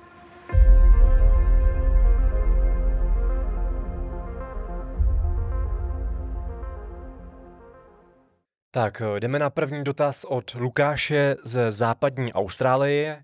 [8.71, 13.23] Tak, jdeme na první dotaz od Lukáše ze západní Austrálie.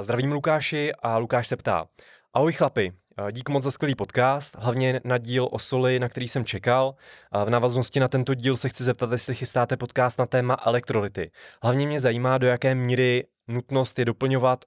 [0.00, 1.86] Zdravím Lukáši a Lukáš se ptá.
[2.34, 2.92] Ahoj chlapi,
[3.30, 6.94] dík moc za skvělý podcast, hlavně na díl o soli, na který jsem čekal.
[7.44, 11.30] V návaznosti na tento díl se chci zeptat, jestli chystáte podcast na téma elektrolyty.
[11.62, 14.64] Hlavně mě zajímá, do jaké míry nutnost je doplňovat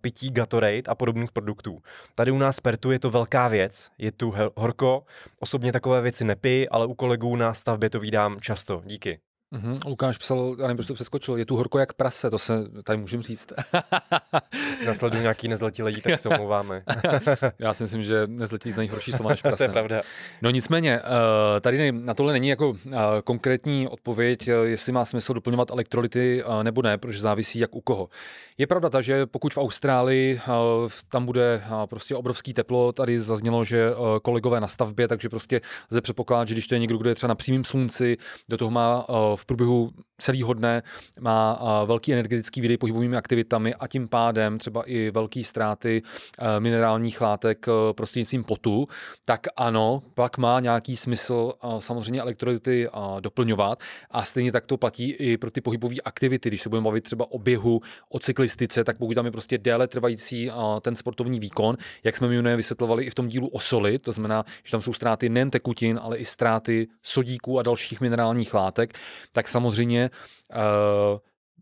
[0.00, 1.78] pití Gatorade a podobných produktů.
[2.14, 5.04] Tady u nás Pertu je to velká věc, je tu horko,
[5.40, 8.82] osobně takové věci nepij, ale u kolegů na stavbě to vídám často.
[8.84, 9.20] Díky.
[9.52, 9.78] Mm-hmm.
[9.86, 12.98] Lukáš psal, já nevím, proč to přeskočil, je tu horko jak prase, to se tady
[12.98, 13.52] můžeme říct.
[14.68, 16.82] Jestli nasledují nějaký nezletilý, tak se omlouváme.
[17.58, 19.56] já si myslím, že nezletilý znají horší slova než prase.
[19.56, 20.00] to je pravda.
[20.42, 25.34] No nicméně, eh, tady na tohle není jako eh, konkrétní odpověď, eh, jestli má smysl
[25.34, 28.08] doplňovat elektrolyty nebo ne, protože závisí jak u koho.
[28.58, 30.40] Je pravda ta, že pokud v Austrálii
[31.08, 33.90] tam bude prostě obrovský teplo, tady zaznělo, že
[34.22, 35.60] kolegové na stavbě, takže prostě
[35.90, 38.16] lze předpokládat, že když to je někdo, kdo je třeba na přímém slunci,
[38.50, 39.06] do toho má
[39.36, 40.82] v průběhu celého dne
[41.20, 46.02] má velký energetický výdej pohybovými aktivitami a tím pádem třeba i velké ztráty
[46.58, 48.86] minerálních látek prostřednictvím potu,
[49.24, 52.88] tak ano, pak má nějaký smysl samozřejmě elektrolyty
[53.20, 56.48] doplňovat a stejně tak to platí i pro ty pohybové aktivity.
[56.48, 59.88] Když se budeme bavit třeba o běhu, o cyklistice, tak pokud tam je prostě déle
[59.88, 60.50] trvající
[60.80, 64.44] ten sportovní výkon, jak jsme mimo vysvětlovali i v tom dílu o soli, to znamená,
[64.64, 68.98] že tam jsou ztráty nejen tekutin, ale i ztráty sodíků a dalších minerálních látek,
[69.32, 70.10] tak samozřejmě
[70.50, 70.58] eh,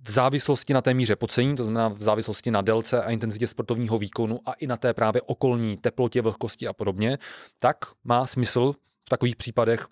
[0.02, 3.98] v závislosti na té míře pocení, to znamená v závislosti na délce a intenzitě sportovního
[3.98, 7.18] výkonu a i na té právě okolní teplotě, vlhkosti a podobně,
[7.60, 8.72] tak má smysl
[9.06, 9.86] v takových případech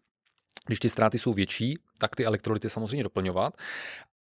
[0.68, 3.54] když ty ztráty jsou větší, tak ty elektrolyty samozřejmě doplňovat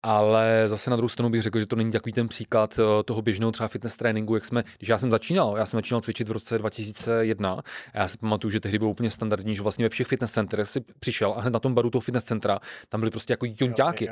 [0.02, 3.22] ale zase na druhou stranu bych řekl, že to není takový ten příklad eh, toho
[3.22, 6.32] běžného třeba fitness tréninku, jak jsme, když já jsem začínal, já jsem začínal cvičit v
[6.32, 7.52] roce 2001
[7.94, 10.68] a já si pamatuju, že tehdy bylo úplně standardní, že vlastně ve všech fitness centrech
[10.68, 12.58] si přišel a hned na tom baru toho fitness centra
[12.88, 14.08] tam byly prostě jako jonťáky.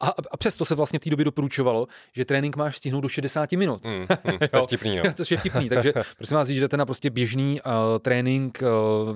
[0.00, 3.52] A, a, přesto se vlastně v té době doporučovalo, že trénink máš stihnout do 60
[3.52, 3.84] minut.
[3.84, 3.92] Mm,
[4.32, 5.04] mm, to je vtipný, jo.
[5.16, 8.68] to je vtipný, takže prosím vás, jdete na prostě běžný uh, trénink uh,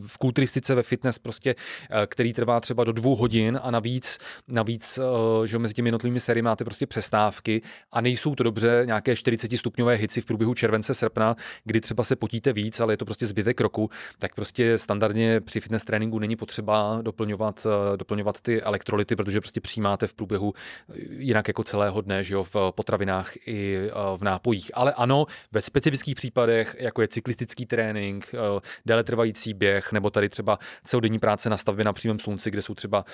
[0.06, 4.18] v kulturistice, ve fitness, prostě, uh, který trvá třeba do dvou hodin a navíc,
[4.48, 7.62] navíc uh, že mezi těmi jednotlivými sérii máte prostě přestávky
[7.92, 12.16] a nejsou to dobře nějaké 40 stupňové hici v průběhu července, srpna, kdy třeba se
[12.16, 16.36] potíte víc, ale je to prostě zbytek roku, tak prostě standardně při fitness tréninku není
[16.36, 22.00] potřeba doplňovat, eh, doplňovat ty elektrolyty, protože prostě přijímáte v průběhu eh, jinak jako celého
[22.00, 24.70] dne, že jo, v potravinách i eh, v nápojích.
[24.74, 28.34] Ale ano, ve specifických případech, jako je cyklistický trénink,
[28.86, 32.74] déle trvající běh, nebo tady třeba celodenní práce na stavbě na přímém slunci, kde jsou
[32.74, 33.04] třeba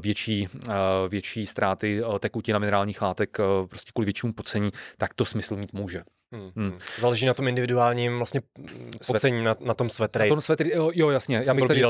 [0.00, 0.48] větší,
[1.08, 5.72] větší ztráty tekutin a minerálních látek eh, prostě kvůli většímu pocení, tak to smysl mít
[5.72, 6.02] může.
[6.32, 6.50] Hmm.
[6.56, 6.72] Hmm.
[6.98, 8.40] Záleží na tom individuálním vlastně
[9.06, 10.28] pocení na, na tom sweat rate.
[10.28, 11.42] Na tom sweat rate, jo, jo jasně.
[11.46, 11.80] Já bych, tady,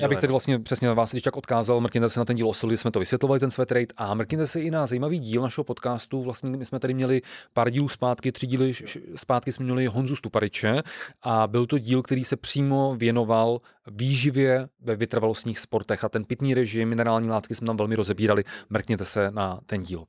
[0.00, 2.54] já bych tady vlastně přesně vás když tak odkázal, mrkněte se na ten díl o
[2.54, 5.64] soli, jsme to vysvětlovali, ten sweat rate, a mrkněte se i na zajímavý díl našeho
[5.64, 6.22] podcastu.
[6.22, 7.22] Vlastně my jsme tady měli
[7.52, 8.72] pár dílů zpátky, tři díly
[9.16, 10.82] zpátky jsme měli Honzu Stupariče
[11.22, 13.60] a byl to díl, který se přímo věnoval
[13.90, 19.04] výživě ve vytrvalostních sportech a ten pitný režim, minerální látky jsme tam velmi rozebírali, mrkněte
[19.04, 20.04] se na ten díl.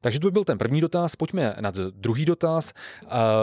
[0.00, 2.72] Takže to by byl ten první dotaz, pojďme na druhý dotaz.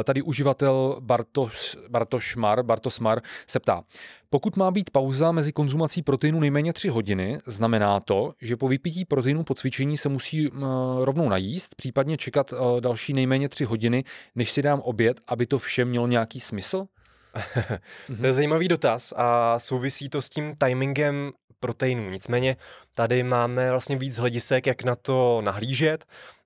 [0.03, 3.83] Tady uživatel Bartoš, Bartoš Mar, Bartos Mar se ptá,
[4.29, 9.05] pokud má být pauza mezi konzumací proteinu nejméně 3 hodiny, znamená to, že po vypití
[9.05, 10.49] proteinu po cvičení se musí
[10.99, 14.03] rovnou najíst, případně čekat další nejméně 3 hodiny,
[14.35, 16.85] než si dám oběd, aby to vše mělo nějaký smysl?
[18.19, 22.09] to je zajímavý dotaz a souvisí to s tím timingem proteinů.
[22.09, 22.57] Nicméně
[22.93, 26.05] tady máme vlastně víc hledisek, jak na to nahlížet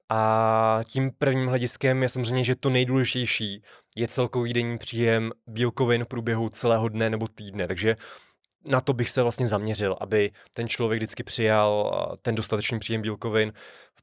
[0.10, 3.64] A tím prvním hlediskem je samozřejmě, že to nejdůležitější
[3.95, 7.68] je celkový denní příjem bílkovin v průběhu celého dne nebo týdne.
[7.68, 7.95] Takže
[8.68, 11.91] na to bych se vlastně zaměřil, aby ten člověk vždycky přijal
[12.22, 13.53] ten dostatečný příjem bílkovin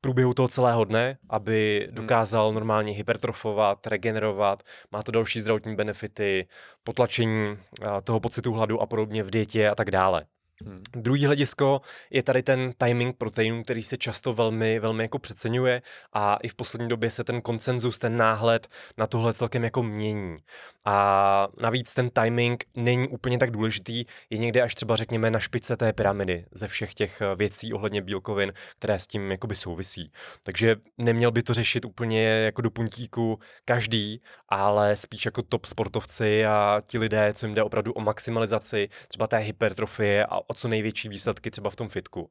[0.01, 1.95] v průběhu toho celého dne, aby hmm.
[1.95, 4.63] dokázal normálně hypertrofovat, regenerovat,
[4.93, 6.49] má to další zdravotní benefity,
[6.85, 7.59] potlačení
[8.05, 10.25] toho pocitu hladu a podobně v dietě a tak dále.
[10.67, 10.83] Hmm.
[10.93, 11.81] Druhý hledisko
[12.11, 15.83] je tady ten timing proteinů, který se často velmi, velmi jako přeceňuje
[16.13, 18.67] a i v poslední době se ten konsenzus, ten náhled
[18.99, 20.37] na tohle celkem jako mění.
[20.85, 25.77] A navíc ten timing není úplně tak důležitý, je někde až třeba řekněme na špice
[25.77, 30.13] té pyramidy ze všech těch eh, věcí ohledně bílkovin, které s tím jakoby souvisí.
[30.43, 36.47] Takže neměl by to řešit úplně jako do puntíku každý, ale spíš jako top sportovci
[36.47, 40.69] a ti lidé, co jim jde opravdu o maximalizaci třeba té hypertrofie a o co
[40.69, 42.31] největší výsledky třeba v tom fitku.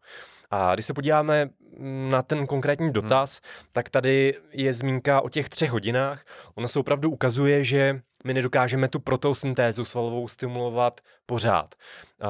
[0.52, 1.50] A když se podíváme
[2.10, 2.94] na ten konkrétní hmm.
[2.94, 3.68] dotaz, hmm.
[3.74, 6.26] tak tady je zmínka o těch třech hodinách.
[6.56, 11.76] Ona se opravdu ukazuje, že my nedokážeme tu protosyntézu svalovou stimulovat pořád.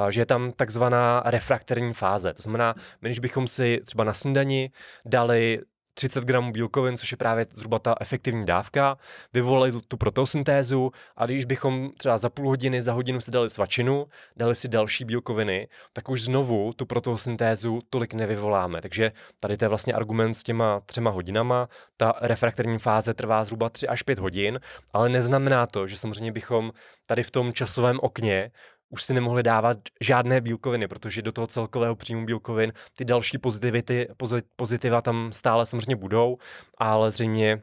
[0.09, 2.33] Že je tam takzvaná refrakterní fáze.
[2.33, 4.71] To znamená, my když bychom si třeba na snídani
[5.05, 5.59] dali
[5.99, 8.97] 30 gramů bílkovin, což je právě zhruba ta efektivní dávka,
[9.33, 14.07] vyvolali tu, protosyntézu a když bychom třeba za půl hodiny, za hodinu si dali svačinu,
[14.35, 18.81] dali si další bílkoviny, tak už znovu tu protosyntézu tolik nevyvoláme.
[18.81, 21.69] Takže tady to je vlastně argument s těma třema hodinama.
[21.97, 24.59] Ta refraktorní fáze trvá zhruba 3 až 5 hodin,
[24.93, 26.71] ale neznamená to, že samozřejmě bychom
[27.05, 28.51] tady v tom časovém okně
[28.89, 34.07] už si nemohli dávat žádné bílkoviny, protože do toho celkového příjmu bílkovin ty další pozitivity,
[34.55, 36.37] pozitiva tam stále samozřejmě budou,
[36.77, 37.61] ale zřejmě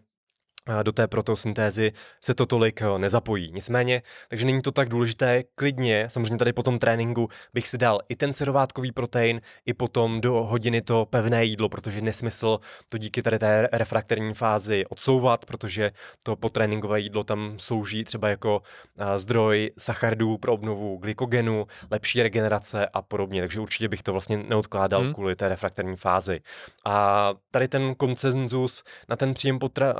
[0.82, 3.52] do té protosyntézy se to tolik eh, nezapojí.
[3.52, 8.00] Nicméně, takže není to tak důležité, klidně, samozřejmě tady po tom tréninku bych si dal
[8.08, 13.22] i ten serovátkový protein, i potom do hodiny to pevné jídlo, protože nesmysl to díky
[13.22, 15.90] tady té refrakterní fázi odsouvat, protože
[16.24, 18.62] to potréninkové jídlo tam slouží třeba jako
[18.98, 24.36] eh, zdroj sacharidů pro obnovu glykogenu, lepší regenerace a podobně, takže určitě bych to vlastně
[24.36, 25.14] neodkládal hmm.
[25.14, 26.40] kvůli té refrakterní fázi.
[26.84, 29.94] A tady ten koncenzus na ten příjem potra,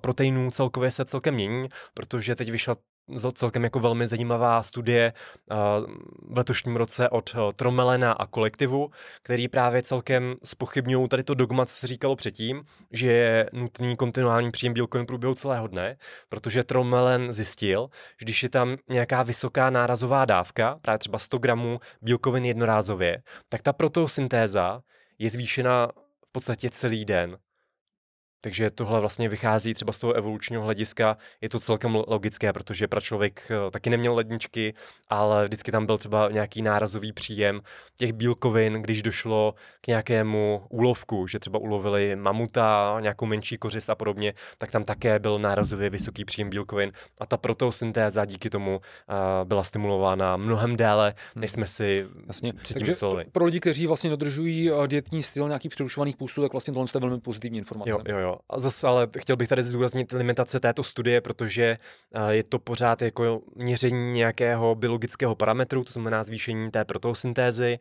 [0.00, 2.76] proteinů celkově se celkem mění, protože teď vyšla
[3.32, 5.12] celkem jako velmi zajímavá studie
[6.28, 8.90] v letošním roce od Tromelena a kolektivu,
[9.22, 14.50] který právě celkem spochybňují tady to dogma, co se říkalo předtím, že je nutný kontinuální
[14.50, 15.96] příjem bílkovin průběhu celého dne,
[16.28, 17.88] protože Tromelen zjistil,
[18.20, 23.62] že když je tam nějaká vysoká nárazová dávka, právě třeba 100 gramů bílkovin jednorázově, tak
[23.62, 24.80] ta protosyntéza
[25.18, 25.88] je zvýšena
[26.28, 27.38] v podstatě celý den.
[28.40, 31.16] Takže tohle vlastně vychází třeba z toho evolučního hlediska.
[31.40, 34.74] Je to celkem logické, protože pračlověk eh, taky neměl ledničky,
[35.08, 37.60] ale vždycky tam byl třeba nějaký nárazový příjem
[37.96, 43.94] těch bílkovin, když došlo k nějakému úlovku, že třeba ulovili mamuta, nějakou menší kořist a
[43.94, 49.14] podobně, tak tam také byl nárazově vysoký příjem bílkovin a ta protosyntéza díky tomu uh,
[49.44, 53.24] byla stimulována mnohem déle, než jsme si vlastně, předtím takže mysleli.
[53.32, 57.00] Pro lidi, kteří vlastně dodržují eh, dietní styl nějaký přerušovaných půstů, tak vlastně tohle je
[57.00, 57.90] velmi pozitivní informace.
[57.90, 58.27] Jo, jo, jo.
[58.50, 61.78] A zase ale chtěl bych tady zdůraznit limitace této studie, protože
[62.28, 67.78] je to pořád jako měření nějakého biologického parametru, to znamená zvýšení té protosyntézy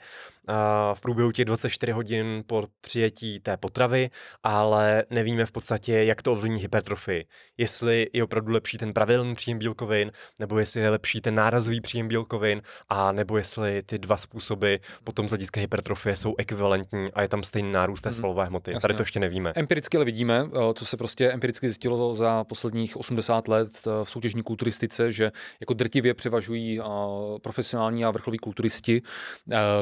[0.93, 4.09] v průběhu těch 24 hodin po přijetí té potravy,
[4.43, 7.25] ale nevíme v podstatě, jak to ovlivní hypertrofii.
[7.57, 12.07] Jestli je opravdu lepší ten pravidelný příjem bílkovin, nebo jestli je lepší ten nárazový příjem
[12.07, 17.27] bílkovin, a nebo jestli ty dva způsoby potom z hlediska hypertrofie jsou ekvivalentní a je
[17.27, 18.13] tam stejný nárůst té mhm.
[18.13, 18.71] svalové hmoty.
[18.71, 18.81] Jasně.
[18.81, 19.53] Tady to ještě nevíme.
[19.55, 24.09] Empiricky ale vidíme, Eh, co se prostě empiricky zjistilo za posledních 80 let eh, v
[24.09, 26.83] soutěžní kulturistice, že jako drtivě převažují eh,
[27.41, 29.01] profesionální a vrcholoví kulturisti,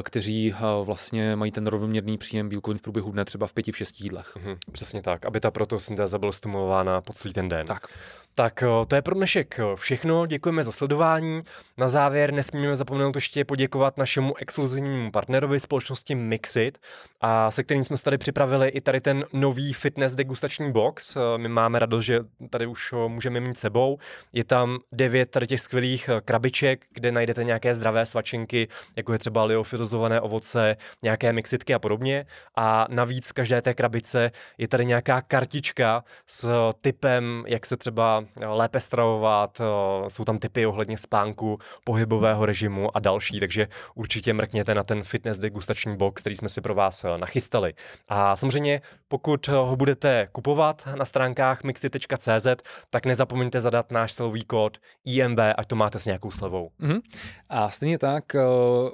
[0.03, 0.53] kteří
[0.84, 4.36] vlastně mají ten rovnoměrný příjem bílkovin v průběhu dne třeba v pěti, v šesti jídlech.
[4.36, 7.68] Mhm, přesně tak, aby ta protosyntéza byla stimulována po celý ten den.
[7.68, 7.88] Tak.
[8.37, 11.41] Tak to je pro dnešek všechno, děkujeme za sledování.
[11.77, 16.77] Na závěr nesmíme zapomenout ještě poděkovat našemu exkluzivnímu partnerovi společnosti Mixit,
[17.21, 21.17] a se kterým jsme tady připravili i tady ten nový fitness degustační box.
[21.37, 23.97] My máme radost, že tady už ho můžeme mít sebou.
[24.33, 29.43] Je tam devět tady těch skvělých krabiček, kde najdete nějaké zdravé svačinky, jako je třeba
[29.43, 32.25] liofilozované ovoce, nějaké mixitky a podobně.
[32.55, 38.24] A navíc v každé té krabice je tady nějaká kartička s typem, jak se třeba
[38.45, 39.61] lépe stravovat,
[40.07, 45.39] jsou tam typy ohledně spánku, pohybového režimu a další, takže určitě mrkněte na ten fitness
[45.39, 47.73] degustační box, který jsme si pro vás nachystali.
[48.07, 52.47] A samozřejmě, pokud ho budete kupovat na stránkách mixty.cz,
[52.89, 56.69] tak nezapomeňte zadat náš slový kód IMB, ať to máte s nějakou slevou.
[56.81, 57.02] Mm-hmm.
[57.49, 58.23] A stejně tak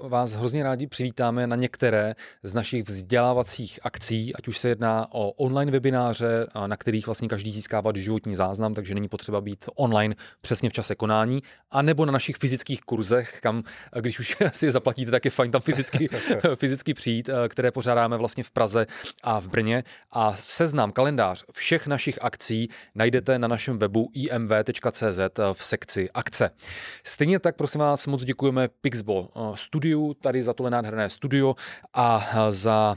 [0.03, 5.29] vás hrozně rádi přivítáme na některé z našich vzdělávacích akcí, ať už se jedná o
[5.29, 10.69] online webináře, na kterých vlastně každý získává životní záznam, takže není potřeba být online přesně
[10.69, 13.63] v čase konání, anebo na našich fyzických kurzech, kam,
[13.99, 16.09] když už si je zaplatíte, tak je fajn tam fyzicky,
[16.55, 18.87] fyzicky přijít, které pořádáme vlastně v Praze
[19.23, 19.83] a v Brně.
[20.11, 25.19] A seznam, kalendář všech našich akcí najdete na našem webu imv.cz
[25.53, 26.51] v sekci akce.
[27.03, 31.55] Stejně tak, prosím vás, moc děkujeme Pixbo studiu, tady za tohle nádherné studio
[31.93, 32.95] a za,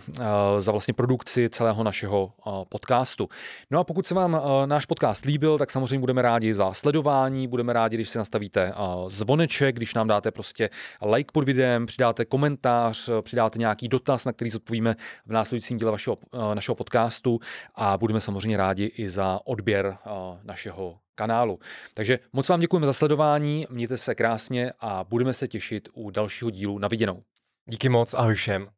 [0.59, 2.33] za vlastně produkci celého našeho
[2.69, 3.29] podcastu.
[3.71, 7.73] No a pokud se vám náš podcast líbil, tak samozřejmě budeme rádi za sledování, budeme
[7.73, 8.73] rádi, když si nastavíte
[9.07, 10.71] zvoneček, když nám dáte prostě
[11.03, 14.95] like pod videem, přidáte komentář, přidáte nějaký dotaz, na který zodpovíme
[15.27, 16.17] v následujícím díle vašeho,
[16.55, 17.41] našeho podcastu
[17.75, 19.97] a budeme samozřejmě rádi i za odběr
[20.43, 21.59] našeho kanálu.
[21.95, 26.51] Takže moc vám děkujeme za sledování, mějte se krásně a budeme se těšit u dalšího
[26.51, 27.23] dílu na viděnou.
[27.67, 28.69] Díky moc, ahoj všem.